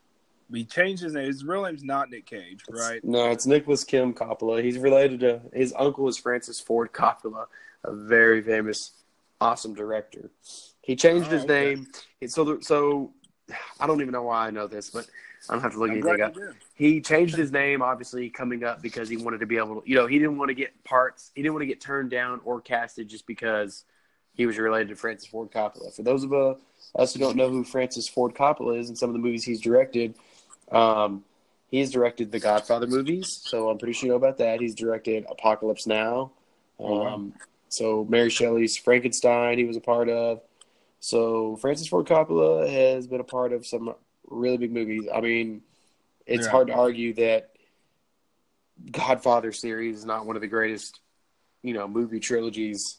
he 0.53 0.65
changed 0.65 1.03
his 1.03 1.15
name. 1.15 1.27
His 1.27 1.45
real 1.45 1.65
name's 1.65 1.83
not 1.83 2.11
Nick 2.11 2.27
Cage, 2.27 2.61
right? 2.71 3.03
No, 3.03 3.31
it's 3.31 3.47
Nicolas 3.47 3.83
Kim 3.83 4.15
Coppola. 4.15 4.63
He's 4.63 4.79
related 4.79 5.21
to 5.21 5.41
his 5.53 5.75
uncle 5.77 6.07
is 6.09 6.17
Francis 6.17 6.61
Ford 6.61 6.93
Coppola, 6.93 7.47
a 7.83 7.93
very 7.95 8.43
famous, 8.43 8.93
awesome 9.41 9.75
director. 9.75 10.31
He 10.83 10.97
changed 10.97 11.29
Oh, 11.29 11.35
his 11.35 11.45
okay. 11.45 11.77
name. 11.77 11.87
So, 12.29 12.61
so 12.61 13.13
I 13.81 13.87
don't 13.87 14.01
even 14.01 14.13
know 14.13 14.23
why 14.23 14.47
I 14.47 14.51
know 14.51 14.67
this, 14.67 14.91
but 14.91 15.07
I 15.49 15.55
don't 15.55 15.63
have 15.63 15.73
to 15.73 15.79
look 15.79 15.91
I'm 15.91 15.99
anything 15.99 16.21
up. 16.21 16.35
He 16.75 17.01
changed 17.01 17.37
his 17.37 17.53
name, 17.53 17.83
obviously, 17.83 18.29
coming 18.31 18.65
up 18.65 18.83
because 18.83 19.09
he 19.09 19.17
wanted 19.17 19.39
to 19.39 19.47
be 19.47 19.57
able 19.57 19.81
to, 19.81 19.89
you 19.89 19.95
know, 19.95 20.07
he 20.07 20.19
didn't 20.19 20.39
want 20.39 20.51
to 20.51 20.55
get 20.55 20.85
parts, 20.85 21.31
he 21.35 21.43
didn't 21.43 21.55
want 21.55 21.63
to 21.63 21.67
get 21.67 21.81
turned 21.81 22.11
down 22.11 22.41
or 22.45 22.61
casted 22.61 23.09
just 23.09 23.27
because 23.27 23.85
he 24.35 24.47
was 24.47 24.59
related 24.59 24.89
to 24.89 24.97
Francis 24.97 25.29
Ford 25.29 25.51
Coppola. 25.51 25.95
For 25.95 26.03
those 26.03 26.25
of 26.25 26.33
uh, 26.33 26.55
us 26.97 27.15
who 27.15 27.21
don't 27.21 27.37
know 27.37 27.49
who 27.49 27.65
Francis 27.65 28.09
Ford 28.09 28.35
Coppola 28.35 28.79
is 28.79 28.89
and 28.89 28.99
some 28.99 29.11
of 29.11 29.15
the 29.15 29.21
movies 29.21 29.45
he's 29.45 29.61
directed, 29.61 30.15
um, 30.71 31.25
he's 31.69 31.91
directed 31.91 32.33
the 32.33 32.41
Godfather 32.41 32.87
movies, 32.87 33.41
so 33.45 33.69
I'm 33.69 33.79
pretty 33.79 33.93
sure 33.95 34.07
you 34.09 34.13
know 34.13 34.17
about 34.17 34.39
that. 34.39 34.61
He's 34.61 34.75
directed 34.75 35.25
Apocalypse 35.31 35.87
Now. 35.87 36.33
Um, 36.81 36.87
Oh, 36.87 36.99
wow. 36.99 37.23
So 37.69 38.07
Mary 38.09 38.31
Shelley's 38.31 38.77
Frankenstein, 38.77 39.59
he 39.59 39.65
was 39.65 39.77
a 39.77 39.81
part 39.81 40.09
of. 40.09 40.41
So 41.01 41.57
Francis 41.57 41.89
Ford 41.89 42.07
Coppola 42.07 42.71
has 42.71 43.07
been 43.07 43.21
a 43.21 43.25
part 43.25 43.53
of 43.53 43.67
some 43.67 43.95
really 44.29 44.57
big 44.59 44.73
movies. 44.73 45.09
I 45.13 45.21
mean, 45.21 45.63
it's 46.27 46.47
Yeah. 46.47 46.53
hard 46.53 46.69
to 46.69 46.75
argue 46.75 47.15
that 47.15 47.51
Godfather 48.91 49.53
series 49.53 49.99
is 49.99 50.05
not 50.05 50.27
one 50.27 50.37
of 50.37 50.43
the 50.43 50.49
greatest, 50.49 51.01
you 51.63 51.75
know, 51.75 51.89
movie 51.89 52.21
trilogies 52.21 52.99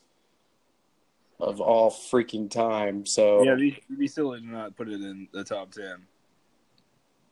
of 1.39 1.59
all 1.61 1.91
freaking 1.91 2.49
time. 2.49 3.05
So 3.05 3.43
Yeah, 3.43 3.55
be, 3.55 3.81
it'd 3.91 4.11
silly 4.11 4.39
to 4.41 4.47
not 4.47 4.75
put 4.75 4.89
it 4.89 5.01
in 5.01 5.27
the 5.33 5.43
top 5.43 5.71
ten 5.71 6.05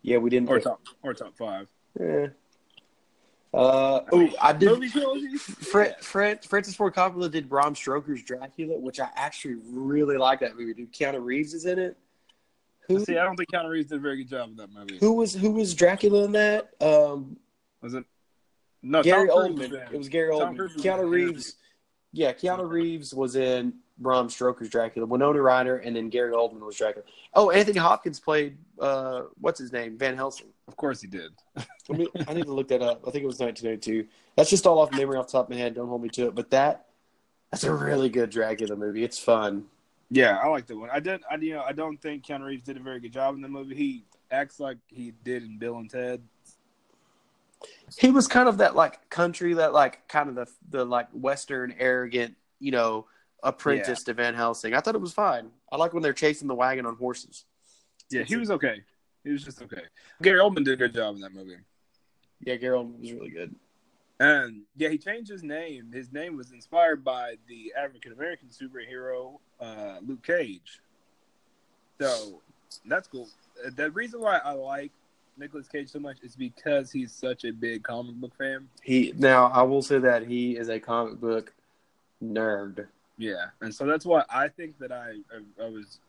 yeah, 0.04 0.18
we 0.18 0.30
didn't. 0.30 0.50
or 0.50 0.60
top 0.60 0.82
or 1.02 1.14
top 1.14 1.36
five. 1.36 1.68
Yeah. 2.00 2.28
Uh, 3.54 4.02
oh, 4.12 4.30
I 4.42 4.52
did. 4.52 4.70
Movie 4.70 4.90
trilogies. 4.90 5.42
Fred, 5.44 5.96
Fred, 6.02 6.44
Francis 6.44 6.76
Ford 6.76 6.94
Coppola 6.94 7.32
did 7.32 7.48
Bram 7.48 7.76
Stoker's 7.76 8.22
Dracula, 8.24 8.78
which 8.78 9.00
I 9.00 9.10
actually 9.16 9.58
really 9.72 10.18
like 10.18 10.40
that 10.42 10.58
movie. 10.58 10.74
Dude, 10.74 10.92
Keanu 10.92 11.24
Reeves 11.24 11.54
is 11.54 11.66
in 11.66 11.80
it. 11.80 11.98
Who, 12.88 13.00
See, 13.06 13.18
I 13.18 13.24
don't 13.24 13.38
think 13.38 13.50
Keanu 13.52 13.70
Reeves 13.70 13.90
did 13.90 14.00
a 14.00 14.02
very 14.02 14.18
good 14.18 14.30
job 14.30 14.50
in 14.50 14.56
that 14.58 14.72
movie. 14.74 14.98
who 15.00 15.14
was 15.14 15.34
who 15.34 15.52
was 15.52 15.74
Dracula 15.74 16.26
in 16.26 16.32
that? 16.34 16.72
Um, 16.82 17.38
was 17.82 17.94
it? 17.94 18.04
No, 18.82 19.02
Gary 19.02 19.30
Tom 19.30 19.56
Cruise 19.56 19.70
was 19.70 19.70
Oldman. 19.70 19.94
It 19.94 19.98
was 19.98 20.10
Gary 20.10 20.38
Tom 20.38 20.56
Oldman. 20.56 20.58
Cruise 20.58 20.76
Keanu. 20.76 21.10
Reeves. 21.10 21.56
Yeah, 22.12 22.34
Keanu 22.34 22.70
Reeves 22.70 23.14
was 23.14 23.36
in 23.36 23.74
Bram 23.98 24.30
Stoker's 24.30 24.70
Dracula. 24.70 25.06
Winona 25.06 25.42
Ryder, 25.42 25.78
and 25.78 25.96
then 25.96 26.10
Gary 26.10 26.34
Oldman 26.34 26.62
was 26.62 26.76
Dracula. 26.76 27.06
Oh, 27.34 27.52
Anthony 27.52 27.80
Hopkins 27.80 28.20
played 28.20 28.58
uh, 28.80 29.24
what's 29.40 29.60
his 29.60 29.72
name? 29.72 29.98
Van 29.98 30.16
Helsing. 30.16 30.48
Of 30.68 30.76
course 30.76 31.02
he 31.02 31.08
did. 31.08 31.32
Let 31.90 32.00
me, 32.00 32.08
I 32.28 32.34
need 32.34 32.46
to 32.46 32.54
look 32.54 32.68
that 32.70 32.82
up. 32.82 33.02
I 33.08 33.12
think 33.12 33.24
it 33.24 33.28
was 33.28 33.40
1982. 33.40 34.08
That's 34.36 34.50
just 34.50 34.66
all 34.66 34.80
off 34.80 34.92
memory 34.92 35.18
off 35.18 35.28
the 35.28 35.34
top 35.34 35.46
of 35.46 35.52
my 35.52 35.58
head. 35.58 35.76
Don't 35.76 35.88
hold 35.88 36.02
me 36.02 36.10
to 36.10 36.28
it. 36.28 36.36
But 36.36 36.50
that 36.52 36.86
that's 37.52 37.64
a 37.64 37.74
really 37.74 38.10
good 38.10 38.30
Dracula 38.30 38.76
movie. 38.76 39.04
It's 39.04 39.20
fun. 39.20 39.66
Yeah, 40.10 40.38
I 40.38 40.48
like 40.48 40.68
that 40.68 40.78
one. 40.78 40.90
I 40.92 41.00
did. 41.00 41.22
I 41.30 41.36
you 41.36 41.54
know 41.54 41.64
I 41.64 41.72
don't 41.72 42.02
think 42.02 42.26
Keanu 42.26 42.46
Reeves 42.46 42.64
did 42.64 42.78
a 42.78 42.80
very 42.80 43.00
good 43.00 43.14
job 43.14 43.36
in 43.36 43.42
the 43.42 43.48
movie. 43.48 43.76
He 43.76 44.04
acts 44.32 44.60
like 44.60 44.78
he 44.88 45.14
did 45.24 45.44
in 45.44 45.58
Bill 45.58 45.78
and 45.78 45.90
Ted. 45.90 46.22
He 47.98 48.12
was 48.12 48.28
kind 48.28 48.50
of 48.50 48.58
that 48.58 48.76
like 48.76 49.10
country, 49.10 49.54
that 49.54 49.74
like 49.74 50.08
kind 50.08 50.30
of 50.30 50.36
the 50.36 50.48
the 50.70 50.86
like 50.86 51.10
Western 51.12 51.76
arrogant, 51.78 52.36
you 52.60 52.72
know, 52.72 53.06
apprentice 53.44 54.04
to 54.04 54.14
Van 54.14 54.34
Helsing. 54.34 54.74
I 54.74 54.80
thought 54.80 54.96
it 54.96 55.02
was 55.02 55.14
fine. 55.14 55.52
I 55.72 55.78
like 55.78 55.94
when 55.94 56.02
they're 56.04 56.14
chasing 56.14 56.48
the 56.48 56.56
wagon 56.56 56.86
on 56.86 56.96
horses. 56.96 57.46
Yeah, 58.10 58.24
he 58.24 58.36
was 58.36 58.52
okay. 58.52 58.82
He 59.24 59.32
was 59.32 59.44
just 59.44 59.62
okay. 59.62 59.84
Gary 60.22 60.40
Oldman 60.40 60.66
did 60.66 60.70
a 60.70 60.78
good 60.78 60.94
job 60.94 61.16
in 61.16 61.22
that 61.22 61.34
movie. 61.34 61.58
Yeah, 62.42 62.56
Gary 62.56 62.78
Oldman 62.78 63.00
was 63.00 63.12
really 63.12 63.30
good. 63.30 63.56
And 64.20 64.62
yeah, 64.76 64.90
he 64.90 64.98
changed 64.98 65.30
his 65.30 65.44
name. 65.44 65.92
His 65.92 66.12
name 66.12 66.38
was 66.38 66.52
inspired 66.52 67.04
by 67.04 67.36
the 67.48 67.74
African 67.78 68.12
American 68.14 68.50
superhero 68.50 69.40
uh, 69.60 69.98
Luke 70.06 70.24
Cage. 70.26 70.80
So 72.00 72.42
that's 72.86 73.08
cool. 73.08 73.28
Uh, 73.66 73.70
The 73.76 73.92
reason 73.92 74.22
why 74.22 74.38
I 74.38 74.52
like 74.54 74.92
Nicolas 75.38 75.68
Cage 75.68 75.90
so 75.90 76.00
much 76.00 76.18
is 76.22 76.36
because 76.36 76.92
he's 76.92 77.12
such 77.12 77.44
a 77.44 77.52
big 77.52 77.84
comic 77.84 78.16
book 78.16 78.36
fan. 78.38 78.70
He 78.84 79.14
now 79.18 79.48
I 79.48 79.64
will 79.64 79.82
say 79.82 80.00
that 80.00 80.28
he 80.28 80.58
is 80.58 80.70
a 80.70 80.80
comic 80.80 81.20
book 81.20 81.54
nerd. 82.24 82.88
Yeah, 83.18 83.46
and 83.62 83.74
so 83.74 83.86
that's 83.86 84.06
why 84.06 84.24
I 84.30 84.48
think 84.48 84.78
that 84.80 84.92
I 84.92 85.16
I, 85.32 85.66
I 85.66 85.70
was 85.70 86.00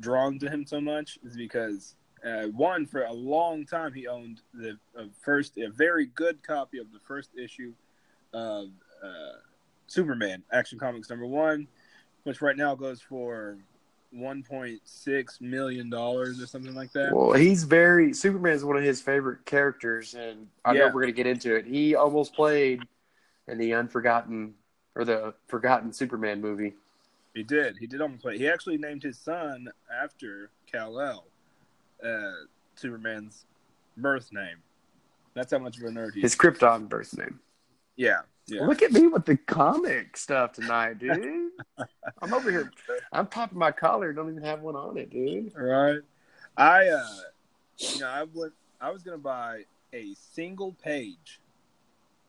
drawn 0.00 0.38
to 0.40 0.50
him 0.50 0.66
so 0.66 0.80
much 0.80 1.18
is 1.24 1.36
because 1.36 1.94
uh, 2.24 2.44
one 2.48 2.86
for 2.86 3.02
a 3.02 3.12
long 3.12 3.64
time 3.64 3.92
he 3.92 4.06
owned 4.06 4.40
the 4.54 4.78
uh, 4.98 5.04
first 5.20 5.58
a 5.58 5.68
very 5.70 6.06
good 6.06 6.42
copy 6.42 6.78
of 6.78 6.92
the 6.92 6.98
first 7.06 7.30
issue 7.36 7.72
of 8.32 8.68
uh, 9.02 9.38
Superman 9.86 10.42
Action 10.52 10.78
Comics 10.78 11.10
number 11.10 11.26
one, 11.26 11.68
which 12.24 12.40
right 12.40 12.56
now 12.56 12.74
goes 12.74 13.00
for 13.00 13.58
one 14.10 14.42
point 14.42 14.80
six 14.84 15.40
million 15.40 15.88
dollars 15.88 16.40
or 16.40 16.46
something 16.46 16.74
like 16.74 16.92
that. 16.92 17.14
Well, 17.14 17.32
he's 17.32 17.64
very 17.64 18.12
Superman 18.12 18.52
is 18.52 18.64
one 18.64 18.76
of 18.76 18.82
his 18.82 19.00
favorite 19.00 19.44
characters, 19.44 20.14
and 20.14 20.48
I 20.64 20.74
know 20.74 20.90
we're 20.92 21.02
gonna 21.02 21.12
get 21.12 21.26
into 21.26 21.54
it. 21.54 21.66
He 21.66 21.94
almost 21.94 22.34
played 22.34 22.82
in 23.48 23.58
the 23.58 23.74
Unforgotten 23.74 24.54
or 24.94 25.04
the 25.04 25.34
Forgotten 25.46 25.92
Superman 25.92 26.40
movie. 26.40 26.74
He 27.34 27.42
did. 27.42 27.76
He 27.78 27.86
did 27.86 28.00
almost 28.00 28.22
play. 28.22 28.36
He 28.36 28.48
actually 28.48 28.78
named 28.78 29.02
his 29.02 29.18
son 29.18 29.68
after 30.02 30.50
Kal 30.70 31.00
El, 31.00 31.24
uh, 32.04 32.32
Superman's 32.74 33.46
birth 33.96 34.30
name. 34.32 34.56
That's 35.34 35.52
how 35.52 35.58
much 35.58 35.78
of 35.78 35.84
a 35.84 35.86
nerd 35.86 36.12
he 36.12 36.20
is. 36.20 36.32
His 36.32 36.36
Krypton 36.36 36.88
birth 36.88 37.16
name. 37.16 37.40
Yeah, 37.96 38.20
yeah. 38.46 38.66
Look 38.66 38.82
at 38.82 38.92
me 38.92 39.06
with 39.06 39.24
the 39.24 39.36
comic 39.36 40.16
stuff 40.16 40.52
tonight, 40.52 40.98
dude. 40.98 41.50
I'm 42.20 42.34
over 42.34 42.50
here. 42.50 42.70
I'm 43.12 43.26
popping 43.26 43.58
my 43.58 43.70
collar. 43.70 44.12
Don't 44.12 44.30
even 44.30 44.42
have 44.42 44.60
one 44.60 44.76
on 44.76 44.98
it, 44.98 45.10
dude. 45.10 45.52
Right. 45.56 46.00
I 46.56 46.88
uh 46.88 47.06
you 47.78 48.00
know, 48.00 48.08
I 48.08 48.24
went 48.34 48.52
I 48.80 48.90
was 48.90 49.02
gonna 49.02 49.18
buy 49.18 49.64
a 49.92 50.14
single 50.14 50.72
page 50.72 51.40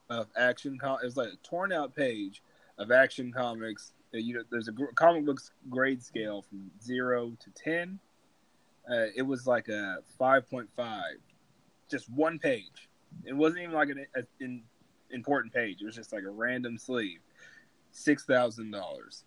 of 0.09 0.27
action 0.37 0.77
com 0.77 0.99
it 1.01 1.05
was 1.05 1.17
like 1.17 1.29
a 1.29 1.37
torn 1.37 1.71
out 1.71 1.95
page 1.95 2.41
of 2.77 2.91
action 2.91 3.31
comics. 3.31 3.93
Uh, 4.13 4.17
You 4.17 4.35
know, 4.35 4.43
there's 4.49 4.67
a 4.67 4.73
comic 4.95 5.25
books 5.25 5.51
grade 5.69 6.03
scale 6.03 6.41
from 6.41 6.71
zero 6.81 7.31
to 7.39 7.49
ten. 7.51 7.99
Uh, 8.89 9.07
it 9.15 9.21
was 9.21 9.47
like 9.47 9.69
a 9.69 9.97
five 10.17 10.49
point 10.49 10.69
five, 10.75 11.15
just 11.89 12.09
one 12.09 12.39
page. 12.39 12.89
It 13.25 13.33
wasn't 13.33 13.61
even 13.63 13.75
like 13.75 13.89
an, 13.89 14.05
an 14.41 14.63
important 15.11 15.53
page. 15.53 15.81
It 15.81 15.85
was 15.85 15.95
just 15.95 16.11
like 16.11 16.23
a 16.23 16.29
random 16.29 16.77
sleeve, 16.77 17.19
six 17.91 18.25
thousand 18.25 18.71
dollars. 18.71 19.23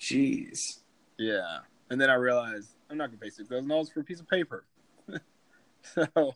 Jeez. 0.00 0.80
Yeah. 1.18 1.58
And 1.90 2.00
then 2.00 2.10
I 2.10 2.14
realized 2.14 2.70
I'm 2.90 2.96
not 2.96 3.08
gonna 3.08 3.18
pay 3.18 3.30
six 3.30 3.48
thousand 3.48 3.68
dollars 3.68 3.90
for 3.90 4.00
a 4.00 4.04
piece 4.04 4.20
of 4.20 4.28
paper. 4.28 4.64
so 5.82 6.34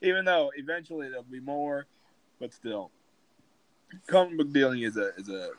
even 0.00 0.24
though 0.24 0.52
eventually 0.56 1.08
there'll 1.08 1.24
be 1.24 1.40
more, 1.40 1.86
but 2.38 2.52
still. 2.52 2.90
Comic 4.06 4.38
book 4.38 4.52
dealing 4.52 4.82
is 4.82 4.96
a 4.96 5.14
is 5.16 5.28
a 5.28 5.50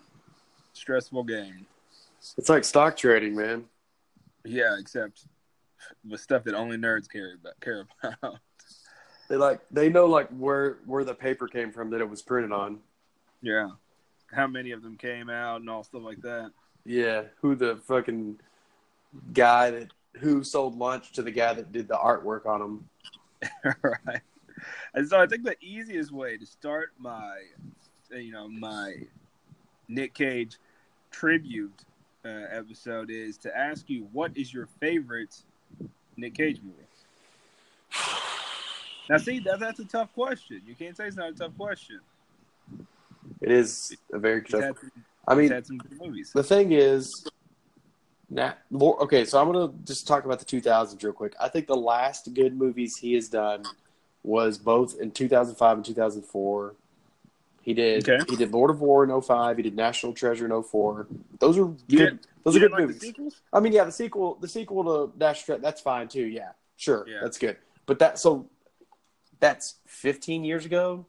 stressful 0.74 1.24
game. 1.24 1.66
It's 2.38 2.50
like 2.50 2.64
stock 2.64 2.98
trading, 2.98 3.36
man. 3.36 3.66
Yeah, 4.44 4.78
except 4.80 5.26
with 6.08 6.20
stuff 6.22 6.44
that 6.44 6.56
only 6.56 6.78
nerds 6.78 7.10
care 7.10 7.36
about 7.36 7.60
care 7.60 7.86
about. 8.04 8.40
They 9.30 9.38
like 9.38 9.62
they 9.72 9.90
know 9.90 10.06
like 10.06 10.30
where 10.30 10.78
where 10.86 11.04
the 11.04 11.14
paper 11.14 11.48
came 11.48 11.72
from 11.72 11.90
that 11.92 12.02
it 12.02 12.10
was 12.10 12.22
printed 12.22 12.52
on. 12.52 12.80
yeah. 13.42 13.70
How 14.32 14.48
many 14.48 14.72
of 14.72 14.82
them 14.82 14.98
came 14.98 15.30
out 15.30 15.62
and 15.62 15.70
all 15.70 15.84
stuff 15.84 16.02
like 16.04 16.22
that. 16.22 16.52
Yeah, 16.84 17.24
who 17.42 17.56
the 17.56 17.78
fucking 17.88 18.40
guy 19.34 19.72
that 19.72 19.92
who 20.20 20.44
sold 20.44 20.78
lunch 20.78 21.12
to 21.14 21.22
the 21.22 21.32
guy 21.32 21.54
that 21.54 21.72
did 21.72 21.88
the 21.88 21.96
artwork 21.96 22.46
on 22.46 22.60
them. 22.60 22.90
right. 23.84 24.22
And 24.94 25.08
so 25.08 25.20
I 25.20 25.28
think 25.28 25.44
the 25.44 25.56
easiest 25.62 26.12
way 26.12 26.38
to 26.38 26.46
start 26.46 26.94
my, 26.98 27.38
you 28.12 28.32
know, 28.32 28.48
my 28.48 28.96
Nick 29.88 30.14
Cage 30.14 30.58
tribute 31.12 31.86
uh, 32.26 32.30
episode 32.52 33.10
is 33.10 33.38
to 33.38 33.56
ask 33.56 33.90
you 33.90 34.08
what 34.12 34.36
is 34.36 34.54
your 34.54 34.68
favorite 34.80 35.36
Nick 36.18 36.36
Cage 36.36 36.60
movie. 36.64 36.78
Now, 39.10 39.18
see, 39.18 39.40
that, 39.40 39.60
that's 39.60 39.80
a 39.80 39.86
tough 39.86 40.12
question. 40.14 40.62
You 40.66 40.74
can't 40.74 40.98
say 40.98 41.08
it's 41.08 41.16
not 41.16 41.30
a 41.30 41.34
tough 41.34 41.56
question. 41.58 42.00
It 43.42 43.52
is 43.52 43.96
a 44.12 44.18
very 44.18 44.42
tough. 44.42 44.64
had, 44.64 44.76
I 45.28 45.36
mean, 45.36 45.52
had 45.52 45.68
some 45.68 45.78
good 45.78 46.00
movies. 46.02 46.32
the 46.34 46.44
thing 46.44 46.72
is, 46.72 47.28
now, 48.30 48.56
okay, 48.74 49.26
so 49.26 49.40
I'm 49.40 49.52
gonna 49.52 49.72
just 49.84 50.08
talk 50.08 50.26
about 50.26 50.40
the 50.40 50.46
2000s 50.46 51.02
real 51.04 51.14
quick. 51.14 51.36
I 51.40 51.50
think 51.50 51.68
the 51.68 51.76
last 51.76 52.34
good 52.34 52.58
movies 52.58 52.98
he 52.98 53.14
has 53.14 53.30
done 53.30 53.64
was 54.24 54.58
both 54.58 55.00
in 55.00 55.12
2005 55.12 55.78
and 55.78 55.86
2004. 55.86 56.76
He 57.66 57.74
did 57.74 58.08
Okay. 58.08 58.24
he 58.30 58.36
did 58.36 58.52
Lord 58.52 58.70
of 58.70 58.80
War 58.80 59.04
in 59.04 59.10
05. 59.22 59.58
He 59.58 59.64
did 59.64 59.76
National 59.76 60.14
Treasure 60.14 60.46
in 60.46 60.52
04. 60.64 61.08
Those 61.40 61.58
are 61.58 61.66
good. 61.90 62.20
Those 62.44 62.56
are 62.56 62.60
good 62.60 62.72
like 62.72 62.82
movies. 62.82 63.14
I 63.52 63.60
mean, 63.60 63.74
yeah, 63.74 63.84
the 63.86 63.92
sequel, 63.92 64.36
the 64.36 64.48
sequel 64.48 64.84
to 65.10 65.34
Tre- 65.34 65.58
that's 65.58 65.82
fine 65.82 66.08
too. 66.08 66.26
Yeah, 66.28 66.52
sure, 66.78 67.06
Yeah. 67.10 67.22
that's 67.24 67.40
good. 67.40 67.58
But 67.88 67.98
that 68.00 68.20
so 68.20 68.48
that's 69.40 69.80
15 69.88 70.44
years 70.44 70.66
ago. 70.66 71.08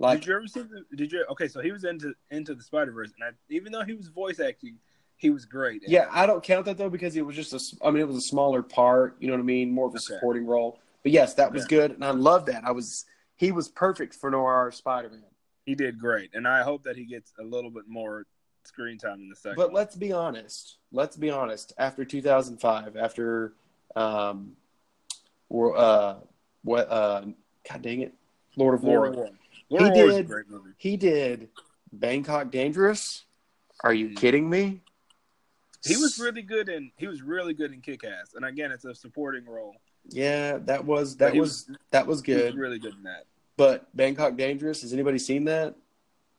Like, 0.00 0.20
did 0.20 0.26
you 0.26 0.34
ever 0.34 0.46
see 0.48 0.62
the? 0.62 0.84
Did 0.96 1.12
you? 1.12 1.24
Okay, 1.30 1.46
so 1.46 1.60
he 1.60 1.70
was 1.70 1.84
into 1.84 2.14
into 2.32 2.56
the 2.56 2.62
Spider 2.62 2.90
Verse, 2.90 3.12
and 3.14 3.22
I, 3.24 3.30
even 3.48 3.70
though 3.70 3.84
he 3.84 3.94
was 3.94 4.08
voice 4.08 4.40
acting, 4.40 4.78
he 5.16 5.30
was 5.30 5.44
great. 5.44 5.82
yeah. 5.86 6.08
I 6.10 6.26
don't 6.26 6.42
count 6.42 6.64
that 6.66 6.76
though 6.76 6.90
because 6.90 7.14
it 7.16 7.24
was 7.24 7.36
just 7.36 7.52
a. 7.52 7.86
I 7.86 7.92
mean, 7.92 8.00
it 8.00 8.08
was 8.08 8.16
a 8.16 8.20
smaller 8.20 8.60
part. 8.62 9.16
You 9.20 9.28
know 9.28 9.34
what 9.34 9.40
I 9.40 9.44
mean? 9.44 9.70
More 9.70 9.86
of 9.86 9.94
a 9.94 9.98
Okay. 9.98 10.04
supporting 10.16 10.46
role. 10.46 10.80
But 11.04 11.12
yes, 11.12 11.34
that 11.34 11.52
was 11.52 11.64
good, 11.66 11.92
and 11.92 12.04
I 12.04 12.10
love 12.10 12.46
that. 12.46 12.64
I 12.64 12.72
was 12.72 13.04
he 13.36 13.52
was 13.52 13.68
perfect 13.68 14.14
for 14.16 14.30
Noir 14.32 14.72
Spider 14.72 15.10
Man. 15.10 15.22
He 15.66 15.74
did 15.74 15.98
great, 15.98 16.30
and 16.34 16.46
I 16.46 16.62
hope 16.62 16.82
that 16.84 16.96
he 16.96 17.04
gets 17.04 17.32
a 17.40 17.42
little 17.42 17.70
bit 17.70 17.84
more 17.88 18.24
screen 18.64 18.98
time 18.98 19.20
in 19.20 19.28
the 19.28 19.36
second. 19.36 19.56
But 19.56 19.72
let's 19.72 19.96
be 19.96 20.12
honest. 20.12 20.78
Let's 20.92 21.16
be 21.16 21.30
honest. 21.30 21.72
After 21.78 22.04
2005, 22.04 22.96
after 22.96 23.52
um, 23.96 24.56
war- 25.48 25.76
uh, 25.76 26.16
what 26.62 26.90
uh, 26.90 27.22
God 27.70 27.82
dang 27.82 28.00
it, 28.02 28.14
Lord 28.56 28.74
of 28.74 28.82
War. 28.84 28.98
Lord 29.00 29.10
of 29.10 29.16
War. 29.16 29.30
Lord 29.70 29.82
He 29.82 29.88
of 29.88 29.94
War 29.96 30.10
did. 30.10 30.26
great 30.28 30.48
movie. 30.50 30.70
He 30.78 30.96
did 30.96 31.48
Bangkok 31.92 32.50
Dangerous. 32.50 33.24
Are 33.82 33.92
you 33.94 34.08
Mm. 34.10 34.16
kidding 34.16 34.48
me? 34.48 34.80
He 35.86 35.96
was 35.98 36.18
really 36.18 36.40
good 36.40 36.70
in 36.70 36.90
he 36.96 37.06
was 37.06 37.20
really 37.20 37.52
good 37.52 37.70
in 37.72 37.82
Kick 37.82 38.04
Ass, 38.04 38.32
and 38.34 38.44
again, 38.46 38.72
it's 38.72 38.86
a 38.86 38.94
supporting 38.94 39.44
role. 39.44 39.74
Yeah, 40.08 40.56
that 40.64 40.82
was 40.84 41.16
that 41.18 41.34
he 41.34 41.40
was, 41.40 41.68
that 41.90 42.06
was 42.06 42.22
He 42.22 42.32
was 42.32 42.42
good. 42.42 42.54
really 42.54 42.78
good 42.78 42.94
in 42.94 43.02
that. 43.02 43.26
But 43.56 43.94
Bangkok 43.96 44.36
Dangerous, 44.36 44.82
has 44.82 44.92
anybody 44.92 45.18
seen 45.18 45.44
that? 45.44 45.74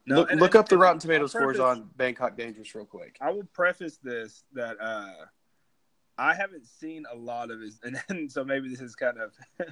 No, 0.05 0.17
look 0.17 0.31
look 0.31 0.53
and- 0.53 0.55
up 0.55 0.69
the 0.69 0.77
Rotten 0.77 0.99
Tomato 0.99 1.27
scores 1.27 1.59
on 1.59 1.89
Bangkok 1.95 2.37
Dangerous 2.37 2.73
real 2.75 2.85
quick. 2.85 3.17
I 3.21 3.31
will 3.31 3.47
preface 3.53 3.97
this 4.03 4.43
that 4.53 4.77
uh 4.79 5.25
I 6.17 6.33
haven't 6.33 6.65
seen 6.65 7.05
a 7.11 7.15
lot 7.15 7.51
of 7.51 7.59
his, 7.59 7.79
and 7.83 7.99
then, 8.07 8.29
so 8.29 8.43
maybe 8.43 8.69
this 8.69 8.81
is 8.81 8.95
kind 8.95 9.17
of 9.19 9.33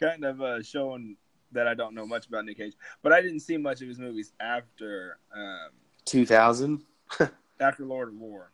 kind 0.00 0.24
of 0.24 0.40
uh, 0.40 0.62
showing 0.62 1.16
that 1.52 1.66
I 1.66 1.74
don't 1.74 1.94
know 1.94 2.06
much 2.06 2.26
about 2.26 2.44
Nick 2.44 2.58
Cage, 2.58 2.74
but 3.02 3.12
I 3.12 3.22
didn't 3.22 3.40
see 3.40 3.56
much 3.56 3.80
of 3.80 3.88
his 3.88 3.98
movies 3.98 4.32
after 4.40 5.18
um, 5.34 5.70
2000. 6.04 6.84
after 7.60 7.84
Lord 7.84 8.08
of 8.08 8.14
War. 8.14 8.52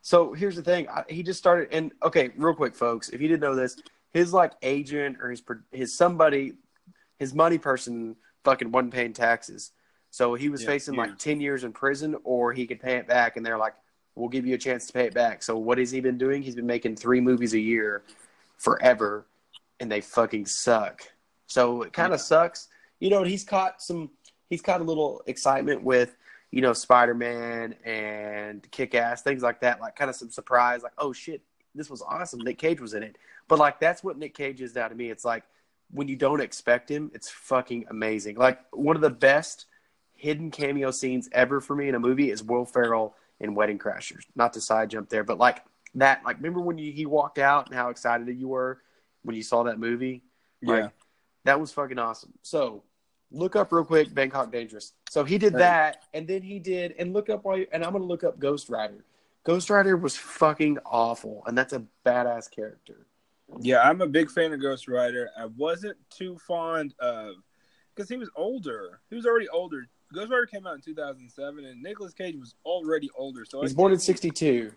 So 0.00 0.32
here's 0.32 0.56
the 0.56 0.62
thing: 0.62 0.88
I, 0.88 1.04
he 1.08 1.22
just 1.22 1.38
started. 1.38 1.68
And 1.72 1.92
okay, 2.02 2.30
real 2.36 2.54
quick, 2.54 2.74
folks, 2.74 3.10
if 3.10 3.20
you 3.20 3.28
didn't 3.28 3.42
know 3.42 3.54
this, 3.54 3.76
his 4.12 4.32
like 4.32 4.52
agent 4.62 5.18
or 5.20 5.30
his 5.30 5.42
his 5.70 5.96
somebody, 5.96 6.54
his 7.18 7.34
money 7.34 7.58
person, 7.58 8.16
fucking 8.44 8.70
wasn't 8.72 8.94
paying 8.94 9.12
taxes, 9.12 9.72
so 10.10 10.34
he 10.34 10.48
was 10.48 10.62
Yeah, 10.62 10.68
facing 10.68 10.94
yeah. 10.94 11.02
like 11.02 11.18
ten 11.18 11.40
years 11.40 11.64
in 11.64 11.72
prison, 11.72 12.16
or 12.24 12.52
he 12.52 12.66
could 12.66 12.80
pay 12.80 12.96
it 12.96 13.06
back, 13.06 13.36
and 13.36 13.44
they're 13.44 13.58
like, 13.58 13.74
"We'll 14.14 14.28
give 14.28 14.46
you 14.46 14.54
a 14.54 14.58
chance 14.58 14.86
to 14.86 14.92
pay 14.92 15.06
it 15.06 15.14
back." 15.14 15.42
So 15.42 15.56
what 15.56 15.78
has 15.78 15.90
he 15.90 16.00
been 16.00 16.18
doing? 16.18 16.42
He's 16.42 16.56
been 16.56 16.66
making 16.66 16.96
three 16.96 17.20
movies 17.20 17.54
a 17.54 17.60
year, 17.60 18.02
forever, 18.58 19.26
and 19.80 19.90
they 19.90 20.00
fucking 20.00 20.46
suck. 20.46 21.02
So 21.46 21.82
it 21.82 21.92
kind 21.92 22.12
of 22.12 22.20
sucks. 22.20 22.68
You 23.00 23.10
know, 23.10 23.22
he's 23.22 23.44
caught 23.44 23.82
some. 23.82 24.10
He's 24.50 24.62
caught 24.62 24.80
a 24.80 24.84
little 24.84 25.22
excitement 25.26 25.82
with 25.82 26.16
you 26.52 26.60
know, 26.60 26.74
Spider 26.74 27.14
Man 27.14 27.74
and 27.84 28.70
Kick 28.70 28.94
Ass, 28.94 29.22
things 29.22 29.42
like 29.42 29.60
that, 29.62 29.80
like 29.80 29.96
kind 29.96 30.10
of 30.10 30.14
some 30.14 30.30
surprise, 30.30 30.82
like, 30.82 30.92
oh 30.98 31.12
shit, 31.12 31.40
this 31.74 31.88
was 31.88 32.02
awesome. 32.02 32.40
Nick 32.40 32.58
Cage 32.58 32.78
was 32.80 32.92
in 32.94 33.02
it. 33.02 33.16
But 33.48 33.58
like 33.58 33.80
that's 33.80 34.04
what 34.04 34.18
Nick 34.18 34.34
Cage 34.34 34.60
is 34.60 34.74
now 34.74 34.88
to 34.88 34.94
me. 34.94 35.10
It's 35.10 35.24
like 35.24 35.44
when 35.92 36.08
you 36.08 36.16
don't 36.16 36.40
expect 36.40 36.90
him, 36.90 37.10
it's 37.14 37.28
fucking 37.30 37.86
amazing. 37.90 38.36
Like 38.36 38.58
one 38.72 38.96
of 38.96 39.02
the 39.02 39.10
best 39.10 39.66
hidden 40.14 40.50
cameo 40.50 40.90
scenes 40.90 41.28
ever 41.32 41.60
for 41.60 41.74
me 41.76 41.88
in 41.88 41.94
a 41.94 41.98
movie 42.00 42.30
is 42.30 42.42
Will 42.42 42.64
Ferrell 42.64 43.14
in 43.40 43.54
Wedding 43.54 43.78
Crashers. 43.78 44.22
Not 44.34 44.52
to 44.54 44.60
side 44.60 44.90
jump 44.90 45.08
there, 45.08 45.24
but 45.24 45.38
like 45.38 45.62
that, 45.96 46.22
like 46.24 46.36
remember 46.36 46.60
when 46.60 46.78
you, 46.78 46.92
he 46.92 47.06
walked 47.06 47.38
out 47.38 47.66
and 47.66 47.74
how 47.74 47.90
excited 47.90 48.28
you 48.38 48.48
were 48.48 48.80
when 49.22 49.36
you 49.36 49.42
saw 49.42 49.64
that 49.64 49.78
movie? 49.78 50.22
Like, 50.62 50.84
Yeah. 50.84 50.88
that 51.44 51.60
was 51.60 51.72
fucking 51.72 51.98
awesome. 51.98 52.32
So 52.42 52.84
look 53.30 53.56
up 53.56 53.72
real 53.72 53.84
quick 53.84 54.14
Bangkok 54.14 54.50
Dangerous. 54.52 54.92
So 55.10 55.24
he 55.24 55.38
did 55.38 55.52
Right. 55.54 55.58
that, 55.60 56.04
and 56.14 56.26
then 56.26 56.42
he 56.42 56.58
did, 56.58 56.94
and 56.98 57.12
look 57.12 57.28
up 57.28 57.44
while 57.44 57.58
you, 57.58 57.66
and 57.72 57.84
I'm 57.84 57.92
gonna 57.92 58.04
look 58.04 58.24
up 58.24 58.38
Ghost 58.38 58.68
Rider. 58.68 59.04
Ghost 59.44 59.68
Rider 59.70 59.96
was 59.96 60.16
fucking 60.16 60.78
awful, 60.86 61.42
and 61.46 61.58
that's 61.58 61.72
a 61.72 61.84
badass 62.06 62.48
character. 62.50 63.06
Yeah, 63.60 63.80
I'm 63.82 64.00
a 64.00 64.06
big 64.06 64.30
fan 64.30 64.52
of 64.52 64.60
Ghost 64.60 64.88
Rider. 64.88 65.30
I 65.38 65.46
wasn't 65.46 65.96
too 66.10 66.38
fond 66.46 66.94
of 66.98 67.36
because 67.94 68.08
he 68.08 68.16
was 68.16 68.30
older. 68.36 69.00
He 69.10 69.16
was 69.16 69.26
already 69.26 69.48
older. 69.48 69.86
Ghost 70.12 70.30
Rider 70.30 70.46
came 70.46 70.66
out 70.66 70.74
in 70.74 70.80
2007, 70.80 71.64
and 71.64 71.82
Nicolas 71.82 72.12
Cage 72.12 72.36
was 72.36 72.54
already 72.64 73.10
older. 73.16 73.44
So 73.44 73.62
He's 73.62 73.74
born 73.74 73.92
in 73.92 73.98
'62, 73.98 74.72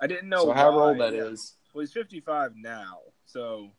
I 0.00 0.06
didn't 0.06 0.28
know. 0.28 0.44
so 0.44 0.48
why. 0.48 0.62
old 0.62 0.98
that 1.00 1.14
is. 1.14 1.54
Well, 1.72 1.80
he's 1.80 1.92
55 1.92 2.56
now. 2.56 2.98
So 3.26 3.70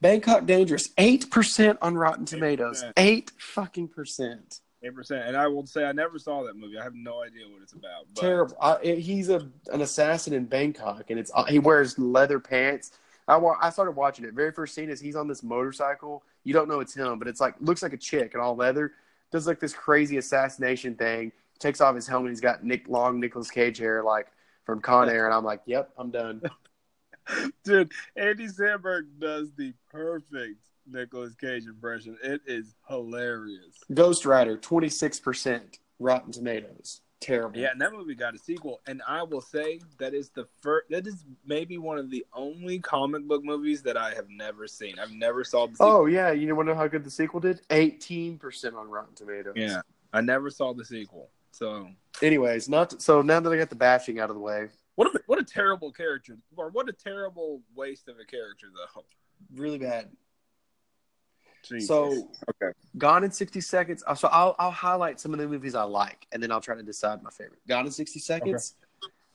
Bangkok 0.00 0.46
Dangerous, 0.46 0.90
eight 0.98 1.30
percent 1.30 1.78
on 1.82 1.94
Rotten 1.94 2.24
Tomatoes, 2.24 2.82
8%. 2.82 2.92
eight 2.96 3.32
fucking 3.38 3.88
percent. 3.88 4.60
eight 4.82 4.94
percent. 4.94 5.26
And 5.26 5.36
I 5.36 5.46
will 5.46 5.66
say 5.66 5.84
I 5.84 5.92
never 5.92 6.18
saw 6.18 6.42
that 6.44 6.56
movie. 6.56 6.78
I 6.78 6.82
have 6.82 6.94
no 6.94 7.22
idea 7.22 7.46
what 7.48 7.62
it's 7.62 7.72
about. 7.72 8.06
But 8.14 8.20
Terrible. 8.20 8.56
I, 8.60 8.78
he's 8.82 9.28
a 9.28 9.48
an 9.72 9.80
assassin 9.82 10.32
in 10.32 10.44
Bangkok, 10.46 11.10
and 11.10 11.18
it's 11.18 11.30
uh, 11.34 11.44
he 11.44 11.58
wears 11.58 11.98
leather 11.98 12.38
pants. 12.40 12.92
I 13.30 13.36
wa- 13.36 13.56
I 13.60 13.70
started 13.70 13.92
watching 13.92 14.24
it. 14.24 14.34
Very 14.34 14.50
first 14.50 14.74
scene 14.74 14.90
is 14.90 15.00
he's 15.00 15.14
on 15.14 15.28
this 15.28 15.42
motorcycle. 15.42 16.24
You 16.42 16.52
don't 16.52 16.68
know 16.68 16.80
it's 16.80 16.94
him, 16.94 17.18
but 17.18 17.28
it's 17.28 17.40
like 17.40 17.54
looks 17.60 17.82
like 17.82 17.92
a 17.92 17.96
chick 17.96 18.32
in 18.34 18.40
all 18.40 18.56
leather. 18.56 18.92
Does 19.30 19.46
like 19.46 19.60
this 19.60 19.72
crazy 19.72 20.16
assassination 20.16 20.96
thing. 20.96 21.30
Takes 21.60 21.80
off 21.80 21.94
his 21.94 22.08
helmet. 22.08 22.30
He's 22.30 22.40
got 22.40 22.64
Nick 22.64 22.88
long 22.88 23.20
Nicolas 23.20 23.50
Cage 23.50 23.78
hair, 23.78 24.02
like 24.02 24.26
from 24.64 24.80
Con 24.80 25.08
Air, 25.08 25.26
and 25.26 25.34
I'm 25.34 25.44
like, 25.44 25.60
yep, 25.66 25.90
I'm 25.96 26.10
done. 26.10 26.42
dude, 27.64 27.92
Andy 28.16 28.46
Samberg 28.46 29.02
does 29.20 29.52
the 29.56 29.74
perfect 29.90 30.66
Nicolas 30.90 31.34
Cage 31.36 31.66
impression. 31.66 32.16
It 32.24 32.40
is 32.46 32.74
hilarious. 32.88 33.76
Ghost 33.94 34.26
Rider, 34.26 34.56
twenty 34.56 34.88
six 34.88 35.20
percent 35.20 35.78
Rotten 36.00 36.32
Tomatoes. 36.32 37.02
Terrible. 37.20 37.58
Yeah, 37.58 37.68
and 37.70 37.80
that 37.82 37.92
movie 37.92 38.14
got 38.14 38.34
a 38.34 38.38
sequel, 38.38 38.80
and 38.86 39.02
I 39.06 39.22
will 39.22 39.42
say 39.42 39.78
that 39.98 40.14
is 40.14 40.30
the 40.30 40.46
first. 40.62 40.88
That 40.88 41.06
is 41.06 41.26
maybe 41.44 41.76
one 41.76 41.98
of 41.98 42.10
the 42.10 42.24
only 42.32 42.78
comic 42.78 43.24
book 43.24 43.44
movies 43.44 43.82
that 43.82 43.98
I 43.98 44.14
have 44.14 44.30
never 44.30 44.66
seen. 44.66 44.98
I've 44.98 45.12
never 45.12 45.44
saw 45.44 45.66
the 45.66 45.72
oh, 45.72 45.74
sequel. 45.74 45.88
Oh 45.88 46.06
yeah, 46.06 46.30
you 46.30 46.56
want 46.56 46.68
to 46.68 46.72
know 46.72 46.78
how 46.78 46.88
good 46.88 47.04
the 47.04 47.10
sequel 47.10 47.40
did? 47.40 47.60
Eighteen 47.68 48.38
percent 48.38 48.74
on 48.74 48.88
Rotten 48.88 49.14
Tomatoes. 49.14 49.52
yeah, 49.54 49.82
I 50.14 50.22
never 50.22 50.48
saw 50.48 50.72
the 50.72 50.84
sequel. 50.84 51.28
So 51.52 51.90
Anyways, 52.22 52.68
not 52.68 52.90
to, 52.90 53.00
so 53.00 53.22
now 53.22 53.40
that 53.40 53.50
I 53.50 53.56
got 53.56 53.70
the 53.70 53.76
bashing 53.76 54.18
out 54.18 54.30
of 54.30 54.36
the 54.36 54.40
way, 54.40 54.68
what 54.96 55.14
a 55.14 55.20
what 55.26 55.38
a 55.38 55.44
terrible 55.44 55.92
character, 55.92 56.36
or 56.56 56.70
what 56.70 56.88
a 56.88 56.92
terrible 56.92 57.62
waste 57.74 58.08
of 58.08 58.16
a 58.18 58.24
character, 58.24 58.68
though. 58.74 59.02
really 59.54 59.78
bad. 59.78 60.10
Jesus. 61.62 61.88
So 61.88 62.28
okay, 62.48 62.72
Gone 62.98 63.24
in 63.24 63.30
60 63.30 63.60
Seconds. 63.60 64.02
uh, 64.06 64.14
So 64.14 64.28
I'll, 64.28 64.56
I'll 64.58 64.70
highlight 64.70 65.20
some 65.20 65.32
of 65.32 65.38
the 65.38 65.46
movies 65.48 65.74
I 65.74 65.82
like, 65.84 66.26
and 66.32 66.42
then 66.42 66.50
I'll 66.52 66.60
try 66.60 66.74
to 66.74 66.82
decide 66.82 67.22
my 67.22 67.30
favorite. 67.30 67.60
Gone 67.68 67.86
in 67.86 67.92
60 67.92 68.18
Seconds. 68.20 68.74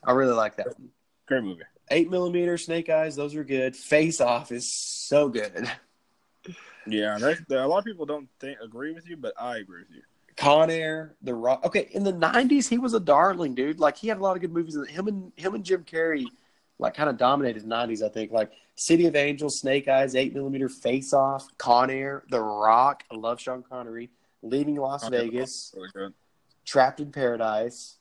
I 0.04 0.12
really 0.12 0.34
like 0.34 0.56
that 0.56 0.78
one. 0.78 0.88
great 1.26 1.42
movie. 1.42 1.62
Eight 1.90 2.10
millimeter 2.10 2.58
Snake 2.58 2.88
Eyes. 2.90 3.16
Those 3.16 3.34
are 3.36 3.44
good. 3.44 3.76
Face 3.76 4.20
Off 4.20 4.50
is 4.52 4.72
so 4.72 5.28
good. 5.28 5.70
Yeah, 6.88 7.18
there, 7.18 7.36
there, 7.48 7.62
a 7.62 7.66
lot 7.66 7.78
of 7.78 7.84
people 7.84 8.06
don't 8.06 8.28
think 8.38 8.58
agree 8.62 8.92
with 8.92 9.08
you, 9.08 9.16
but 9.16 9.34
I 9.40 9.56
agree 9.58 9.80
with 9.80 9.90
you. 9.90 10.02
Con 10.36 10.70
Air, 10.70 11.16
The 11.22 11.34
Rock. 11.34 11.64
Okay, 11.64 11.88
in 11.92 12.04
the 12.04 12.12
90s, 12.12 12.68
he 12.68 12.78
was 12.78 12.94
a 12.94 13.00
darling, 13.00 13.54
dude. 13.54 13.80
Like 13.80 13.96
he 13.96 14.06
had 14.06 14.18
a 14.18 14.20
lot 14.20 14.36
of 14.36 14.42
good 14.42 14.52
movies. 14.52 14.76
Him 14.88 15.08
and 15.08 15.32
him 15.34 15.54
and 15.54 15.64
Jim 15.64 15.82
Carrey, 15.82 16.26
like 16.78 16.94
kind 16.94 17.08
of 17.08 17.16
dominated 17.16 17.62
the 17.62 17.68
90s. 17.68 18.02
I 18.02 18.08
think 18.08 18.32
like 18.32 18.50
City 18.74 19.06
of 19.06 19.16
Angels, 19.16 19.58
Snake 19.60 19.88
Eyes, 19.88 20.14
Eight 20.14 20.34
millimeter 20.34 20.68
Face 20.68 21.12
Off, 21.12 21.46
Con 21.58 21.90
Air, 21.90 22.24
The 22.30 22.40
Rock. 22.40 23.04
I 23.10 23.16
love 23.16 23.40
Sean 23.40 23.62
Connery. 23.62 24.10
Leaving 24.42 24.76
Las 24.76 25.04
Okay. 25.06 25.24
Vegas. 25.28 25.74
Really. 25.94 26.12
Trapped 26.64 27.00
in 27.00 27.10
Paradise, 27.12 27.96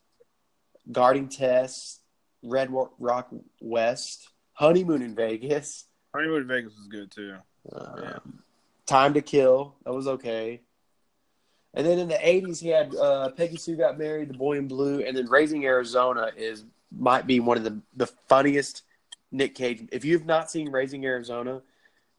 Guarding 0.91 1.30
Tess, 1.30 1.99
Red 2.43 2.69
Rock 2.99 3.30
West, 3.61 4.30
Honeymoon 4.53 5.01
in 5.01 5.15
Vegas, 5.15 5.86
Honeymoon 6.13 6.41
in 6.43 6.47
Vegas 6.47 6.73
was 6.76 6.88
good 6.88 7.11
too. 7.11 7.36
uh, 7.73 7.95
Yeah. 8.01 8.17
Time 8.86 9.13
to 9.15 9.21
Kill. 9.21 9.76
That 9.86 9.93
was 9.93 10.07
okay. 10.07 10.61
And 11.73 11.86
then 11.86 11.99
in 11.99 12.07
the 12.07 12.15
'80s, 12.15 12.59
he 12.61 12.69
had 12.69 12.95
uh, 12.95 13.30
Peggy 13.32 13.57
Sue 13.57 13.76
Got 13.76 13.97
Married, 13.97 14.30
The 14.30 14.38
Boy 14.38 14.57
in 14.57 14.67
Blue, 14.67 15.01
and 15.03 15.15
then 15.17 15.26
Raising 15.28 15.65
Arizona 15.65 16.32
is 16.38 16.63
might 16.91 17.27
be 17.27 17.39
one 17.39 17.57
of 17.57 17.63
the 17.63 17.81
the 17.95 18.07
funniest 18.27 18.83
Nick 19.31 19.55
Cage. 19.55 19.88
If 19.91 20.05
you've 20.05 20.25
not 20.25 20.49
seen 20.51 20.69
Raising 20.71 21.05
Arizona, 21.05 21.61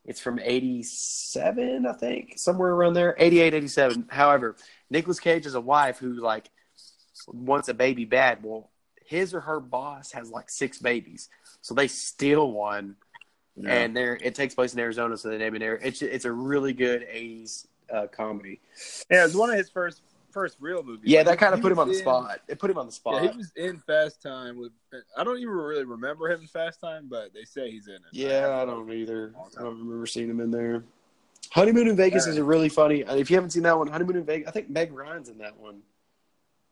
it's 0.04 0.20
from 0.20 0.38
'87, 0.38 1.86
I 1.86 1.92
think, 1.94 2.38
somewhere 2.38 2.70
around 2.72 2.94
there, 2.94 3.14
'88, 3.18 3.54
'87. 3.54 4.06
However, 4.10 4.56
Nicolas 4.90 5.20
Cage 5.20 5.44
has 5.44 5.54
a 5.54 5.60
wife 5.60 5.98
who 5.98 6.14
like 6.14 6.48
wants 7.28 7.68
a 7.68 7.74
baby 7.74 8.04
bad. 8.04 8.38
Well, 8.42 8.70
his 9.04 9.34
or 9.34 9.40
her 9.40 9.60
boss 9.60 10.12
has 10.12 10.30
like 10.30 10.50
six 10.50 10.78
babies, 10.78 11.28
so 11.60 11.74
they 11.74 11.88
steal 11.88 12.50
one 12.50 12.96
Yeah. 13.56 13.72
and 13.72 13.96
there 13.96 14.18
it 14.20 14.34
takes 14.34 14.54
place 14.54 14.74
in 14.74 14.80
Arizona, 14.80 15.16
so 15.16 15.28
they 15.28 15.38
name 15.38 15.54
it 15.54 15.62
Air. 15.62 15.78
It's 15.82 16.02
it's 16.02 16.24
a 16.24 16.32
really 16.32 16.72
good 16.72 17.02
'80s 17.08 17.66
uh, 17.92 18.06
comedy. 18.08 18.60
yeah, 19.10 19.20
it 19.20 19.24
was 19.24 19.36
one 19.36 19.50
of 19.50 19.56
his 19.56 19.70
first 19.70 20.02
first 20.37 20.59
real 20.61 20.82
movies. 20.82 21.11
Yeah, 21.11 21.20
Like, 21.20 21.26
that 21.28 21.39
kind 21.39 21.55
of 21.55 21.62
put 21.62 21.72
him 21.72 21.78
on 21.78 21.89
the 21.89 21.95
in- 21.95 22.01
spot. 22.01 22.41
It 22.47 22.59
put 22.59 22.70
him 22.70 22.76
on 22.76 22.84
the 22.84 22.93
spot. 22.93 23.22
Yeah, 23.24 23.30
he 23.32 23.39
was 23.39 23.53
in 23.57 23.78
Fast 23.78 24.20
Time 24.20 24.59
with. 24.59 24.70
I 25.16 25.24
don't 25.24 25.39
even 25.39 25.49
really 25.55 25.84
remember 25.84 26.30
him 26.30 26.43
in 26.43 26.47
Fast 26.47 26.78
Time, 26.78 27.07
but 27.09 27.32
they 27.32 27.45
say 27.45 27.70
he's 27.70 27.89
in 27.89 27.95
it. 27.95 28.03
Yeah, 28.12 28.61
I 28.61 28.66
don't 28.66 28.93
either. 28.93 29.32
I 29.57 29.62
don't 29.62 29.78
remember 29.78 30.05
seeing 30.07 30.28
him 30.28 30.41
in 30.41 30.51
there. 30.51 30.84
Honeymoon 31.53 31.89
in 31.89 31.97
Vegas 31.97 32.26
Yeah. 32.26 32.32
is 32.32 32.39
a 32.39 32.45
really 32.45 32.68
funny. 32.68 33.03
uh, 33.03 33.16
If 33.16 33.30
you 33.30 33.37
haven't 33.39 33.51
seen 33.51 33.62
that 33.62 33.78
one, 33.78 33.89
Honeymoon 33.89 34.16
in 34.16 34.24
Vegas. 34.26 34.47
I 34.47 34.51
think 34.51 34.68
Meg 34.68 34.93
Ryan's 34.93 35.30
in 35.30 35.39
that 35.39 35.57
one. 35.59 35.80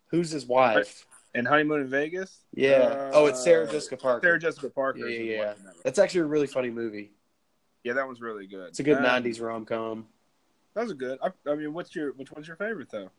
Who's 0.09 0.31
his 0.31 0.45
wife? 0.45 1.07
And 1.35 1.49
Honeymoon 1.49 1.81
in 1.81 1.89
Vegas. 1.89 2.41
Yeah. 2.53 2.71
Uh, 2.77 3.11
oh, 3.15 3.27
it's 3.27 3.43
Sarah 3.43 3.67
Jessica 3.67 3.97
Parker. 3.97 4.27
Sarah 4.27 4.39
Jessica 4.39 4.69
Parker. 4.69 5.09
Yeah, 5.09 5.19
yeah, 5.19 5.33
yeah. 5.33 5.53
in 5.55 5.65
that 5.65 5.75
one. 5.75 5.83
That's 5.85 5.99
actually 5.99 6.21
a 6.21 6.27
really 6.27 6.47
funny 6.49 6.71
movie. 6.71 7.13
Yeah, 7.83 7.95
that 7.95 8.07
one's 8.07 8.21
really 8.21 8.47
good. 8.47 8.69
It's 8.69 8.81
a 8.81 8.83
good 8.83 8.99
Um, 8.99 9.05
'90s 9.05 9.41
rom 9.41 9.65
com. 9.65 10.07
That 10.75 10.83
was 10.85 10.93
good. 10.93 11.19
I, 11.23 11.31
I 11.51 11.55
mean, 11.55 11.73
what's 11.73 11.95
your 11.97 12.13
which 12.13 12.31
one's 12.33 12.47
your 12.47 12.57
favorite 12.57 12.91
though? 12.91 13.11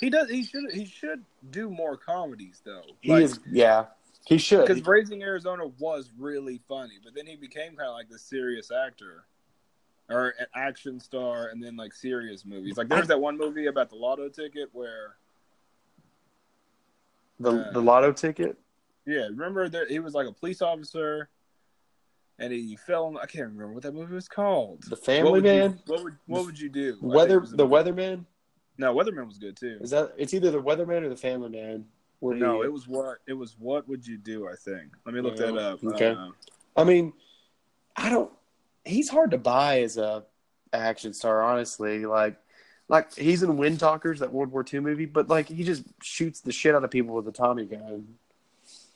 He 0.00 0.10
does. 0.10 0.30
He 0.30 0.42
should. 0.44 0.72
He 0.72 0.84
should 0.86 1.24
do 1.50 1.68
more 1.70 1.96
comedies 1.96 2.62
though. 2.64 2.82
He 3.00 3.12
is. 3.12 3.38
Yeah, 3.50 3.86
he 4.26 4.38
should. 4.38 4.66
because 4.66 4.84
Raising 4.86 5.22
Arizona 5.22 5.66
was 5.78 6.10
really 6.18 6.60
funny, 6.68 6.94
but 7.04 7.14
then 7.14 7.26
he 7.26 7.36
became 7.36 7.76
kind 7.76 7.88
of 7.88 7.94
like 7.94 8.08
the 8.08 8.18
serious 8.18 8.70
actor 8.70 9.24
or 10.08 10.34
an 10.40 10.46
action 10.54 10.98
star, 10.98 11.48
and 11.48 11.62
then 11.62 11.76
like 11.76 11.92
serious 11.92 12.44
movies. 12.44 12.76
Like 12.76 12.88
there's 12.88 13.08
that 13.08 13.20
one 13.20 13.36
movie 13.38 13.66
about 13.66 13.90
the 13.90 13.96
lotto 13.96 14.28
ticket 14.28 14.68
where, 14.72 15.16
the 17.38 17.50
uh, 17.68 17.72
the 17.72 17.80
lotto 17.80 18.12
ticket. 18.12 18.58
yeah, 19.06 19.24
remember 19.24 19.68
that 19.68 19.88
he 19.90 19.98
was 19.98 20.14
like 20.14 20.26
a 20.26 20.32
police 20.32 20.62
officer, 20.62 21.28
and 22.38 22.52
he 22.52 22.76
fell. 22.76 23.08
In, 23.08 23.16
I 23.18 23.26
can't 23.26 23.48
remember 23.52 23.72
what 23.74 23.82
that 23.82 23.94
movie 23.94 24.14
was 24.14 24.28
called. 24.28 24.82
The 24.84 24.90
What 24.90 25.04
Family 25.04 25.38
you- 25.40 25.42
Man. 25.42 25.80
what 25.86 26.02
would 26.04 26.16
What 26.26 26.46
would 26.46 26.58
you 26.58 26.68
do? 26.70 26.96
Weather. 27.00 27.40
The 27.40 27.66
movie. 27.66 27.90
Weatherman. 27.90 28.24
No, 28.80 28.94
Weatherman 28.94 29.26
was 29.26 29.36
good 29.36 29.58
too. 29.58 29.76
Is 29.82 29.90
that? 29.90 30.14
It's 30.16 30.32
either 30.32 30.50
the 30.50 30.62
Weatherman 30.62 31.02
or 31.02 31.10
the 31.10 31.16
Family 31.16 31.50
Man. 31.50 31.84
Where 32.20 32.34
No, 32.34 32.62
he- 32.62 32.66
it 32.66 32.72
was 32.72 32.88
what 32.88 33.18
it 33.28 33.34
was. 33.34 33.54
What 33.58 33.86
would 33.88 34.06
you 34.06 34.16
do? 34.16 34.48
I 34.48 34.54
think. 34.54 34.92
Let 35.04 35.14
me 35.14 35.20
look 35.20 35.36
that 35.36 35.54
up. 35.56 35.84
okay. 35.84 36.12
Uh, 36.12 36.28
I 36.76 36.84
mean, 36.84 37.12
I 37.94 38.08
don't. 38.08 38.32
he's 38.86 39.10
hard 39.10 39.32
to 39.32 39.38
buy 39.38 39.82
as 39.82 39.98
a 39.98 40.24
action 40.72 41.12
star, 41.12 41.42
honestly. 41.42 42.06
Like, 42.06 42.36
like 42.88 43.14
he's 43.14 43.42
in 43.42 43.58
Wind 43.58 43.80
Talkers, 43.80 44.20
that 44.20 44.32
World 44.32 44.50
War 44.50 44.64
II 44.72 44.80
movie, 44.80 45.04
but 45.04 45.28
like 45.28 45.48
he 45.48 45.62
just 45.62 45.82
shoots 46.02 46.40
the 46.40 46.50
shit 46.52 46.74
out 46.74 46.82
of 46.82 46.90
people 46.90 47.14
with 47.14 47.28
a 47.28 47.32
Tommy 47.32 47.66
gun. 47.66 48.06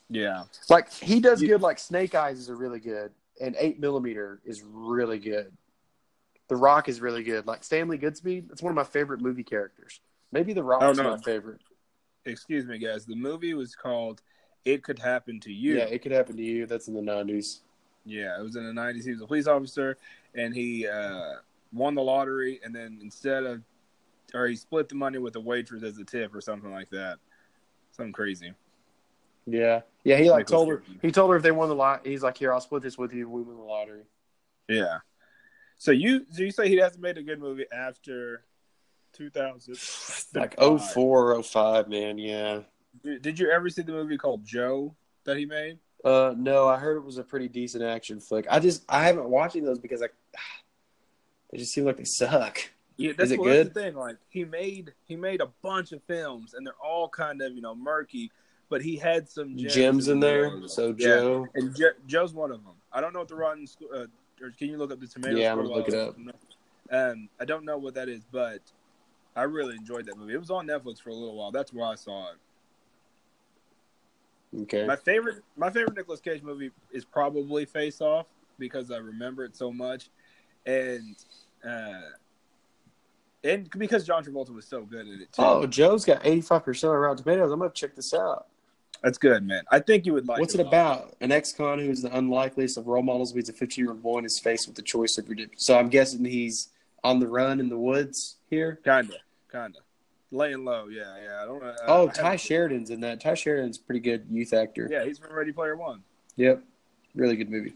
Yeah. 0.09 0.45
Like 0.67 0.91
he 0.91 1.19
does 1.19 1.41
good. 1.41 1.61
Like 1.61 1.77
Snake 1.77 2.15
Eyes 2.15 2.49
are 2.49 2.55
really 2.55 2.79
good, 2.79 3.11
and 3.39 3.55
Eight 3.59 3.79
Millimeter 3.79 4.39
is 4.45 4.63
really 4.63 5.19
good. 5.19 5.51
The 6.47 6.55
Rock 6.55 6.89
is 6.89 7.01
really 7.01 7.23
good. 7.23 7.47
Like 7.47 7.63
Stanley 7.63 7.97
Goodspeed, 7.97 8.47
that's 8.47 8.61
one 8.61 8.71
of 8.71 8.75
my 8.75 8.83
favorite 8.83 9.21
movie 9.21 9.43
characters. 9.43 9.99
Maybe 10.31 10.53
The 10.53 10.63
Rock 10.63 10.81
Oh, 10.83 10.91
is 10.91 10.97
no. 10.97 11.15
my 11.15 11.17
favorite. 11.17 11.61
Excuse 12.25 12.65
me, 12.65 12.77
guys. 12.77 13.05
The 13.05 13.15
movie 13.15 13.53
was 13.53 13.75
called 13.75 14.21
"It 14.63 14.83
Could 14.83 14.99
Happen 14.99 15.39
to 15.41 15.51
You." 15.53 15.77
Yeah, 15.77 15.83
it 15.85 16.01
could 16.01 16.11
happen 16.11 16.35
to 16.37 16.43
you. 16.43 16.65
That's 16.65 16.87
in 16.87 16.93
the 16.93 17.01
nineties. 17.01 17.61
Yeah, 18.03 18.39
it 18.39 18.43
was 18.43 18.55
in 18.55 18.65
the 18.65 18.73
'90s. 18.81 19.03
He 19.05 19.11
was 19.11 19.21
a 19.21 19.27
police 19.27 19.47
officer, 19.47 19.97
and 20.33 20.53
he 20.53 20.87
uh, 20.87 21.33
won 21.73 21.95
the 21.95 22.01
lottery. 22.01 22.59
And 22.63 22.73
then 22.75 22.99
instead 23.01 23.43
of, 23.43 23.61
or 24.33 24.47
he 24.47 24.55
split 24.55 24.89
the 24.89 24.95
money 24.95 25.17
with 25.19 25.35
a 25.35 25.39
waitress 25.39 25.83
as 25.83 25.97
a 25.99 26.03
tip, 26.03 26.33
or 26.35 26.41
something 26.41 26.71
like 26.71 26.89
that. 26.89 27.17
Something 27.91 28.13
crazy. 28.13 28.53
Yeah, 29.47 29.81
yeah. 30.03 30.17
He 30.17 30.29
like 30.31 30.47
told 30.47 30.69
her. 30.69 30.81
He 31.01 31.11
told 31.11 31.29
her 31.31 31.37
if 31.37 31.43
they 31.43 31.51
won 31.51 31.69
the 31.69 31.75
lot, 31.75 32.05
he's 32.05 32.23
like, 32.23 32.37
"Here, 32.37 32.51
I'll 32.51 32.59
split 32.61 32.81
this 32.81 32.97
with 32.97 33.13
you. 33.13 33.29
We 33.29 33.41
win 33.43 33.57
the 33.57 33.63
lottery." 33.63 34.03
Yeah. 34.67 34.97
So 35.77 35.91
you, 35.91 36.25
so 36.31 36.43
you 36.43 36.51
say 36.51 36.69
he 36.69 36.77
hasn't 36.77 37.01
made 37.01 37.17
a 37.17 37.23
good 37.23 37.39
movie 37.39 37.65
after 37.71 38.43
2000? 39.13 39.77
Like 40.33 40.55
oh 40.57 40.77
four, 40.77 41.33
oh 41.33 41.41
five, 41.41 41.87
man. 41.89 42.17
Yeah. 42.17 42.61
Did 43.03 43.21
did 43.21 43.39
you 43.39 43.51
ever 43.51 43.69
see 43.69 43.81
the 43.81 43.91
movie 43.91 44.17
called 44.17 44.45
Joe 44.45 44.95
that 45.25 45.37
he 45.37 45.45
made? 45.45 45.79
Uh, 46.03 46.33
no, 46.37 46.67
I 46.67 46.77
heard 46.77 46.97
it 46.97 47.03
was 47.03 47.17
a 47.17 47.23
pretty 47.23 47.47
decent 47.47 47.83
action 47.83 48.19
flick. 48.19 48.45
I 48.49 48.59
just 48.59 48.83
I 48.87 49.03
haven't 49.03 49.29
watching 49.29 49.63
those 49.63 49.79
because 49.79 50.01
I 50.01 50.07
they 51.51 51.57
just 51.57 51.73
seem 51.73 51.85
like 51.85 51.97
they 51.97 52.05
suck. 52.05 52.59
Yeah, 52.97 53.11
that's, 53.17 53.31
it 53.31 53.39
well, 53.39 53.53
that's 53.53 53.69
the 53.69 53.81
thing. 53.81 53.95
Like 53.95 54.17
he 54.29 54.45
made 54.45 54.93
he 55.03 55.15
made 55.15 55.41
a 55.41 55.49
bunch 55.61 55.91
of 55.91 56.01
films, 56.03 56.53
and 56.53 56.65
they're 56.65 56.73
all 56.81 57.09
kind 57.09 57.41
of 57.41 57.53
you 57.53 57.61
know 57.61 57.75
murky, 57.75 58.31
but 58.69 58.81
he 58.81 58.95
had 58.95 59.27
some 59.29 59.57
gems, 59.57 59.73
Gems 59.73 60.07
in 60.07 60.19
there. 60.21 60.49
those. 60.49 60.73
So 60.75 60.95
Yeah. 60.97 61.07
Joe, 61.07 61.47
and 61.55 61.75
jo- 61.75 61.89
Joe's 62.07 62.33
one 62.33 62.51
of 62.51 62.63
them. 62.63 62.75
I 62.93 63.01
don't 63.01 63.11
know 63.11 63.19
what 63.19 63.27
the 63.27 63.35
Rotten. 63.35 63.67
Uh, 63.93 64.05
or 64.41 64.51
can 64.51 64.69
you 64.69 64.77
look 64.77 64.91
up 64.91 64.99
the 64.99 65.07
tomato? 65.07 65.37
Yeah, 65.37 65.51
I'm 65.51 65.57
gonna 65.57 65.69
look 65.69 65.89
it 65.89 66.15
Um, 66.91 67.29
I 67.39 67.45
don't 67.45 67.65
know 67.65 67.77
what 67.77 67.93
that 67.95 68.09
is, 68.09 68.23
but 68.31 68.61
I 69.35 69.43
really 69.43 69.75
enjoyed 69.75 70.05
that 70.05 70.17
movie. 70.17 70.33
It 70.33 70.39
was 70.39 70.51
on 70.51 70.67
Netflix 70.67 71.01
for 71.01 71.09
a 71.09 71.13
little 71.13 71.35
while. 71.35 71.51
That's 71.51 71.73
where 71.73 71.85
I 71.85 71.95
saw 71.95 72.29
it. 72.31 72.37
okay. 74.63 74.85
My 74.85 74.95
favorite, 74.95 75.43
my 75.57 75.69
favorite 75.69 75.95
Nicolas 75.95 76.21
Cage 76.21 76.41
movie 76.41 76.71
is 76.91 77.03
probably 77.05 77.65
Face 77.65 78.01
Off 78.01 78.27
because 78.57 78.91
I 78.91 78.97
remember 78.97 79.43
it 79.43 79.55
so 79.55 79.71
much, 79.71 80.09
and 80.65 81.15
uh, 81.67 82.01
and 83.43 83.69
because 83.71 84.05
John 84.05 84.23
Travolta 84.23 84.53
was 84.53 84.65
so 84.65 84.83
good 84.83 85.07
at 85.07 85.21
it 85.21 85.31
too. 85.33 85.41
Oh, 85.41 85.65
Joe's 85.67 86.05
got 86.05 86.25
eighty 86.25 86.41
five 86.41 86.63
percent 86.63 86.91
on 86.91 86.99
Rotten 86.99 87.23
Tomatoes. 87.23 87.51
I'm 87.51 87.59
gonna 87.59 87.71
check 87.71 87.95
this 87.95 88.13
out. 88.13 88.47
That's 89.03 89.17
good, 89.17 89.43
man. 89.45 89.63
I 89.71 89.79
think 89.79 90.05
you 90.05 90.13
would 90.13 90.27
like. 90.27 90.39
What's 90.39 90.55
it 90.55 90.59
lot. 90.59 90.67
about? 90.67 91.15
An 91.21 91.31
ex-con 91.31 91.79
who's 91.79 92.01
the 92.01 92.15
unlikeliest 92.17 92.77
of 92.77 92.87
role 92.87 93.03
models 93.03 93.35
meets 93.35 93.49
a 93.49 93.53
15-year-old 93.53 94.01
boy 94.01 94.17
and 94.17 94.25
is 94.25 94.39
faced 94.39 94.67
with 94.67 94.75
the 94.75 94.81
choice 94.81 95.17
of 95.17 95.29
redemption. 95.29 95.59
So 95.59 95.77
I'm 95.77 95.89
guessing 95.89 96.23
he's 96.25 96.69
on 97.03 97.19
the 97.19 97.27
run 97.27 97.59
in 97.59 97.69
the 97.69 97.77
woods 97.77 98.37
here. 98.49 98.79
Kinda, 98.83 99.15
kinda. 99.51 99.79
Laying 100.31 100.65
low, 100.65 100.87
yeah, 100.87 101.15
yeah. 101.23 101.43
I 101.43 101.45
don't 101.45 101.63
oh, 101.87 102.07
I 102.07 102.11
Tye 102.11 102.35
Sheridan's 102.35 102.89
in 102.89 102.99
that. 103.01 103.21
Tye 103.21 103.35
Sheridan's 103.35 103.77
a 103.77 103.81
pretty 103.81 103.99
good 103.99 104.25
youth 104.29 104.53
actor. 104.53 104.87
Yeah, 104.91 105.05
he's 105.05 105.19
from 105.19 105.33
Ready 105.33 105.51
Player 105.51 105.75
One. 105.75 106.01
Yep. 106.37 106.63
Really 107.13 107.35
good 107.35 107.49
movie. 107.49 107.73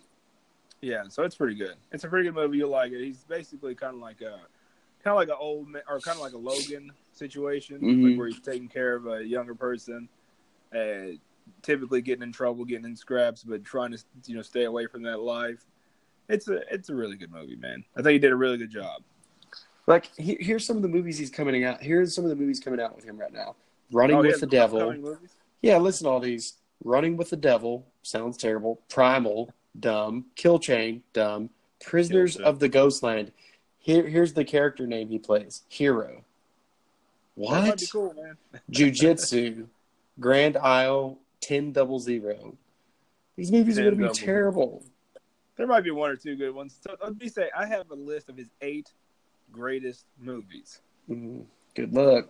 Yeah, 0.81 1.03
so 1.09 1.23
it's 1.23 1.35
pretty 1.35 1.55
good. 1.55 1.75
It's 1.91 2.03
a 2.05 2.07
pretty 2.07 2.27
good 2.27 2.35
movie. 2.35 2.57
You'll 2.57 2.69
like 2.69 2.91
it. 2.91 3.03
He's 3.03 3.23
basically 3.23 3.75
kind 3.75 3.93
of 3.95 4.01
like 4.01 4.21
a, 4.21 4.39
kind 5.03 5.13
of 5.13 5.15
like 5.15 5.29
an 5.29 5.35
old 5.39 5.67
man, 5.67 5.83
or 5.87 5.99
kind 5.99 6.15
of 6.17 6.21
like 6.23 6.33
a 6.33 6.37
Logan 6.37 6.91
situation, 7.13 7.79
Mhm. 7.79 8.09
like 8.09 8.17
where 8.17 8.27
he's 8.27 8.39
taking 8.39 8.67
care 8.67 8.95
of 8.95 9.05
a 9.07 9.23
younger 9.23 9.53
person, 9.55 10.09
uh, 10.75 11.15
typically 11.61 12.01
getting 12.01 12.23
in 12.23 12.31
trouble, 12.31 12.65
getting 12.65 12.85
in 12.85 12.95
scraps, 12.95 13.43
but 13.43 13.63
trying 13.63 13.91
to 13.91 14.03
you 14.25 14.35
know 14.35 14.41
stay 14.41 14.65
away 14.65 14.87
from 14.87 15.03
that 15.03 15.19
life. 15.19 15.65
It's 16.27 16.47
a 16.47 16.61
it's 16.73 16.89
a 16.89 16.95
really 16.95 17.17
good 17.17 17.31
movie, 17.31 17.55
man. 17.55 17.83
I 17.97 18.01
think 18.01 18.13
he 18.13 18.19
did 18.19 18.31
a 18.31 18.35
really 18.35 18.57
good 18.57 18.69
job. 18.71 19.01
Like 19.87 20.09
he, 20.17 20.37
here's 20.39 20.65
some 20.65 20.75
of 20.77 20.83
the 20.83 20.87
movies 20.89 21.17
he's 21.17 21.31
coming 21.31 21.63
out. 21.63 21.81
Here's 21.81 22.13
some 22.13 22.23
of 22.23 22.29
the 22.29 22.35
movies 22.35 22.59
coming 22.59 22.79
out 22.79 22.95
with 22.95 23.03
him 23.05 23.17
right 23.17 23.33
now. 23.33 23.55
Running 23.91 24.17
Oh, 24.17 24.21
with 24.21 24.31
has 24.31 24.39
the 24.41 24.47
Devil. 24.47 25.17
Yeah, 25.61 25.77
listen 25.77 26.05
to 26.05 26.11
all 26.11 26.19
these. 26.19 26.53
Running 26.83 27.17
with 27.17 27.31
the 27.31 27.35
Devil 27.37 27.85
sounds 28.03 28.37
terrible. 28.37 28.79
Primal, 28.87 29.51
dumb. 29.79 30.25
Kill 30.35 30.59
Chain, 30.59 31.01
dumb. 31.13 31.49
Prisoners 31.83 32.37
Kill 32.37 32.45
of 32.45 32.59
the 32.59 32.69
Ghostland. 32.69 33.31
Here, 33.79 34.07
here's 34.07 34.33
the 34.33 34.45
character 34.45 34.85
name 34.85 35.09
he 35.09 35.17
plays. 35.17 35.63
Hero. 35.69 36.23
That 37.37 37.49
might 37.49 37.69
What? 37.69 37.79
be 37.79 37.87
cool, 37.87 38.13
man. 38.13 38.37
Jujitsu. 38.71 39.65
Grand 40.19 40.57
Isle. 40.57 41.17
Ten 41.41 41.71
double 41.71 41.99
zero. 41.99 42.57
These 43.37 43.51
movies 43.51 43.79
are 43.79 43.83
going 43.83 43.97
to 43.97 44.07
be 44.09 44.13
terrible. 44.13 44.83
There 45.55 45.65
might 45.67 45.83
be 45.85 45.91
one 45.91 46.09
or 46.11 46.15
two 46.17 46.35
good 46.35 46.53
ones. 46.53 46.77
So 46.81 46.95
let 47.01 47.17
me 47.17 47.29
say, 47.29 47.49
I 47.57 47.65
have 47.65 47.89
a 47.91 47.95
list 47.95 48.27
of 48.29 48.35
his 48.37 48.49
eight 48.61 48.91
greatest 49.51 50.05
movies. 50.19 50.81
Mm, 51.09 51.45
good 51.75 51.93
luck. 51.93 52.27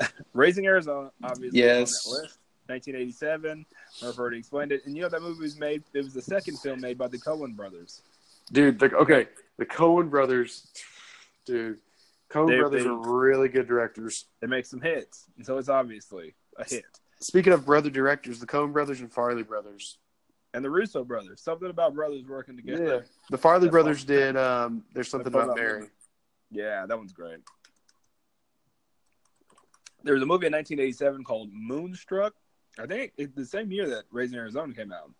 Raising 0.32 0.66
Arizona, 0.66 1.10
obviously, 1.22 1.60
Yes. 1.60 2.06
on 2.06 2.14
that 2.14 2.22
list. 2.22 2.38
1987. 2.66 3.66
I've 4.04 4.18
already 4.18 4.38
explained 4.38 4.72
it. 4.72 4.84
And 4.86 4.96
you 4.96 5.02
know 5.02 5.08
that 5.08 5.22
movie 5.22 5.40
was 5.42 5.56
made. 5.58 5.82
It 5.94 6.04
was 6.04 6.14
the 6.14 6.22
second 6.22 6.58
film 6.58 6.80
made 6.80 6.98
by 6.98 7.06
the 7.08 7.18
Coen 7.18 7.54
brothers. 7.56 8.02
Dude, 8.52 8.78
the, 8.80 8.92
okay, 8.96 9.28
the 9.58 9.66
Coen 9.66 10.10
brothers, 10.10 10.66
dude, 11.44 11.78
Coen 12.30 12.58
brothers 12.58 12.82
they- 12.84 12.88
are 12.90 12.96
really 12.96 13.48
good 13.48 13.68
directors. 13.68 14.26
They 14.40 14.46
make 14.48 14.66
some 14.66 14.80
hits, 14.80 15.26
and 15.36 15.46
so 15.46 15.56
it's 15.58 15.68
obviously 15.68 16.34
a 16.56 16.64
hit. 16.68 16.84
Speaking 17.20 17.52
of 17.52 17.66
brother 17.66 17.90
directors, 17.90 18.40
the 18.40 18.46
Coen 18.46 18.72
brothers 18.72 19.00
and 19.00 19.12
Farrelly 19.12 19.46
brothers. 19.46 19.98
And 20.54 20.64
the 20.64 20.70
Russo 20.70 21.04
brothers. 21.04 21.40
Something 21.42 21.70
about 21.70 21.94
brothers 21.94 22.24
working 22.26 22.56
together. 22.56 22.84
Yeah, 22.84 23.00
the 23.30 23.38
Farrelly 23.38 23.62
That's 23.62 23.70
brothers 23.70 24.04
did. 24.04 24.36
Um, 24.36 24.84
there's 24.94 25.08
something 25.08 25.32
about 25.32 25.50
awesome. 25.50 25.62
Mary. 25.62 25.86
Yeah, 26.50 26.86
that 26.86 26.96
one's 26.96 27.12
great. 27.12 27.38
There 30.02 30.14
was 30.14 30.22
a 30.22 30.26
movie 30.26 30.46
in 30.46 30.52
1987 30.52 31.24
called 31.24 31.50
Moonstruck. 31.52 32.32
I 32.78 32.86
think 32.86 33.12
it's 33.16 33.34
the 33.34 33.44
same 33.44 33.70
year 33.70 33.88
that 33.90 34.04
Raising 34.10 34.38
Arizona 34.38 34.72
came 34.72 34.92
out. 34.92 35.10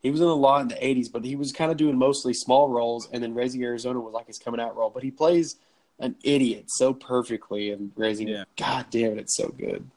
He 0.00 0.10
was 0.10 0.20
in 0.20 0.26
a 0.26 0.34
lot 0.34 0.62
in 0.62 0.68
the 0.68 0.74
'80s, 0.76 1.10
but 1.10 1.24
he 1.24 1.34
was 1.34 1.52
kind 1.52 1.70
of 1.70 1.76
doing 1.76 1.98
mostly 1.98 2.32
small 2.32 2.68
roles, 2.68 3.08
and 3.12 3.22
then 3.22 3.34
Raising 3.34 3.64
Arizona 3.64 3.98
was 3.98 4.14
like 4.14 4.28
his 4.28 4.38
coming 4.38 4.60
out 4.60 4.76
role. 4.76 4.90
But 4.90 5.02
he 5.02 5.10
plays 5.10 5.56
an 5.98 6.14
idiot 6.22 6.70
so 6.70 6.94
perfectly 6.94 7.70
in 7.70 7.90
Raising. 7.96 8.28
Yeah. 8.28 8.44
God 8.56 8.86
damn 8.90 9.12
it, 9.12 9.18
it's 9.18 9.34
so 9.34 9.48
good. 9.48 9.88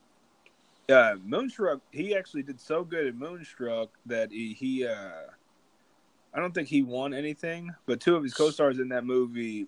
Uh, 0.92 1.16
Moonstruck, 1.24 1.82
he 1.92 2.16
actually 2.16 2.44
did 2.44 2.60
so 2.60 2.84
good 2.84 3.08
at 3.08 3.16
Moonstruck 3.16 3.90
that 4.06 4.32
he, 4.32 4.54
he 4.54 4.86
uh, 4.86 5.12
I 6.34 6.40
don't 6.40 6.54
think 6.54 6.68
he 6.68 6.82
won 6.82 7.14
anything, 7.14 7.74
but 7.86 8.00
two 8.00 8.16
of 8.16 8.24
his 8.24 8.34
co-stars 8.34 8.80
in 8.80 8.90
that 8.90 9.06
movie 9.06 9.68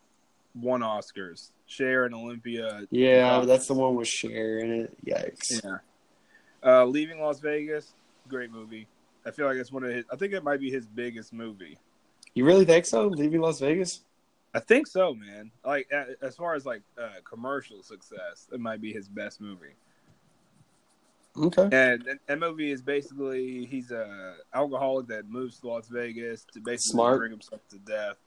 won 0.56 0.82
Oscars. 0.82 1.52
Cher 1.66 2.06
and 2.06 2.14
Olympia. 2.14 2.82
Yeah, 2.92 3.38
Uh, 3.38 3.46
that's 3.46 3.68
the 3.68 3.74
one 3.74 3.96
with 3.96 4.08
Cher 4.08 4.60
in 4.60 4.72
it. 4.82 4.98
Yikes. 5.06 5.64
Yeah. 5.64 5.78
Uh, 6.66 6.86
Leaving 6.86 7.20
Las 7.20 7.40
Vegas, 7.40 7.94
great 8.28 8.52
movie. 8.52 8.88
I 9.26 9.32
feel 9.32 9.48
like 9.48 9.58
it's 9.58 9.72
one 9.72 9.84
of 9.84 9.92
his. 9.92 10.06
I 10.12 10.16
think 10.16 10.34
it 10.34 10.44
might 10.44 10.60
be 10.60 10.70
his 10.70 10.86
biggest 10.86 11.34
movie. 11.34 11.78
You 12.34 12.46
really 12.46 12.66
think 12.66 12.86
so? 12.86 13.08
Leaving 13.08 13.42
Las 13.42 13.60
Vegas? 13.60 14.02
I 14.54 14.60
think 14.60 14.88
so, 14.88 15.14
man. 15.14 15.52
Like 15.66 15.90
as 16.22 16.36
far 16.36 16.56
as 16.56 16.66
like 16.66 16.82
uh, 17.02 17.20
commercial 17.24 17.82
success, 17.84 18.48
it 18.52 18.60
might 18.60 18.82
be 18.82 18.94
his 18.94 19.08
best 19.08 19.42
movie. 19.42 19.76
Okay. 21.36 21.64
And 21.72 22.04
that 22.28 22.56
is 22.60 22.82
basically 22.82 23.66
he's 23.66 23.92
a 23.92 24.36
alcoholic 24.54 25.08
that 25.08 25.28
moves 25.28 25.60
to 25.60 25.68
Las 25.68 25.88
Vegas 25.88 26.46
to 26.54 26.60
basically 26.60 26.92
Smart. 26.94 27.20
drink 27.20 27.32
himself 27.34 27.62
to 27.70 27.78
death. 27.80 28.18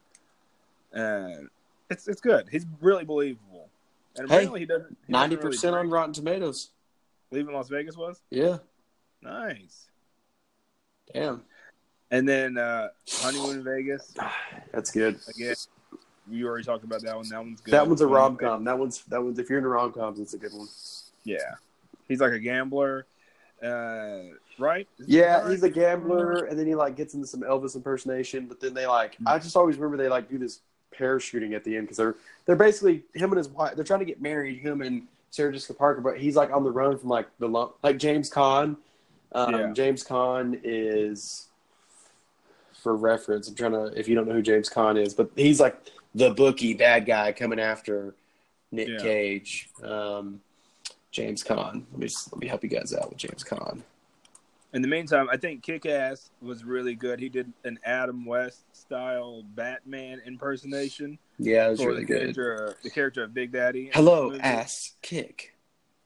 And 0.92 1.48
it's 1.90 2.08
it's 2.08 2.20
good. 2.20 2.48
He's 2.50 2.66
really 2.80 3.04
believable. 3.04 3.68
And 4.16 4.28
Hey, 4.28 4.36
apparently 4.36 4.60
he 4.60 4.66
doesn't. 4.66 4.96
Ninety 5.08 5.36
really 5.36 5.48
percent 5.50 5.76
on. 5.76 5.88
Rotten 5.90 6.12
Tomatoes. 6.14 6.70
Leaving 7.30 7.54
Las 7.54 7.68
Vegas 7.68 7.96
was 7.96 8.20
Yeah. 8.30 8.58
nice. 9.22 9.86
Damn. 11.12 11.42
And 12.10 12.28
then 12.28 12.56
uh, 12.58 12.88
honeymoon 13.08 13.58
in 13.58 13.64
Vegas 13.64 14.14
That's 14.72 14.90
good. 14.90 15.18
again. 15.28 15.54
You 16.28 16.48
already 16.48 16.64
talked 16.64 16.82
about 16.82 17.02
that 17.02 17.14
one. 17.14 17.28
That 17.28 17.38
one's 17.44 17.60
good. 17.60 17.72
That 17.72 17.86
one's 17.86 18.00
a 18.00 18.06
rom 18.06 18.36
com. 18.36 18.64
That 18.64 18.78
one's 18.78 19.04
that 19.04 19.22
one's 19.22 19.38
if 19.38 19.48
you're 19.48 19.58
into 19.58 19.68
rom 19.68 19.92
coms, 19.92 20.18
it's 20.18 20.34
a 20.34 20.38
good 20.38 20.52
one. 20.52 20.66
Yeah, 21.24 21.38
he's 22.08 22.20
like 22.20 22.32
a 22.32 22.38
gambler, 22.38 23.06
uh, 23.62 24.20
right? 24.58 24.86
Is 24.98 25.08
Yeah, 25.08 25.40
that 25.40 25.50
he's 25.50 25.62
a 25.62 25.70
gambler, 25.70 26.44
and 26.44 26.58
then 26.58 26.66
he 26.66 26.74
like 26.74 26.96
gets 26.96 27.14
into 27.14 27.26
some 27.26 27.40
Elvis 27.40 27.74
impersonation. 27.76 28.46
But 28.46 28.60
then 28.60 28.74
they 28.74 28.86
like, 28.86 29.16
I 29.26 29.38
just 29.38 29.56
always 29.56 29.76
remember 29.76 30.02
they 30.02 30.08
like 30.08 30.28
do 30.28 30.38
this 30.38 30.60
parachuting 30.96 31.54
at 31.54 31.62
the 31.64 31.76
end 31.76 31.84
because 31.86 31.96
they're 31.98 32.14
they're 32.46 32.56
basically 32.56 33.04
him 33.14 33.30
and 33.32 33.38
his 33.38 33.48
wife. 33.48 33.74
They're 33.74 33.84
trying 33.84 34.00
to 34.00 34.06
get 34.06 34.20
married, 34.22 34.58
him 34.58 34.82
and 34.82 35.02
Sarah 35.30 35.52
Jessica 35.52 35.74
Parker, 35.74 36.00
but 36.00 36.18
he's 36.18 36.36
like 36.36 36.50
on 36.50 36.64
the 36.64 36.70
run 36.70 36.96
from 36.98 37.08
like 37.10 37.28
the 37.38 37.48
lo- 37.48 37.74
like 37.82 37.98
James 37.98 38.30
Caan. 38.30 38.76
Um, 39.32 39.54
Yeah. 39.54 39.72
James 39.72 40.04
Caan 40.04 40.58
is 40.64 41.48
for 42.82 42.94
reference. 42.96 43.48
I'm 43.48 43.54
trying 43.54 43.72
to 43.72 43.86
if 43.98 44.08
you 44.08 44.14
don't 44.14 44.26
know 44.28 44.34
who 44.34 44.42
James 44.42 44.70
Caan 44.70 44.98
is, 45.00 45.12
but 45.14 45.30
he's 45.36 45.60
like 45.60 45.76
the 46.14 46.30
bookie 46.30 46.72
bad 46.72 47.04
guy 47.04 47.32
coming 47.32 47.60
after 47.60 48.14
Nick 48.72 48.88
Yeah. 48.88 48.98
Cage. 48.98 49.68
Um, 49.82 50.40
James 51.16 51.42
Caan. 51.42 51.84
Let 51.92 51.98
me 51.98 52.06
just, 52.08 52.30
let 52.30 52.38
me 52.40 52.46
help 52.46 52.62
you 52.62 52.68
guys 52.68 52.92
out 52.92 53.08
with 53.08 53.16
James 53.16 53.42
Caan. 53.42 53.80
In 54.74 54.82
the 54.82 54.88
meantime, 54.88 55.28
I 55.32 55.38
think 55.38 55.62
Kick 55.62 55.86
Ass 55.86 56.30
was 56.42 56.62
really 56.62 56.94
good. 56.94 57.18
He 57.18 57.30
did 57.30 57.50
an 57.64 57.78
Adam 57.86 58.26
West 58.26 58.64
style 58.76 59.42
Batman 59.54 60.20
impersonation 60.26 61.18
Yeah, 61.38 61.68
it 61.68 61.70
was 61.70 61.86
really 61.86 62.00
the 62.00 62.04
good. 62.06 62.34
character, 62.34 62.76
the 62.82 62.90
character 62.90 63.22
of 63.22 63.32
Big 63.32 63.50
Daddy. 63.50 63.90
Hello, 63.94 64.34
ass 64.34 64.96
kick. 65.00 65.54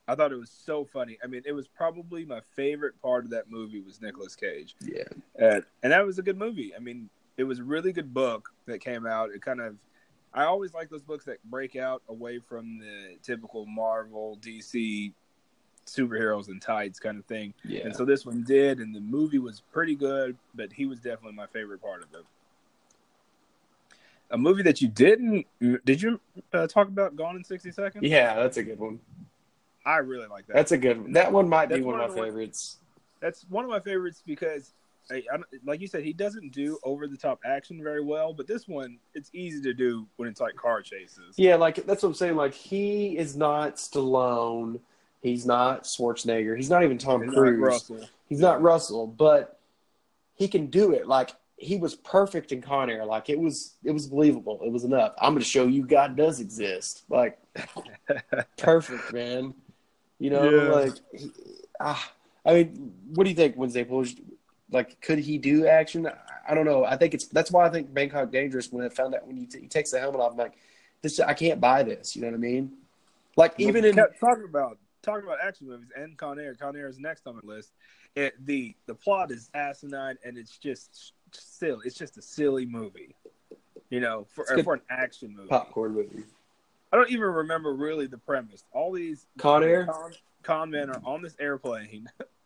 I 0.07 0.15
thought 0.15 0.31
it 0.31 0.37
was 0.39 0.49
so 0.49 0.85
funny. 0.85 1.17
I 1.21 1.27
mean, 1.27 1.41
it 1.45 1.51
was 1.51 1.67
probably 1.67 2.23
my 2.23 2.39
favorite 2.55 2.93
part 3.01 3.25
of 3.25 3.31
that 3.31 3.51
movie 3.51 3.81
was 3.81 4.01
Nicolas 4.01 4.35
Cage, 4.37 4.75
Yeah, 4.79 5.03
uh, 5.41 5.59
and 5.83 5.91
that 5.91 6.05
was 6.05 6.19
a 6.19 6.21
good 6.21 6.37
movie. 6.37 6.73
I 6.73 6.79
mean, 6.79 7.09
it 7.35 7.43
was 7.43 7.59
a 7.59 7.63
really 7.65 7.91
good 7.91 8.13
book 8.13 8.49
that 8.65 8.79
came 8.79 9.05
out. 9.05 9.31
It 9.31 9.41
kind 9.41 9.59
of, 9.59 9.75
I 10.33 10.45
always 10.45 10.73
like 10.73 10.89
those 10.89 11.01
books 11.01 11.25
that 11.25 11.43
break 11.49 11.75
out 11.75 12.01
away 12.07 12.39
from 12.39 12.79
the 12.79 13.17
typical 13.21 13.65
Marvel, 13.65 14.37
DC 14.41 15.11
superheroes 15.85 16.47
and 16.47 16.61
tights 16.61 16.99
kind 16.99 17.17
of 17.17 17.25
thing. 17.25 17.53
yeah. 17.65 17.81
And 17.81 17.95
so 17.95 18.05
this 18.05 18.25
one 18.25 18.43
did, 18.43 18.79
and 18.79 18.95
the 18.95 18.99
movie 19.01 19.39
was 19.39 19.61
pretty 19.73 19.95
good, 19.95 20.37
but 20.55 20.71
he 20.71 20.85
was 20.85 20.99
definitely 20.99 21.33
my 21.33 21.47
favorite 21.47 21.81
part 21.81 22.01
of 22.03 22.07
it. 22.13 22.23
A 24.29 24.37
movie 24.37 24.63
that 24.63 24.81
you 24.81 24.87
didn't 24.87 25.45
did 25.83 26.01
you 26.01 26.21
uh, 26.53 26.65
talk 26.67 26.87
about 26.87 27.17
Gone 27.17 27.35
in 27.35 27.43
sixty 27.43 27.71
seconds? 27.71 28.05
yeah, 28.07 28.35
that's 28.35 28.55
a 28.55 28.63
good 28.63 28.79
one. 28.79 28.99
I 29.85 29.97
really 29.97 30.27
like 30.27 30.47
that. 30.47 30.53
That's 30.53 30.71
a 30.71 30.77
good 30.77 31.01
one. 31.01 31.11
That 31.13 31.33
one 31.33 31.49
might 31.49 31.67
be 31.67 31.81
one 31.81 31.97
one 31.97 32.01
of 32.05 32.11
my 32.11 32.15
ones- 32.15 32.27
favorites. 32.29 32.77
That's 33.19 33.45
one 33.49 33.65
of 33.65 33.69
my 33.69 33.79
favorites 33.81 34.23
because, 34.25 34.71
I, 35.09 35.15
I, 35.33 35.37
like 35.65 35.81
you 35.81 35.87
said, 35.87 36.03
he 36.03 36.13
doesn't 36.13 36.53
do 36.53 36.77
over 36.83 37.07
the 37.07 37.17
top 37.17 37.39
action 37.45 37.81
very 37.81 38.03
well. 38.03 38.33
But 38.33 38.47
this 38.47 38.67
one, 38.67 38.97
it's 39.13 39.29
easy 39.33 39.61
to 39.63 39.73
do 39.73 40.07
when 40.17 40.29
it's 40.29 40.39
like 40.41 40.55
car 40.55 40.81
chases. 40.81 41.35
Yeah, 41.37 41.55
like 41.55 41.85
that's 41.85 42.03
what 42.03 42.09
I'm 42.09 42.15
saying. 42.15 42.35
Like 42.35 42.53
he 42.53 43.17
is 43.17 43.35
not 43.35 43.75
Stallone. 43.77 44.79
He's 45.21 45.45
not 45.45 45.83
Schwarzenegger. 45.83 46.55
He's 46.55 46.69
not 46.69 46.83
even 46.83 46.97
Tom 46.97 47.21
He's 47.21 47.31
not 47.31 47.37
Cruise. 47.37 47.59
Russell. 47.59 48.09
He's 48.27 48.39
not 48.39 48.61
Russell, 48.61 49.07
but 49.07 49.59
he 50.35 50.47
can 50.47 50.67
do 50.67 50.91
it. 50.93 51.07
Like 51.07 51.31
he 51.57 51.77
was 51.77 51.93
perfect 51.95 52.51
in 52.51 52.61
Con 52.61 52.89
Air. 52.89 53.05
Like 53.05 53.29
it 53.29 53.39
was, 53.39 53.75
it 53.83 53.91
was 53.91 54.07
believable. 54.07 54.59
It 54.63 54.71
was 54.71 54.83
enough. 54.83 55.13
I'm 55.21 55.33
going 55.33 55.43
to 55.43 55.47
show 55.47 55.67
you 55.67 55.85
God 55.85 56.15
does 56.15 56.39
exist. 56.39 57.03
Like 57.09 57.37
perfect, 58.57 59.13
man. 59.13 59.53
You 60.19 60.29
know, 60.31 60.49
Yeah. 60.49 60.69
like 60.71 60.93
he, 61.13 61.31
ah, 61.79 62.11
I 62.45 62.53
mean, 62.53 62.93
what 63.13 63.25
do 63.25 63.29
you 63.29 63.35
think, 63.35 63.55
Wednesday? 63.57 63.83
Like, 64.71 65.01
could 65.01 65.19
he 65.19 65.37
do 65.37 65.67
action? 65.67 66.07
I- 66.07 66.55
don't 66.55 66.65
know. 66.65 66.83
I 66.83 66.97
think 66.97 67.13
it's 67.13 67.27
that's 67.27 67.51
why 67.51 67.65
I 67.65 67.69
think 67.69 67.93
Bangkok 67.93 68.31
Dangerous. 68.31 68.71
When 68.71 68.85
I 68.85 68.89
found 68.89 69.15
out 69.15 69.25
when 69.27 69.37
he, 69.37 69.45
t- 69.45 69.59
he 69.61 69.67
takes 69.67 69.91
the 69.91 69.99
helmet 69.99 70.19
off, 70.19 70.31
I'm 70.31 70.37
like, 70.37 70.53
this 71.01 71.19
I 71.19 71.33
can't 71.33 71.61
buy 71.61 71.83
this. 71.83 72.15
You 72.15 72.23
know 72.23 72.29
what 72.29 72.35
I 72.35 72.39
mean? 72.39 72.73
Like 73.37 73.53
even 73.57 73.85
in 73.85 73.95
talking 73.95 74.45
about 74.47 74.77
talking 75.01 75.25
about 75.25 75.37
action 75.43 75.67
movies 75.67 75.89
and 75.95 76.17
Con 76.17 76.39
Air. 76.39 76.55
Con 76.55 76.75
Air 76.75 76.87
is 76.87 76.99
next 76.99 77.27
on 77.27 77.39
the 77.39 77.45
list. 77.45 77.71
It, 78.15 78.33
the 78.45 78.75
the 78.87 78.95
plot 78.95 79.31
is 79.31 79.49
asinine 79.53 80.17
and 80.25 80.37
it's 80.37 80.57
just 80.57 81.13
silly. 81.31 81.81
It's 81.85 81.97
just 81.97 82.17
a 82.17 82.21
silly 82.21 82.65
movie, 82.65 83.15
you 83.89 83.99
know, 83.99 84.27
for 84.29 84.45
for 84.63 84.73
an 84.75 84.81
action 84.89 85.35
movie. 85.35 85.49
popcorn 85.49 85.93
movie, 85.93 86.23
I 86.91 86.97
don't 86.97 87.09
even 87.09 87.21
remember 87.27 87.73
really 87.73 88.07
the 88.07 88.17
premise. 88.17 88.63
All 88.73 88.91
these 88.91 89.25
Con 89.37 89.63
Air. 89.63 89.85
con, 89.85 90.11
con 90.43 90.71
men 90.71 90.89
are 90.89 91.01
on 91.05 91.21
this 91.21 91.35
airplane. 91.39 92.07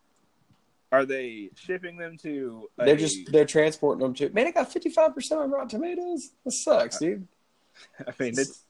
are 0.96 1.06
they 1.06 1.50
shipping 1.54 1.96
them 1.96 2.16
to? 2.18 2.68
They're 2.78 2.96
just 2.96 3.30
they're 3.32 3.44
transporting 3.44 4.02
them 4.02 4.14
to. 4.14 4.30
Man, 4.30 4.46
it 4.46 4.54
got 4.54 4.72
55 4.72 5.14
percent 5.14 5.40
on 5.40 5.50
Rotten 5.50 5.68
Tomatoes. 5.68 6.30
That 6.44 6.50
sucks, 6.52 6.98
dude. 6.98 7.26
I 8.06 8.12
mean, 8.18 8.34
it's 8.38 8.64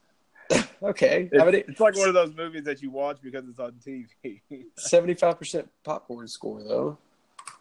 Okay, 0.83 1.29
it's, 1.33 1.43
I 1.43 1.47
mean, 1.47 1.55
it's 1.69 1.81
like 1.81 1.97
one 1.97 2.09
of 2.09 2.15
those 2.15 2.35
movies 2.35 2.65
that 2.65 2.83
you 2.83 2.91
watch 2.91 3.19
because 3.23 3.49
it's 3.49 3.59
on 3.59 3.73
TV. 3.85 4.07
75 4.77 5.39
percent 5.39 5.71
popcorn 5.85 6.29
score 6.29 6.63
though. 6.63 6.99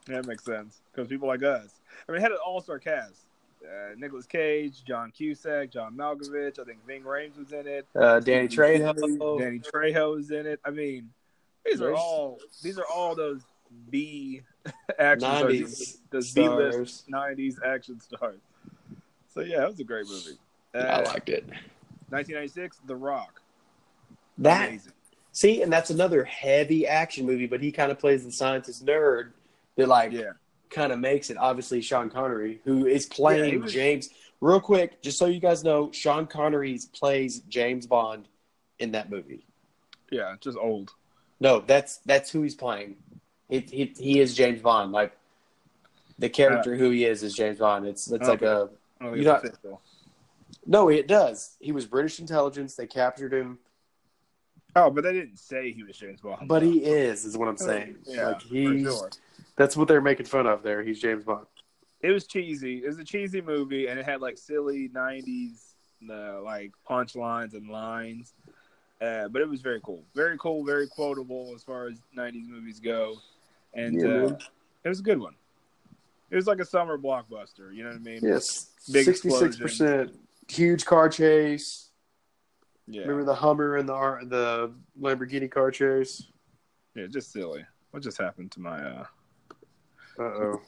that 0.07 0.27
makes 0.27 0.43
sense 0.43 0.81
because 0.91 1.07
people 1.07 1.27
like 1.27 1.43
us. 1.43 1.79
I 2.07 2.11
mean, 2.11 2.19
it 2.19 2.23
had 2.23 2.31
an 2.31 2.39
all-star 2.45 2.79
cast: 2.79 3.21
uh, 3.63 3.95
Nicolas 3.97 4.25
Cage, 4.25 4.83
John 4.83 5.11
Cusack, 5.11 5.71
John 5.71 5.95
Malkovich. 5.95 6.59
I 6.59 6.63
think 6.65 6.85
Ving 6.85 7.03
Rhames 7.03 7.37
was 7.37 7.53
in 7.53 7.67
it. 7.67 7.87
Uh, 7.95 8.19
Danny 8.19 8.47
Trejo. 8.47 9.39
Danny 9.39 9.59
Trejo 9.59 10.15
was 10.15 10.31
in 10.31 10.45
it. 10.45 10.59
I 10.65 10.71
mean, 10.71 11.09
these 11.65 11.81
are 11.81 11.93
all 11.93 12.39
these 12.61 12.77
are 12.77 12.85
all 12.93 13.15
those 13.15 13.41
B 13.89 14.41
action 14.99 15.19
stars, 15.19 15.53
90s 15.53 15.97
those 16.09 16.33
B 16.33 16.47
list 16.47 17.09
'90s 17.09 17.55
action 17.65 17.99
stars. 17.99 18.39
So 19.33 19.41
yeah, 19.41 19.63
it 19.63 19.67
was 19.69 19.79
a 19.79 19.83
great 19.83 20.07
movie. 20.07 20.37
Uh, 20.73 20.79
I 20.79 21.01
liked 21.03 21.29
it. 21.29 21.45
1996, 22.09 22.77
The 22.85 22.95
Rock. 22.95 23.41
That 24.37 24.69
Amazing. 24.69 24.91
see, 25.31 25.61
and 25.61 25.71
that's 25.71 25.89
another 25.89 26.23
heavy 26.23 26.85
action 26.87 27.25
movie, 27.25 27.47
but 27.47 27.61
he 27.61 27.71
kind 27.71 27.91
of 27.91 27.99
plays 27.99 28.23
the 28.25 28.31
scientist 28.31 28.85
nerd 28.85 29.31
that 29.77 29.87
like 29.87 30.11
Yeah, 30.11 30.31
kind 30.69 30.91
of 30.91 30.99
makes 30.99 31.29
it. 31.29 31.37
Obviously, 31.37 31.81
Sean 31.81 32.09
Connery, 32.09 32.61
who 32.65 32.85
is 32.85 33.05
playing 33.05 33.53
Yeah, 33.55 33.59
was- 33.59 33.73
James. 33.73 34.09
Real 34.41 34.59
quick, 34.59 35.01
just 35.01 35.17
so 35.17 35.25
you 35.27 35.39
guys 35.39 35.63
know, 35.63 35.89
Sean 35.93 36.27
Connery 36.27 36.77
plays 36.93 37.39
James 37.47 37.87
Bond 37.87 38.27
in 38.79 38.91
that 38.91 39.09
movie. 39.09 39.45
yeah, 40.11 40.35
just 40.41 40.57
old. 40.57 40.91
No, 41.39 41.61
that's 41.61 41.97
that's 42.05 42.29
who 42.31 42.41
he's 42.41 42.55
playing. 42.55 42.97
He 43.49 43.59
he, 43.59 43.93
he 43.97 44.19
is 44.19 44.33
James 44.35 44.61
Bond. 44.61 44.91
Like 44.91 45.15
the 46.17 46.29
character 46.29 46.75
who 46.75 46.89
he 46.91 47.05
is 47.05 47.23
is 47.23 47.33
James 47.35 47.59
Bond. 47.59 47.85
It's 47.85 48.11
it's 48.11 48.27
like 48.27 48.41
a 48.41 48.69
don't 49.01 49.17
You 49.17 49.23
know- 49.23 49.41
no. 50.65 50.89
It 50.89 51.07
does. 51.07 51.57
He 51.59 51.71
was 51.71 51.85
British 51.85 52.19
intelligence. 52.19 52.75
They 52.75 52.87
captured 52.87 53.33
him, 53.33 53.59
Oh, 54.75 54.89
but 54.89 55.03
they 55.03 55.13
didn't 55.13 55.37
say 55.37 55.71
he 55.71 55.83
was 55.83 55.97
James 55.97 56.21
Bond. 56.21 56.47
but 56.47 56.61
he 56.63 56.83
is. 56.83 57.25
Is 57.25 57.37
what 57.37 57.47
I'm 57.47 57.57
saying. 57.57 57.97
yeah, 58.05 58.29
like 58.29 58.41
he's 58.41 58.81
sure. 58.83 59.09
that's 59.55 59.77
what 59.77 59.87
they're 59.87 60.01
making 60.01 60.25
fun 60.25 60.47
of 60.47 60.63
there. 60.63 60.83
He's 60.83 60.99
James 60.99 61.23
Bond. 61.23 61.45
It 62.01 62.11
was 62.11 62.27
cheesy. 62.27 62.83
It 62.83 62.87
was 62.87 62.99
a 62.99 63.03
cheesy 63.03 63.41
movie, 63.41 63.87
and 63.87 63.99
it 63.99 64.05
had 64.05 64.21
like 64.21 64.37
silly 64.37 64.89
'90s 64.89 65.73
uh, 66.09 66.41
like 66.41 66.71
punchlines 66.89 67.53
and 67.53 67.69
lines. 67.69 68.33
Uh, 69.01 69.27
but 69.27 69.41
it 69.41 69.49
was 69.49 69.61
very 69.61 69.81
cool, 69.83 70.03
very 70.15 70.37
cool, 70.37 70.63
very 70.63 70.87
quotable 70.87 71.51
as 71.55 71.63
far 71.63 71.87
as 71.87 71.97
'90s 72.17 72.47
movies 72.47 72.79
go, 72.79 73.15
and 73.75 73.99
Yeah, 73.99 74.07
uh, 74.25 74.37
it 74.83 74.89
was 74.89 74.99
a 74.99 75.03
good 75.03 75.19
one. 75.19 75.35
It 76.31 76.35
was 76.35 76.47
like 76.47 76.59
a 76.59 76.65
summer 76.65 76.97
blockbuster. 76.97 77.73
You 77.73 77.83
know 77.83 77.89
what 77.89 77.97
I 77.97 77.99
mean? 77.99 78.19
Yes, 78.21 78.71
Big 78.91 79.05
sixty 79.05 79.29
six 79.29 79.57
percent. 79.57 80.17
Huge 80.49 80.85
car 80.85 81.09
chase. 81.09 81.89
Yeah. 82.87 83.01
Remember 83.01 83.25
the 83.25 83.35
Hummer 83.35 83.77
and 83.77 83.87
the 83.87 84.19
the 84.25 84.73
Lamborghini 84.99 85.49
car 85.49 85.71
chase. 85.71 86.23
Yeah, 86.95 87.07
just 87.07 87.31
silly. 87.31 87.65
What 87.91 88.03
just 88.03 88.17
happened 88.17 88.51
to 88.51 88.59
my? 88.59 88.79
uh 88.83 89.05
Uh 90.19 90.23
oh. 90.23 90.61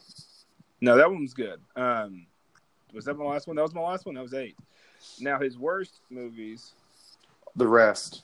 No, 0.82 0.96
that 0.96 1.10
one 1.10 1.22
was 1.22 1.34
good. 1.34 1.60
Um, 1.76 2.28
was 2.94 3.06
that 3.06 3.16
my 3.16 3.26
last 3.26 3.48
one? 3.48 3.56
That 3.56 3.64
was 3.64 3.74
my 3.74 3.82
last 3.82 4.06
one. 4.06 4.16
That 4.16 4.22
was 4.22 4.34
eight. 4.34 4.56
Now 5.20 5.40
his 5.40 5.58
worst 5.58 6.02
movies. 6.10 6.74
The 7.56 7.68
rest. 7.68 8.24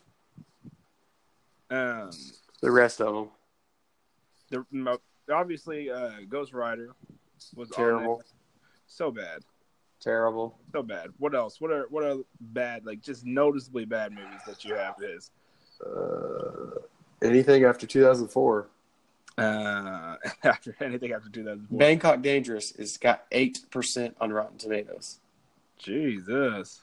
Um, 1.70 2.12
The 2.62 2.72
rest 2.72 3.02
of 3.02 3.16
them. 3.16 3.30
The 4.54 5.00
obviously 5.34 5.90
uh, 5.90 6.12
Ghost 6.30 6.54
Rider 6.54 6.90
was 7.56 7.70
Terrible. 7.70 8.22
So 8.88 9.10
bad, 9.12 9.44
Terrible. 10.00 10.58
so 10.72 10.84
bad. 10.84 11.10
What 11.18 11.34
else? 11.36 11.60
What 11.60 11.72
are 11.72 11.88
what 11.90 12.04
are 12.04 12.18
bad 12.40 12.86
like 12.86 13.02
just 13.02 13.26
noticeably 13.26 13.86
bad 13.86 14.12
movies 14.12 14.42
that 14.48 14.64
you 14.64 14.76
have? 14.76 14.96
Is 15.02 15.32
Uh, 15.86 16.80
anything 17.22 17.64
after 17.64 17.88
2004. 17.88 18.68
uh, 19.38 20.16
after 20.44 20.76
anything 20.82 21.12
after 21.12 21.30
two 21.30 21.44
thousand 21.44 21.68
four? 21.68 21.78
Bangkok 21.80 22.22
Dangerous 22.22 22.72
is 22.74 22.98
got 22.98 23.26
eight 23.32 23.60
percent 23.72 24.16
on 24.22 24.32
Rotten 24.32 24.58
Tomatoes. 24.58 25.20
Jesus. 25.80 26.82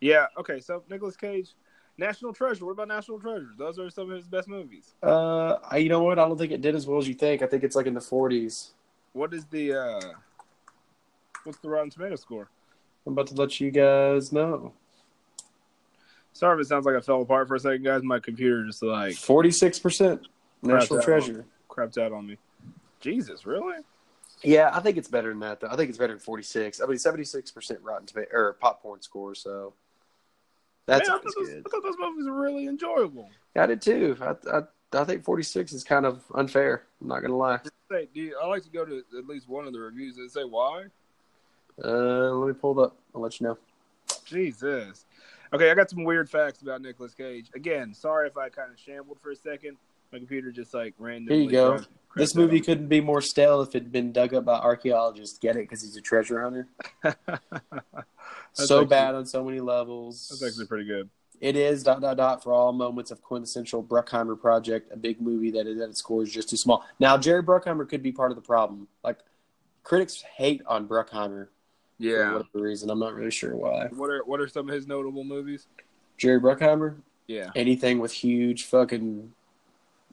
Yeah. 0.00 0.26
Okay. 0.38 0.58
So 0.60 0.82
Nicolas 0.88 1.16
Cage, 1.16 1.50
National 1.98 2.32
Treasure. 2.32 2.64
What 2.64 2.72
about 2.72 2.88
National 2.88 3.20
Treasure? 3.20 3.50
Those 3.56 3.78
are 3.78 3.90
some 3.90 4.10
of 4.10 4.16
his 4.16 4.26
best 4.26 4.48
movies. 4.48 4.94
Uh, 5.02 5.56
I, 5.70 5.76
you 5.78 5.88
know 5.88 6.02
what? 6.02 6.18
I 6.18 6.26
don't 6.26 6.38
think 6.38 6.52
it 6.52 6.60
did 6.60 6.74
as 6.74 6.86
well 6.86 6.98
as 6.98 7.06
you 7.06 7.14
think. 7.14 7.42
I 7.42 7.46
think 7.46 7.62
it's 7.64 7.76
like 7.76 7.86
in 7.86 7.94
the 7.94 8.00
40s. 8.00 8.70
What 9.12 9.34
is 9.34 9.44
the 9.46 9.74
uh, 9.74 10.00
what's 11.44 11.58
the 11.58 11.68
Rotten 11.68 11.90
Tomato 11.90 12.16
score? 12.16 12.48
I'm 13.06 13.12
about 13.12 13.26
to 13.28 13.34
let 13.34 13.60
you 13.60 13.70
guys 13.70 14.32
know. 14.32 14.72
Sorry 16.32 16.58
if 16.58 16.64
it 16.64 16.68
sounds 16.68 16.86
like 16.86 16.96
I 16.96 17.00
fell 17.00 17.20
apart 17.20 17.46
for 17.48 17.56
a 17.56 17.60
second, 17.60 17.84
guys. 17.84 18.02
My 18.02 18.18
computer 18.18 18.64
just 18.64 18.82
like 18.82 19.12
46% 19.12 20.20
National 20.62 20.96
that 20.96 21.04
Treasure. 21.04 21.44
crapped 21.68 21.98
out 21.98 22.12
on 22.12 22.26
me. 22.26 22.38
Jesus, 23.00 23.44
really? 23.44 23.82
Yeah, 24.42 24.70
I 24.72 24.80
think 24.80 24.96
it's 24.96 25.08
better 25.08 25.28
than 25.28 25.40
that 25.40 25.60
though. 25.60 25.68
I 25.70 25.76
think 25.76 25.90
it's 25.90 25.98
better 25.98 26.14
than 26.14 26.20
46. 26.20 26.80
I 26.80 26.86
mean, 26.86 26.96
76% 26.96 27.76
Rotten 27.82 28.06
Tomato 28.06 28.30
or 28.32 28.52
popcorn 28.54 29.02
score. 29.02 29.34
So 29.34 29.74
that's 30.86 31.08
Man, 31.08 31.18
I, 31.18 31.20
thought 31.20 31.32
those. 31.36 31.48
I 31.50 31.68
thought 31.70 31.82
those 31.82 31.96
movies 31.98 32.26
were 32.26 32.40
really 32.40 32.66
enjoyable. 32.66 33.28
I 33.56 33.66
did 33.66 33.82
too. 33.82 34.16
I, 34.20 34.34
I 34.50 34.62
I 34.94 35.04
think 35.04 35.24
46 35.24 35.72
is 35.72 35.84
kind 35.84 36.04
of 36.04 36.22
unfair. 36.34 36.84
I'm 37.00 37.08
not 37.08 37.20
gonna 37.20 37.36
lie. 37.36 37.60
Do 37.90 38.06
you, 38.14 38.38
I 38.42 38.46
like 38.46 38.62
to 38.64 38.70
go 38.70 38.84
to 38.84 39.02
at 39.18 39.26
least 39.26 39.48
one 39.48 39.66
of 39.66 39.72
the 39.72 39.78
reviews 39.78 40.16
and 40.16 40.30
say 40.30 40.44
why. 40.44 40.84
Uh, 41.82 42.30
let 42.30 42.48
me 42.48 42.54
pull 42.54 42.78
it 42.78 42.84
up. 42.84 42.96
I'll 43.14 43.20
let 43.20 43.40
you 43.40 43.48
know. 43.48 43.58
Jesus. 44.24 45.04
Okay, 45.52 45.70
I 45.70 45.74
got 45.74 45.90
some 45.90 46.04
weird 46.04 46.30
facts 46.30 46.62
about 46.62 46.80
Nicolas 46.80 47.14
Cage. 47.14 47.50
Again, 47.54 47.92
sorry 47.92 48.28
if 48.28 48.38
I 48.38 48.48
kind 48.48 48.70
of 48.72 48.78
shambled 48.78 49.18
for 49.20 49.30
a 49.30 49.36
second. 49.36 49.76
My 50.12 50.18
computer 50.18 50.52
just 50.52 50.74
like 50.74 50.94
randomly. 50.98 51.36
Here 51.36 51.44
you 51.44 51.50
go. 51.50 51.70
crashed- 51.72 51.88
This 52.16 52.34
movie 52.34 52.58
out 52.58 52.64
couldn't 52.66 52.88
be 52.88 53.00
more 53.00 53.22
stale 53.22 53.62
if 53.62 53.74
it'd 53.74 53.90
been 53.90 54.12
dug 54.12 54.34
up 54.34 54.44
by 54.44 54.58
archaeologists. 54.58 55.38
Get 55.38 55.56
it? 55.56 55.60
Because 55.60 55.80
he's 55.82 55.96
a 55.96 56.00
treasure 56.02 56.42
hunter. 56.42 56.68
on 57.04 57.14
me. 57.32 57.40
That's 57.72 58.68
so 58.68 58.80
actually- 58.80 58.86
bad 58.86 59.14
on 59.14 59.24
so 59.26 59.42
many 59.42 59.60
levels. 59.60 60.28
That's 60.28 60.42
actually 60.44 60.66
pretty 60.66 60.84
good. 60.84 61.08
It 61.40 61.56
is 61.56 61.82
dot 61.82 62.00
dot 62.02 62.18
dot 62.18 62.42
for 62.44 62.52
all 62.52 62.72
moments 62.72 63.10
of 63.10 63.20
quintessential 63.20 63.82
Bruckheimer 63.82 64.38
project, 64.40 64.92
a 64.92 64.96
big 64.96 65.20
movie 65.20 65.50
that 65.52 65.66
is 65.66 65.80
at 65.80 65.88
its 65.88 66.00
core 66.00 66.22
is 66.22 66.30
just 66.30 66.50
too 66.50 66.56
small. 66.56 66.84
Now 67.00 67.16
Jerry 67.16 67.42
Bruckheimer 67.42 67.88
could 67.88 68.00
be 68.02 68.12
part 68.12 68.30
of 68.30 68.36
the 68.36 68.42
problem. 68.42 68.86
Like 69.02 69.18
critics 69.82 70.22
hate 70.36 70.62
on 70.66 70.86
Bruckheimer 70.86 71.48
Yeah, 71.98 72.28
for 72.28 72.32
whatever 72.34 72.48
reason. 72.64 72.90
I'm 72.90 73.00
not 73.00 73.14
really 73.14 73.32
sure 73.32 73.56
why. 73.56 73.86
What 73.88 74.08
are 74.10 74.22
what 74.24 74.38
are 74.38 74.46
some 74.46 74.68
of 74.68 74.74
his 74.74 74.86
notable 74.86 75.24
movies? 75.24 75.66
Jerry 76.16 76.38
Bruckheimer, 76.40 76.94
Yeah. 77.26 77.50
anything 77.56 77.98
with 77.98 78.12
huge 78.12 78.62
fucking 78.66 79.32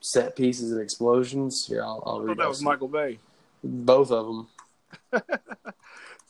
set 0.00 0.36
pieces 0.36 0.72
and 0.72 0.80
explosions. 0.80 1.66
Here, 1.66 1.82
I'll, 1.82 2.02
I'll 2.06 2.20
read 2.20 2.38
that 2.38 2.48
was 2.48 2.58
those. 2.58 2.64
Michael 2.64 2.88
Bay. 2.88 3.18
both 3.62 4.10
of 4.10 4.26
them. 4.26 4.48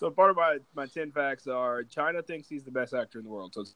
So 0.00 0.10
part 0.10 0.30
of 0.30 0.36
my, 0.36 0.56
my 0.74 0.86
ten 0.86 1.12
facts 1.12 1.46
are 1.46 1.82
China 1.82 2.22
thinks 2.22 2.48
he's 2.48 2.64
the 2.64 2.70
best 2.70 2.94
actor 2.94 3.18
in 3.18 3.24
the 3.24 3.30
world. 3.30 3.52
So 3.52 3.66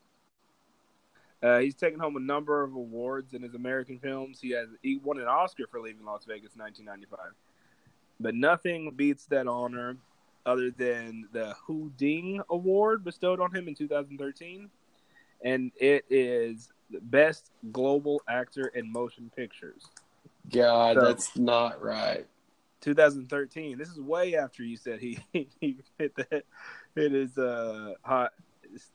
uh, 1.43 1.59
he's 1.59 1.75
taken 1.75 2.01
home 2.01 2.17
a 2.17 2.21
number 2.21 2.65
of 2.65 2.75
awards 2.75 3.35
in 3.35 3.43
his 3.43 3.55
American 3.55 3.99
films. 3.99 4.41
He 4.41 4.53
has 4.53 4.69
he 4.83 4.97
won 4.97 5.19
an 5.21 5.27
Oscar 5.27 5.65
for 5.71 5.81
leaving 5.81 6.07
Las 6.07 6.25
Vegas 6.25 6.55
in 6.55 6.63
1995, 6.63 7.35
but 8.21 8.35
nothing 8.35 8.91
beats 8.97 9.27
that 9.27 9.47
honor 9.47 9.99
other 10.47 10.71
than 10.71 11.29
the 11.33 11.55
Huading 11.69 12.41
Award 12.49 13.05
bestowed 13.05 13.39
on 13.39 13.55
him 13.55 13.69
in 13.69 13.75
2013, 13.75 14.71
and 15.45 15.73
it 15.77 16.07
is 16.09 16.71
best 16.91 17.51
global 17.73 18.21
actor 18.29 18.67
in 18.69 18.91
motion 18.91 19.31
pictures. 19.35 19.87
God, 20.53 20.97
So- 20.97 21.05
that's 21.07 21.37
not 21.37 21.83
right. 21.83 22.27
2013. 22.81 23.79
This 23.79 23.89
is 23.89 23.99
way 23.99 24.37
after 24.37 24.63
you 24.63 24.77
said 24.77 25.01
he 25.01 25.19
he 25.61 25.79
hit 25.99 26.15
that 26.17 26.45
hit 26.95 27.13
his 27.13 27.39
uh 27.39 27.95
hot 28.03 28.33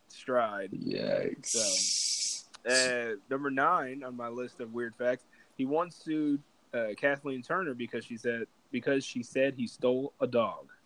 stride. 0.09 0.71
Yikes. 0.71 2.45
Uh, 2.69 3.15
number 3.31 3.49
nine 3.49 4.03
on 4.03 4.15
my 4.15 4.27
list 4.27 4.59
of 4.59 4.73
weird 4.73 4.93
facts. 4.95 5.23
He 5.57 5.65
once 5.65 5.95
sued 5.95 6.41
uh, 6.73 6.89
Kathleen 6.97 7.41
Turner 7.41 7.73
because 7.73 8.05
she 8.05 8.15
said 8.17 8.43
because 8.71 9.03
she 9.03 9.23
said 9.23 9.55
he 9.57 9.65
stole 9.65 10.13
a 10.21 10.27
dog. 10.27 10.67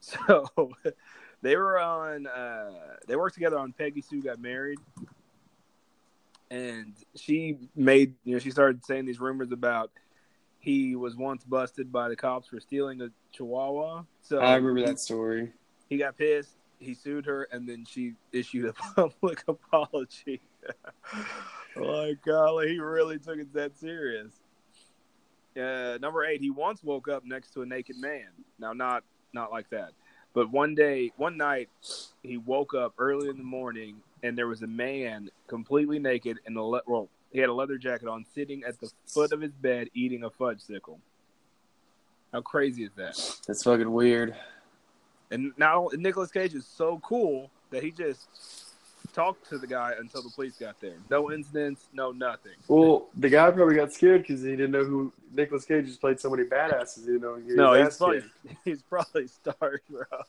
So 0.00 0.46
they 1.42 1.56
were 1.56 1.78
on. 1.80 2.26
Uh, 2.28 2.70
they 3.06 3.16
worked 3.16 3.34
together 3.34 3.58
on 3.58 3.72
Peggy 3.72 4.00
Sue 4.00 4.22
Got 4.22 4.40
Married, 4.40 4.78
and 6.50 6.94
she 7.14 7.58
made 7.76 8.14
you 8.24 8.34
know 8.34 8.38
she 8.38 8.50
started 8.50 8.84
saying 8.84 9.06
these 9.06 9.20
rumors 9.20 9.52
about 9.52 9.90
he 10.60 10.96
was 10.96 11.16
once 11.16 11.44
busted 11.44 11.92
by 11.92 12.08
the 12.08 12.16
cops 12.16 12.48
for 12.48 12.60
stealing 12.60 13.00
a 13.00 13.08
Chihuahua. 13.32 14.02
So 14.22 14.38
I 14.38 14.56
remember 14.56 14.86
that 14.86 15.00
story. 15.00 15.52
he 15.88 15.96
got 15.96 16.16
pissed. 16.16 16.56
He 16.80 16.94
sued 16.94 17.26
her, 17.26 17.48
and 17.50 17.68
then 17.68 17.84
she 17.88 18.14
issued 18.32 18.66
a 18.66 18.72
public 18.94 19.42
apology. 19.48 20.40
like, 21.76 22.22
golly, 22.24 22.68
he 22.68 22.78
really 22.78 23.18
took 23.18 23.38
it 23.38 23.52
that 23.54 23.78
serious. 23.78 24.32
Uh, 25.56 25.98
number 26.00 26.24
eight, 26.24 26.40
he 26.40 26.50
once 26.50 26.84
woke 26.84 27.08
up 27.08 27.24
next 27.24 27.52
to 27.54 27.62
a 27.62 27.66
naked 27.66 27.96
man. 27.96 28.28
Now, 28.58 28.72
not 28.72 29.02
not 29.32 29.50
like 29.50 29.68
that, 29.70 29.90
but 30.34 30.50
one 30.50 30.74
day, 30.74 31.12
one 31.16 31.36
night, 31.36 31.68
he 32.22 32.36
woke 32.36 32.74
up 32.74 32.94
early 32.98 33.28
in 33.28 33.38
the 33.38 33.44
morning, 33.44 33.96
and 34.22 34.36
there 34.36 34.46
was 34.46 34.62
a 34.62 34.66
man 34.66 35.30
completely 35.46 35.98
naked 35.98 36.38
in 36.46 36.56
a 36.56 36.62
le- 36.62 36.82
well, 36.86 37.08
he 37.30 37.38
had 37.38 37.48
a 37.48 37.52
leather 37.52 37.78
jacket 37.78 38.08
on, 38.08 38.24
sitting 38.34 38.64
at 38.64 38.80
the 38.80 38.90
foot 39.06 39.32
of 39.32 39.40
his 39.40 39.52
bed 39.52 39.88
eating 39.94 40.24
a 40.24 40.30
Fudgsicle. 40.30 40.98
How 42.32 42.40
crazy 42.40 42.84
is 42.84 42.90
that? 42.96 43.16
That's 43.46 43.62
fucking 43.62 43.90
weird. 43.90 44.34
And 45.30 45.52
now 45.56 45.90
Nicolas 45.94 46.30
Cage 46.30 46.54
is 46.54 46.66
so 46.66 46.98
cool 47.02 47.50
that 47.70 47.82
he 47.82 47.90
just 47.90 48.28
talked 49.12 49.48
to 49.48 49.58
the 49.58 49.66
guy 49.66 49.94
until 49.98 50.22
the 50.22 50.30
police 50.30 50.56
got 50.56 50.80
there. 50.80 50.94
No 51.10 51.32
incidents, 51.32 51.86
no 51.92 52.12
nothing. 52.12 52.52
Well, 52.66 53.08
the 53.16 53.28
guy 53.28 53.50
probably 53.50 53.76
got 53.76 53.92
scared 53.92 54.22
because 54.22 54.42
he 54.42 54.50
didn't 54.50 54.70
know 54.70 54.84
who 54.84 55.12
Nicolas 55.34 55.64
Cage 55.64 55.86
has 55.86 55.96
played 55.96 56.20
so 56.20 56.30
many 56.30 56.44
badasses. 56.44 57.00
He 57.00 57.06
didn't 57.06 57.22
know 57.22 57.36
he 57.36 57.54
No, 57.54 57.74
he's 57.84 57.96
probably 57.96 58.22
he's 58.64 58.82
probably 58.82 59.28
starstruck. 59.44 60.24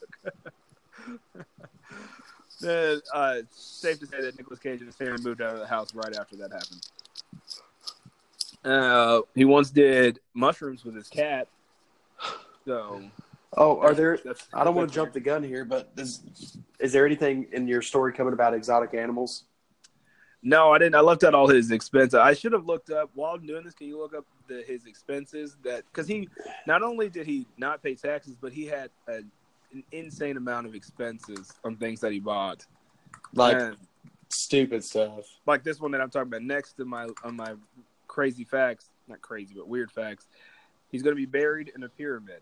Then, 2.59 3.01
uh, 3.13 3.35
it's 3.37 3.61
safe 3.61 3.99
to 3.99 4.07
say 4.07 4.21
that 4.21 4.37
Nicolas 4.37 4.59
Cage 4.59 4.79
and 4.79 4.87
his 4.87 4.95
family 4.95 5.21
moved 5.23 5.41
out 5.41 5.53
of 5.53 5.59
the 5.59 5.67
house 5.67 5.93
right 5.93 6.15
after 6.15 6.35
that 6.37 6.51
happened. 6.51 6.87
Uh, 8.63 9.21
he 9.35 9.45
once 9.45 9.69
did 9.69 10.19
mushrooms 10.33 10.83
with 10.83 10.95
his 10.95 11.07
cat. 11.07 11.47
So 12.65 13.01
Oh, 13.57 13.79
are 13.79 13.93
there? 13.93 14.19
That's, 14.23 14.47
I 14.53 14.63
don't 14.63 14.75
want 14.75 14.89
to 14.89 14.95
jump 14.95 15.13
the 15.13 15.19
gun 15.19 15.43
here, 15.43 15.65
but 15.65 15.89
is, 15.97 16.57
is 16.79 16.93
there 16.93 17.05
anything 17.05 17.47
in 17.51 17.67
your 17.67 17.81
story 17.81 18.13
coming 18.13 18.33
about 18.33 18.53
exotic 18.53 18.93
animals? 18.93 19.45
No, 20.41 20.71
I 20.71 20.77
didn't. 20.77 20.95
I 20.95 21.01
left 21.01 21.23
out 21.23 21.33
all 21.33 21.47
his 21.47 21.71
expenses. 21.71 22.15
I 22.15 22.33
should 22.33 22.53
have 22.53 22.65
looked 22.65 22.91
up 22.91 23.09
while 23.13 23.33
I'm 23.33 23.45
doing 23.45 23.63
this. 23.65 23.73
Can 23.73 23.87
you 23.87 23.99
look 23.99 24.15
up 24.15 24.25
the, 24.47 24.63
his 24.65 24.85
expenses? 24.85 25.57
That 25.63 25.83
because 25.91 26.07
he 26.07 26.29
not 26.65 26.81
only 26.83 27.09
did 27.09 27.25
he 27.25 27.45
not 27.57 27.83
pay 27.83 27.95
taxes, 27.95 28.35
but 28.39 28.53
he 28.53 28.65
had 28.65 28.89
a, 29.07 29.21
an 29.73 29.83
insane 29.91 30.37
amount 30.37 30.67
of 30.67 30.75
expenses 30.75 31.53
on 31.63 31.75
things 31.77 31.99
that 32.01 32.11
he 32.11 32.19
bought. 32.19 32.65
Like 33.33 33.57
And, 33.57 33.77
stupid 34.29 34.83
stuff. 34.83 35.25
like 35.45 35.63
this 35.63 35.79
one 35.79 35.91
that 35.91 36.01
I'm 36.01 36.09
talking 36.09 36.27
about 36.27 36.43
next 36.43 36.73
to 36.73 36.85
my 36.85 37.07
on 37.23 37.35
my 37.35 37.53
crazy 38.07 38.43
facts, 38.43 38.89
not 39.07 39.21
crazy 39.21 39.53
but 39.55 39.67
weird 39.67 39.91
facts. 39.91 40.27
He's 40.91 41.03
going 41.03 41.15
to 41.15 41.19
be 41.19 41.25
buried 41.25 41.71
in 41.75 41.83
a 41.83 41.89
pyramid. 41.89 42.41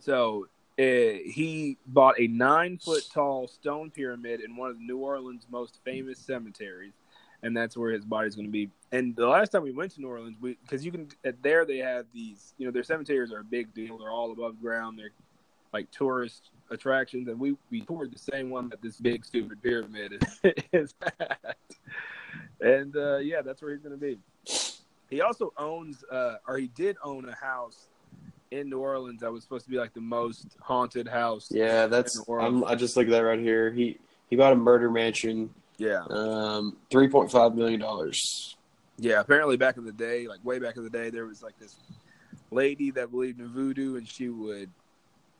So 0.00 0.48
uh, 0.78 0.82
he 1.24 1.78
bought 1.86 2.18
a 2.18 2.26
nine 2.26 2.78
foot 2.78 3.04
tall 3.12 3.46
stone 3.46 3.90
pyramid 3.90 4.40
in 4.40 4.56
one 4.56 4.70
of 4.70 4.80
New 4.80 4.98
Orleans' 4.98 5.46
most 5.50 5.78
famous 5.84 6.18
cemeteries, 6.18 6.94
and 7.42 7.56
that's 7.56 7.76
where 7.76 7.92
his 7.92 8.04
body's 8.04 8.34
going 8.34 8.46
to 8.46 8.52
be. 8.52 8.70
And 8.90 9.14
the 9.14 9.28
last 9.28 9.50
time 9.50 9.62
we 9.62 9.70
went 9.70 9.92
to 9.92 10.00
New 10.00 10.08
Orleans, 10.08 10.36
we 10.40 10.58
because 10.62 10.84
you 10.84 10.90
can 10.90 11.08
at 11.24 11.40
there 11.42 11.64
they 11.64 11.78
have 11.78 12.06
these, 12.12 12.54
you 12.58 12.66
know, 12.66 12.72
their 12.72 12.82
cemeteries 12.82 13.32
are 13.32 13.38
a 13.40 13.44
big 13.44 13.72
deal. 13.72 13.98
They're 13.98 14.10
all 14.10 14.32
above 14.32 14.60
ground. 14.60 14.98
They're 14.98 15.12
like 15.74 15.90
tourist 15.90 16.50
attractions, 16.70 17.28
and 17.28 17.38
we 17.38 17.56
we 17.70 17.80
toured 17.82 18.14
the 18.14 18.18
same 18.18 18.48
one 18.48 18.68
that 18.70 18.80
this 18.80 18.96
big 18.96 19.24
stupid 19.24 19.60
pyramid 19.62 20.24
is, 20.42 20.52
is 20.72 20.94
at. 21.02 21.56
And 22.60 22.96
uh, 22.96 23.16
yeah, 23.18 23.42
that's 23.42 23.60
where 23.60 23.72
he's 23.72 23.82
going 23.82 23.98
to 23.98 24.00
be. 24.00 24.18
He 25.10 25.20
also 25.20 25.52
owns, 25.58 26.02
uh, 26.04 26.36
or 26.48 26.56
he 26.58 26.68
did 26.68 26.96
own 27.02 27.28
a 27.28 27.34
house 27.34 27.88
in 28.52 28.70
New 28.70 28.78
Orleans 28.78 29.20
that 29.20 29.30
was 29.32 29.42
supposed 29.42 29.64
to 29.64 29.70
be 29.70 29.76
like 29.76 29.92
the 29.92 30.00
most 30.00 30.46
haunted 30.60 31.08
house. 31.08 31.48
Yeah, 31.50 31.86
that's. 31.88 32.16
In 32.16 32.24
the 32.24 32.30
world. 32.30 32.46
I'm, 32.46 32.64
I 32.64 32.76
just 32.76 32.96
look 32.96 33.06
at 33.06 33.10
that 33.10 33.24
right 33.24 33.38
here. 33.40 33.72
He 33.72 33.98
he 34.30 34.36
bought 34.36 34.52
a 34.52 34.56
murder 34.56 34.90
mansion, 34.90 35.50
Yeah, 35.76 36.04
um, 36.08 36.76
three 36.90 37.08
point 37.08 37.32
five 37.32 37.54
million 37.56 37.80
dollars. 37.80 38.56
yeah. 38.96 39.18
Apparently, 39.20 39.56
back 39.56 39.76
in 39.76 39.84
the 39.84 39.92
day, 39.92 40.28
like 40.28 40.42
way 40.44 40.60
back 40.60 40.76
in 40.76 40.84
the 40.84 40.90
day, 40.90 41.10
there 41.10 41.26
was 41.26 41.42
like 41.42 41.58
this 41.58 41.74
lady 42.52 42.92
that 42.92 43.10
believed 43.10 43.40
in 43.40 43.48
voodoo, 43.48 43.96
and 43.96 44.08
she 44.08 44.28
would 44.28 44.70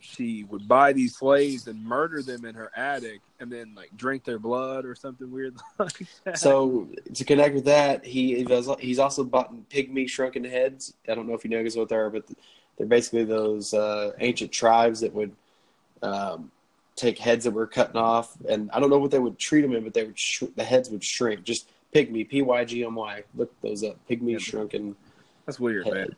she 0.05 0.44
would 0.44 0.68
buy 0.68 0.92
these 0.92 1.16
slaves 1.16 1.66
and 1.66 1.82
murder 1.82 2.22
them 2.22 2.44
in 2.44 2.55
her 2.55 2.70
attic, 2.76 3.20
and 3.40 3.50
then 3.50 3.74
like 3.74 3.90
drink 3.96 4.24
their 4.24 4.38
blood 4.38 4.84
or 4.84 4.94
something 4.94 5.30
weird 5.30 5.57
like 5.78 6.07
that. 6.24 6.38
So 6.38 6.88
to 7.14 7.24
connect 7.24 7.55
with 7.55 7.64
that, 7.64 8.05
he 8.05 8.44
he 8.44 8.62
he's 8.80 8.98
also 8.98 9.24
bought 9.24 9.52
pygmy 9.70 10.09
shrunken 10.09 10.44
heads. 10.44 10.94
I 11.09 11.14
don't 11.14 11.26
know 11.26 11.34
if 11.34 11.44
you 11.44 11.50
know 11.50 11.62
guys 11.62 11.76
what 11.76 11.88
they 11.88 11.96
are, 11.96 12.11
but 12.11 12.24
they're 12.76 12.86
basically 12.86 13.24
those 13.24 13.72
uh, 13.72 14.12
ancient 14.18 14.52
tribes 14.52 15.00
that 15.00 15.14
would 15.14 15.34
um, 16.02 16.50
take 16.96 17.18
heads 17.18 17.44
that 17.44 17.52
were 17.52 17.66
cutting 17.66 17.96
off, 17.96 18.36
and 18.48 18.70
I 18.72 18.80
don't 18.80 18.90
know 18.90 18.98
what 18.98 19.11
they 19.11 19.18
would 19.18 19.38
treat 19.38 19.62
them 19.62 19.74
in, 19.74 19.84
but 19.84 19.94
they 19.94 20.05
would 20.05 20.18
sh- 20.18 20.44
the 20.55 20.64
heads 20.64 20.90
would 20.90 21.02
shrink. 21.02 21.44
Just 21.44 21.68
pygmy, 21.94 22.28
p 22.28 22.42
y 22.42 22.64
g 22.64 22.84
m 22.84 22.94
y. 22.94 23.24
Look 23.34 23.59
those 23.62 23.82
up. 23.82 23.96
Pygmy 24.09 24.32
Yeah. 24.32 24.38
shrunken 24.38 24.96
that's 25.46 25.61
weird, 25.61 25.86
man. 25.86 26.09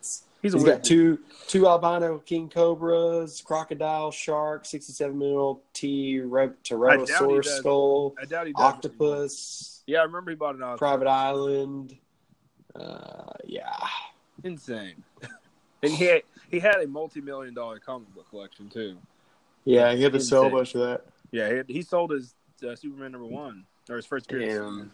Heads. 0.43 0.55
He's 0.55 0.55
a 0.55 0.59
He's 0.59 0.66
got 0.66 0.84
two 0.84 1.18
two 1.49 1.66
albino 1.66 2.18
king 2.18 2.49
cobras, 2.49 3.43
crocodile, 3.45 4.11
shark, 4.11 4.64
sixty 4.66 4.93
seven 4.93 5.18
mil 5.18 5.61
T 5.72 6.20
re- 6.20 6.51
Tyrannosaurus 6.64 7.45
skull, 7.59 8.14
I 8.20 8.24
doubt 8.24 8.47
he 8.47 8.53
does. 8.53 8.62
octopus, 8.62 9.82
Yeah, 9.87 10.01
I 10.01 10.05
remember 10.05 10.30
he 10.30 10.37
bought 10.37 10.55
an 10.55 10.62
octopus. 10.62 10.78
private 10.78 11.09
island. 11.09 11.97
Uh, 12.74 13.32
yeah, 13.47 13.70
Insane. 14.45 15.03
and 15.82 15.93
he 15.93 16.05
had, 16.05 16.22
he 16.51 16.61
had 16.61 16.76
a 16.82 16.87
multi-million 16.87 17.55
dollar 17.55 17.78
comic 17.78 18.14
book 18.14 18.28
collection 18.28 18.68
too. 18.68 18.97
yeah, 19.64 19.95
he 19.95 20.03
had 20.03 20.12
to 20.12 20.20
sell 20.20 20.47
a 20.47 20.51
bunch 20.51 20.74
of 20.74 20.82
that. 20.82 21.05
Yeah, 21.32 21.62
he, 21.66 21.74
he 21.74 21.82
sold 21.82 22.11
his 22.11 22.34
uh, 22.66 22.76
Superman 22.76 23.12
number 23.12 23.26
one 23.26 23.64
or 23.89 23.97
his 23.97 24.05
first 24.07 24.26
appearance. 24.26 24.91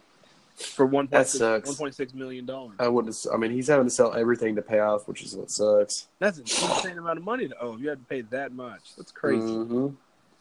For 0.54 0.84
one 0.86 1.08
That 1.10 1.28
sucks. 1.28 1.68
one 1.68 1.76
point 1.76 1.94
six 1.94 2.12
million 2.14 2.44
dollars. 2.46 2.76
I 2.78 2.88
wouldn't. 2.88 3.26
I 3.32 3.36
mean, 3.36 3.50
he's 3.50 3.68
having 3.68 3.86
to 3.86 3.90
sell 3.90 4.14
everything 4.14 4.54
to 4.56 4.62
pay 4.62 4.80
off, 4.80 5.08
which 5.08 5.22
is 5.22 5.34
what 5.36 5.50
sucks. 5.50 6.08
That's 6.18 6.38
an 6.38 6.42
insane 6.44 6.98
amount 6.98 7.18
of 7.18 7.24
money 7.24 7.48
to 7.48 7.58
owe. 7.60 7.76
You 7.78 7.88
had 7.88 7.98
to 8.00 8.04
pay 8.04 8.20
that 8.22 8.52
much. 8.52 8.94
That's 8.96 9.10
crazy. 9.12 9.40
Mm-hmm. 9.46 9.86
Uh, 9.86 9.90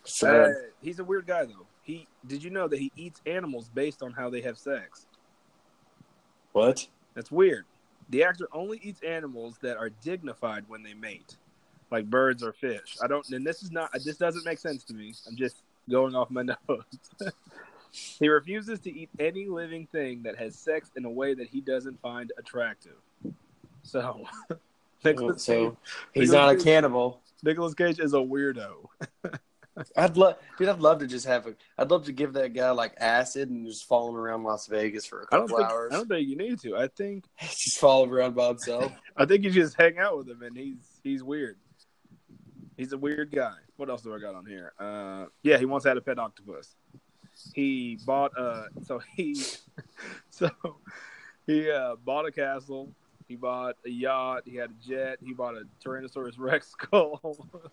Sad. 0.03 0.53
he's 0.81 0.99
a 0.99 1.03
weird 1.03 1.25
guy 1.27 1.45
though. 1.45 1.65
He 1.83 2.07
did 2.27 2.43
you 2.43 2.49
know 2.49 2.67
that 2.67 2.77
he 2.79 2.91
eats 2.95 3.21
animals 3.25 3.69
based 3.73 4.03
on 4.03 4.11
how 4.11 4.29
they 4.29 4.41
have 4.41 4.57
sex? 4.57 5.05
what? 6.51 6.87
That's 7.13 7.31
weird. 7.31 7.65
The 8.09 8.23
actor 8.23 8.47
only 8.51 8.79
eats 8.83 9.01
animals 9.03 9.57
that 9.61 9.77
are 9.77 9.89
dignified 9.89 10.65
when 10.67 10.83
they 10.83 10.93
mate, 10.93 11.37
like 11.91 12.05
birds 12.09 12.43
or 12.43 12.51
fish. 12.51 12.97
I 13.01 13.07
don't, 13.07 13.27
and 13.29 13.45
this 13.45 13.63
is 13.63 13.71
not. 13.71 13.91
This 14.03 14.17
doesn't 14.17 14.43
make 14.45 14.59
sense 14.59 14.83
to 14.85 14.93
me. 14.93 15.13
I'm 15.27 15.35
just 15.37 15.63
going 15.89 16.15
off 16.15 16.29
my 16.29 16.41
notes. 16.69 16.97
He 17.91 18.29
refuses 18.29 18.79
to 18.81 18.91
eat 18.91 19.09
any 19.19 19.47
living 19.47 19.87
thing 19.91 20.23
that 20.23 20.37
has 20.37 20.57
sex 20.57 20.91
in 20.95 21.05
a 21.05 21.09
way 21.09 21.33
that 21.33 21.47
he 21.47 21.61
doesn't 21.61 22.01
find 22.01 22.31
attractive. 22.37 22.95
So, 23.83 24.25
Nicolas, 25.03 25.43
So 25.43 25.71
Cage, 25.71 25.77
he's 26.13 26.31
Nicolas 26.31 26.55
not 26.57 26.61
a 26.61 26.63
cannibal. 26.63 27.21
Nicolas 27.43 27.73
Cage 27.73 27.99
is 27.99 28.13
a 28.13 28.17
weirdo. 28.17 28.85
I'd 29.95 30.17
love, 30.17 30.35
dude. 30.57 30.67
I'd 30.67 30.79
love 30.79 30.99
to 30.99 31.07
just 31.07 31.25
have 31.25 31.47
a. 31.47 31.55
I'd 31.77 31.89
love 31.89 32.05
to 32.05 32.11
give 32.11 32.33
that 32.33 32.53
guy 32.53 32.71
like 32.71 32.93
acid 32.97 33.49
and 33.49 33.65
just 33.65 33.87
follow 33.87 34.09
him 34.09 34.17
around 34.17 34.43
Las 34.43 34.67
Vegas 34.67 35.05
for 35.05 35.21
a 35.21 35.25
I 35.31 35.37
don't 35.37 35.47
couple 35.47 35.63
think. 35.63 35.71
hours. 35.71 35.93
I 35.93 35.95
don't 35.95 36.07
think 36.09 36.27
you 36.27 36.35
need 36.35 36.59
to. 36.61 36.75
I 36.77 36.87
think. 36.87 37.23
just 37.39 37.79
follow 37.79 38.03
him 38.03 38.13
around 38.13 38.35
by 38.35 38.49
himself. 38.49 38.91
I 39.15 39.25
think 39.25 39.43
you 39.43 39.49
just 39.49 39.79
hang 39.79 39.97
out 39.97 40.17
with 40.17 40.29
him, 40.29 40.43
and 40.43 40.57
he's 40.57 40.99
he's 41.03 41.23
weird. 41.23 41.57
He's 42.77 42.91
a 42.93 42.97
weird 42.97 43.31
guy. 43.31 43.55
What 43.77 43.89
else 43.89 44.01
do 44.01 44.13
I 44.13 44.19
got 44.19 44.35
on 44.35 44.45
here? 44.45 44.73
Uh, 44.79 45.25
yeah, 45.41 45.57
he 45.57 45.65
once 45.65 45.83
had 45.85 45.97
a 45.97 46.01
pet 46.01 46.19
octopus. 46.19 46.75
He 47.53 47.97
bought 48.05 48.31
a 48.37 48.67
so 48.83 49.01
he 49.15 49.35
so 50.29 50.49
he 51.47 51.69
uh, 51.69 51.95
bought 52.03 52.25
a 52.25 52.31
castle. 52.31 52.91
He 53.27 53.35
bought 53.35 53.77
a 53.85 53.89
yacht. 53.89 54.43
He 54.45 54.57
had 54.57 54.71
a 54.71 54.87
jet. 54.87 55.19
He 55.23 55.33
bought 55.33 55.55
a 55.55 55.63
Tyrannosaurus 55.83 56.35
Rex 56.37 56.71
skull. 56.71 57.47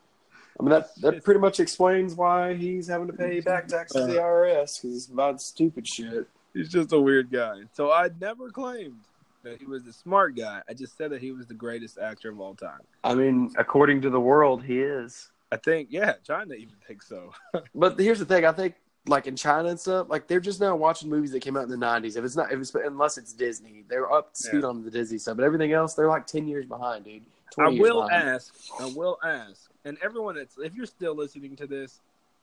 I 0.60 0.62
mean, 0.62 0.70
that 0.70 0.94
that 1.00 1.24
pretty 1.24 1.40
much 1.40 1.60
explains 1.60 2.14
why 2.14 2.54
he's 2.54 2.88
having 2.88 3.06
to 3.08 3.12
pay 3.12 3.40
back 3.44 3.68
taxes 3.68 4.06
to 4.06 4.12
the 4.12 4.18
IRS 4.18 4.80
because 4.80 4.80
he's 4.82 5.06
buying 5.06 5.38
stupid 5.38 5.86
shit. 5.86 6.26
he's 6.52 6.68
just 6.68 6.92
a 6.92 7.00
weird 7.00 7.30
guy. 7.30 7.62
So 7.72 7.92
I 7.92 8.10
never 8.20 8.50
claimed 8.50 9.00
that 9.44 9.58
he 9.58 9.66
was 9.66 9.86
a 9.86 9.92
smart 9.92 10.36
guy. 10.36 10.62
I 10.68 10.74
just 10.74 10.96
said 10.96 11.10
that 11.10 11.20
he 11.20 11.32
was 11.32 11.46
the 11.46 11.54
greatest 11.54 11.98
actor 11.98 12.30
of 12.30 12.40
all 12.40 12.54
time. 12.54 12.80
I 13.04 13.14
mean, 13.14 13.52
according 13.56 14.02
to 14.02 14.10
the 14.10 14.20
world, 14.20 14.64
he 14.64 14.80
is. 14.80 15.30
I 15.50 15.56
think, 15.56 15.88
yeah, 15.90 16.14
China 16.26 16.54
even 16.54 16.74
thinks 16.86 17.08
so. 17.08 17.32
But 17.74 17.98
here's 17.98 18.18
the 18.18 18.26
thing: 18.26 18.44
I 18.44 18.52
think, 18.52 18.74
like 19.08 19.26
in 19.26 19.36
China 19.36 19.68
and 19.68 19.80
stuff, 19.80 20.08
like 20.08 20.26
they're 20.26 20.40
just 20.40 20.60
now 20.60 20.76
watching 20.76 21.08
movies 21.08 21.32
that 21.32 21.40
came 21.40 21.56
out 21.56 21.64
in 21.64 21.70
the 21.70 21.76
'90s. 21.76 22.16
If 22.16 22.24
it's 22.24 22.36
not, 22.36 22.52
if 22.52 22.58
it's 22.60 22.74
unless 22.74 23.18
it's 23.18 23.32
Disney, 23.32 23.84
they're 23.88 24.12
up 24.12 24.34
to 24.34 24.42
speed 24.42 24.62
Yeah. 24.62 24.68
on 24.68 24.84
the 24.84 24.90
Disney 24.90 25.18
stuff. 25.18 25.36
But 25.36 25.44
everything 25.44 25.72
else, 25.72 25.94
they're 25.94 26.08
like 26.08 26.26
ten 26.26 26.46
years 26.46 26.66
behind, 26.66 27.04
dude. 27.04 27.22
I 27.58 27.68
will 27.68 28.02
behind. 28.06 28.28
ask. 28.28 28.54
I 28.78 28.86
will 28.94 29.18
ask, 29.24 29.70
and 29.84 29.96
everyone 30.02 30.36
that's 30.36 30.56
if 30.58 30.74
you're 30.74 30.86
still 30.86 31.14
listening 31.16 31.56
to 31.56 31.66
this, 31.66 32.00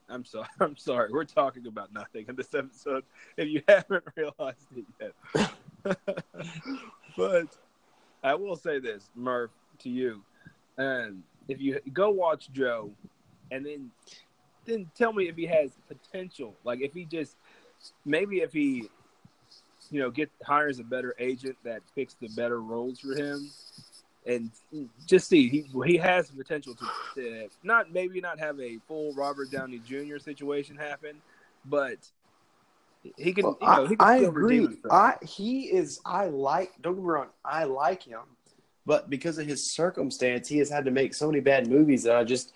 I'm 0.10 0.26
sorry. 0.26 0.48
I'm 0.60 0.76
sorry. 0.76 1.12
We're 1.12 1.24
talking 1.26 1.68
about 1.68 1.94
nothing 1.94 2.26
in 2.28 2.36
this 2.36 2.54
episode. 2.54 3.04
If 3.38 3.48
you 3.48 3.62
haven't 3.68 4.04
realized 4.16 4.68
it 4.76 4.86
yet, 5.00 5.52
but 7.18 7.48
I 8.24 8.34
will 8.36 8.56
say 8.56 8.80
this, 8.80 9.10
Murph, 9.16 9.52
to 9.80 9.90
you, 9.90 10.22
and 10.78 11.24
if 11.48 11.62
you 11.62 11.80
go 11.94 12.10
watch 12.10 12.52
Joe, 12.52 12.92
and 13.52 13.66
then 13.66 13.92
then 14.66 14.90
tell 14.96 15.14
me 15.14 15.28
if 15.28 15.36
he 15.36 15.46
has 15.46 15.72
potential. 15.88 16.54
Like 16.64 16.82
if 16.82 16.94
he 16.94 17.06
just 17.06 17.36
maybe 18.06 18.38
if 18.38 18.54
he 18.54 18.90
you 19.92 20.00
know 20.00 20.10
get 20.10 20.32
hires 20.44 20.80
a 20.80 20.84
better 20.84 21.16
agent 21.20 21.58
that 21.64 21.82
picks 21.96 22.16
the 22.16 22.30
better 22.30 22.62
roles 22.62 23.00
for 23.00 23.16
him 23.16 23.50
and 24.26 24.50
just 25.06 25.28
see 25.28 25.48
he 25.48 25.66
he 25.86 25.98
has 25.98 26.30
potential 26.32 26.74
to, 26.76 26.86
to 27.16 27.50
not 27.64 27.92
maybe 27.92 28.20
not 28.20 28.40
have 28.40 28.60
a 28.60 28.80
full 28.88 29.14
Robert 29.14 29.52
Downey 29.52 29.80
Jr. 29.80 30.18
situation 30.18 30.76
happen, 30.76 31.22
but 31.66 31.98
he 33.18 33.34
can 33.34 33.46
Well, 33.46 33.58
you 33.62 33.68
know 33.68 33.86
he 33.86 33.96
can 33.96 34.08
I, 34.08 34.14
I 34.14 34.18
agree. 34.18 34.68
I 34.90 35.16
he 35.22 35.64
is. 35.64 36.00
I 36.06 36.26
like. 36.26 36.74
Don't 36.82 36.96
get 36.96 37.04
me 37.04 37.08
wrong. 37.08 37.28
I 37.44 37.66
like 37.66 38.04
him, 38.04 38.22
but 38.86 39.10
because 39.10 39.38
of 39.38 39.48
his 39.48 39.72
circumstance, 39.72 40.48
he 40.48 40.58
has 40.60 40.70
had 40.70 40.86
to 40.86 40.92
make 40.92 41.14
so 41.14 41.28
many 41.28 41.40
bad 41.40 41.68
movies 41.68 42.04
that 42.04 42.16
I 42.16 42.24
just, 42.24 42.54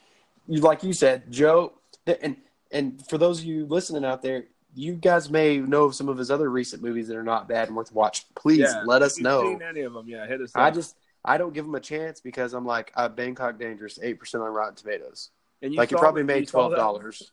you 0.47 0.61
like 0.61 0.83
you 0.83 0.93
said, 0.93 1.31
Joe, 1.31 1.73
and 2.21 2.37
and 2.71 3.05
for 3.07 3.17
those 3.17 3.39
of 3.39 3.45
you 3.45 3.65
listening 3.65 4.05
out 4.05 4.21
there, 4.21 4.45
you 4.75 4.93
guys 4.93 5.29
may 5.29 5.57
know 5.57 5.85
of 5.85 5.95
some 5.95 6.07
of 6.09 6.17
his 6.17 6.29
other 6.29 6.49
recent 6.49 6.83
movies 6.83 7.07
that 7.07 7.17
are 7.17 7.23
not 7.23 7.47
bad 7.47 7.67
and 7.67 7.75
worth 7.75 7.91
watching. 7.93 8.25
Please 8.35 8.59
Yeah, 8.59 8.83
let 8.85 9.01
us 9.01 9.19
know. 9.19 9.41
Seen 9.43 9.61
any 9.61 9.81
of 9.81 9.93
them? 9.93 10.07
Yeah, 10.07 10.25
hit 10.27 10.41
us. 10.41 10.51
I 10.55 10.69
just 10.71 10.95
I 11.25 11.37
don't 11.37 11.53
give 11.53 11.65
him 11.65 11.75
a 11.75 11.79
chance 11.79 12.21
because 12.21 12.53
I'm 12.53 12.65
like 12.65 12.91
uh, 12.95 13.09
Bangkok 13.09 13.59
Dangerous, 13.59 13.99
eight 14.01 14.19
percent 14.19 14.43
on 14.43 14.51
Rotten 14.51 14.75
Tomatoes. 14.75 15.29
and 15.61 15.73
you 15.73 15.77
like 15.77 15.91
it 15.91 15.97
probably 15.97 16.21
you 16.21 16.25
made 16.27 16.47
twelve 16.47 16.75
dollars. 16.75 17.31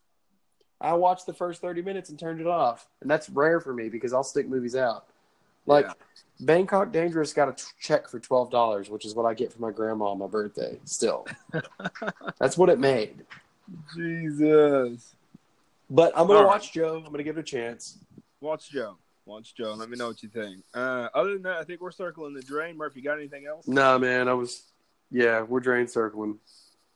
I 0.80 0.92
watched 0.94 1.26
the 1.26 1.34
first 1.34 1.60
thirty 1.60 1.82
minutes 1.82 2.10
and 2.10 2.18
turned 2.18 2.40
it 2.40 2.46
off, 2.46 2.88
and 3.00 3.10
that's 3.10 3.28
rare 3.30 3.60
for 3.60 3.72
me 3.72 3.88
because 3.88 4.12
I'll 4.12 4.24
stick 4.24 4.48
movies 4.48 4.76
out. 4.76 5.06
Like 5.66 5.86
Yeah. 5.86 5.92
Bangkok 6.40 6.92
Dangerous 6.92 7.32
got 7.32 7.48
a 7.48 7.52
t- 7.52 7.64
check 7.80 8.08
for 8.08 8.20
twelve 8.20 8.50
dollars, 8.50 8.90
which 8.90 9.04
is 9.06 9.14
what 9.14 9.24
I 9.24 9.34
get 9.34 9.52
for 9.52 9.60
my 9.60 9.70
grandma 9.70 10.06
on 10.10 10.18
my 10.18 10.26
birthday. 10.26 10.78
Still, 10.84 11.26
that's 12.38 12.58
what 12.58 12.68
it 12.68 12.78
made. 12.78 13.24
Jesus. 13.94 15.14
But 15.88 16.12
I'm 16.16 16.26
gonna 16.26 16.40
All 16.40 16.44
right. 16.44 16.52
watch 16.52 16.72
Joe. 16.72 17.02
I'm 17.04 17.12
gonna 17.12 17.22
give 17.22 17.38
it 17.38 17.40
a 17.40 17.44
chance. 17.44 17.98
Watch 18.40 18.70
Joe. 18.70 18.96
Watch 19.24 19.54
Joe. 19.54 19.74
Let 19.74 19.88
me 19.88 19.96
know 19.96 20.08
what 20.08 20.22
you 20.22 20.28
think. 20.28 20.62
Uh, 20.74 21.08
other 21.14 21.32
than 21.34 21.42
that, 21.42 21.56
I 21.56 21.64
think 21.64 21.80
we're 21.80 21.90
circling 21.90 22.34
the 22.34 22.42
drain. 22.42 22.76
Murphy, 22.76 23.00
got 23.00 23.18
anything 23.18 23.46
else? 23.46 23.66
Nah, 23.66 23.98
man, 23.98 24.28
I 24.28 24.34
was. 24.34 24.62
Yeah, 25.10 25.42
we're 25.42 25.60
drain 25.60 25.86
circling. 25.86 26.38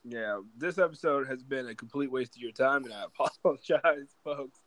Yeah, 0.05 0.41
this 0.57 0.79
episode 0.79 1.29
has 1.29 1.43
been 1.43 1.69
a 1.69 1.75
complete 1.75 2.11
waste 2.11 2.35
of 2.37 2.43
your 2.43 2.53
time, 2.53 2.85
and 2.85 2.93
I 2.93 3.05
apologize, 3.45 4.09
folks. 4.25 4.59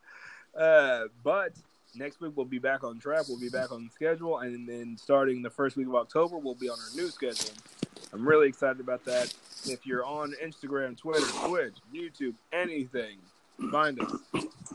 Uh, 0.58 1.06
but 1.24 1.54
next 1.96 2.22
week 2.22 2.34
we'll 2.36 2.46
be 2.46 2.60
back 2.60 2.84
on 2.84 3.00
track. 3.00 3.28
We'll 3.28 3.40
be 3.40 3.50
back 3.50 3.72
on 3.72 3.90
schedule, 3.94 4.40
and 4.40 4.68
then 4.68 4.96
starting 4.98 5.42
the 5.42 5.50
first 5.50 5.76
week 5.76 5.88
of 5.88 5.96
October, 5.96 6.38
we'll 6.38 6.56
be 6.56 6.70
on 6.70 6.78
our 6.78 6.96
new 6.96 7.10
schedule. 7.10 7.52
I'm 8.14 8.28
really 8.28 8.48
excited 8.48 8.80
about 8.80 9.04
that. 9.06 9.34
If 9.66 9.88
you're 9.88 10.06
on 10.06 10.36
Instagram, 10.44 10.96
Twitter, 10.96 11.26
Twitch, 11.48 11.74
YouTube, 11.92 12.36
anything, 12.52 13.18
find 13.72 14.00
us 14.00 14.12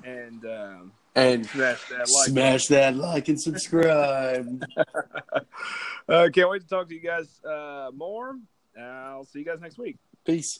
and 0.04 0.44
um, 0.44 0.92
And 1.14 1.46
smash 1.46 1.88
that 1.88 2.10
like. 2.10 2.28
smash 2.28 2.66
that 2.66 2.96
like 2.96 3.28
and 3.28 3.40
subscribe. 3.40 4.64
uh, 6.08 6.28
can't 6.34 6.50
wait 6.50 6.62
to 6.62 6.68
talk 6.68 6.88
to 6.88 6.94
you 6.94 7.00
guys 7.00 7.40
uh, 7.44 7.90
more. 7.94 8.36
I'll 8.76 9.24
see 9.24 9.38
you 9.38 9.44
guys 9.44 9.60
next 9.60 9.78
week. 9.78 9.98
Peace. 10.24 10.58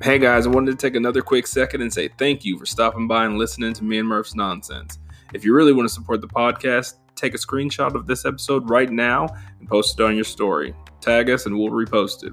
Hey 0.00 0.18
guys, 0.18 0.46
I 0.46 0.50
wanted 0.50 0.72
to 0.72 0.76
take 0.76 0.96
another 0.96 1.20
quick 1.20 1.46
second 1.46 1.82
and 1.82 1.92
say 1.92 2.08
thank 2.08 2.44
you 2.44 2.58
for 2.58 2.66
stopping 2.66 3.06
by 3.06 3.26
and 3.26 3.36
listening 3.36 3.74
to 3.74 3.84
me 3.84 3.98
and 3.98 4.08
Murph's 4.08 4.34
nonsense. 4.34 4.98
If 5.32 5.44
you 5.44 5.54
really 5.54 5.72
want 5.72 5.88
to 5.88 5.94
support 5.94 6.20
the 6.20 6.28
podcast, 6.28 6.94
take 7.22 7.34
a 7.34 7.38
screenshot 7.38 7.94
of 7.94 8.06
this 8.06 8.24
episode 8.24 8.68
right 8.68 8.90
now 8.90 9.28
and 9.60 9.68
post 9.68 9.98
it 9.98 10.02
on 10.02 10.14
your 10.14 10.24
story. 10.24 10.74
Tag 11.00 11.30
us 11.30 11.46
and 11.46 11.56
we'll 11.56 11.70
repost 11.70 12.24
it. 12.24 12.32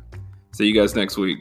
See 0.51 0.65
you 0.65 0.73
guys 0.73 0.95
next 0.95 1.17
week. 1.17 1.37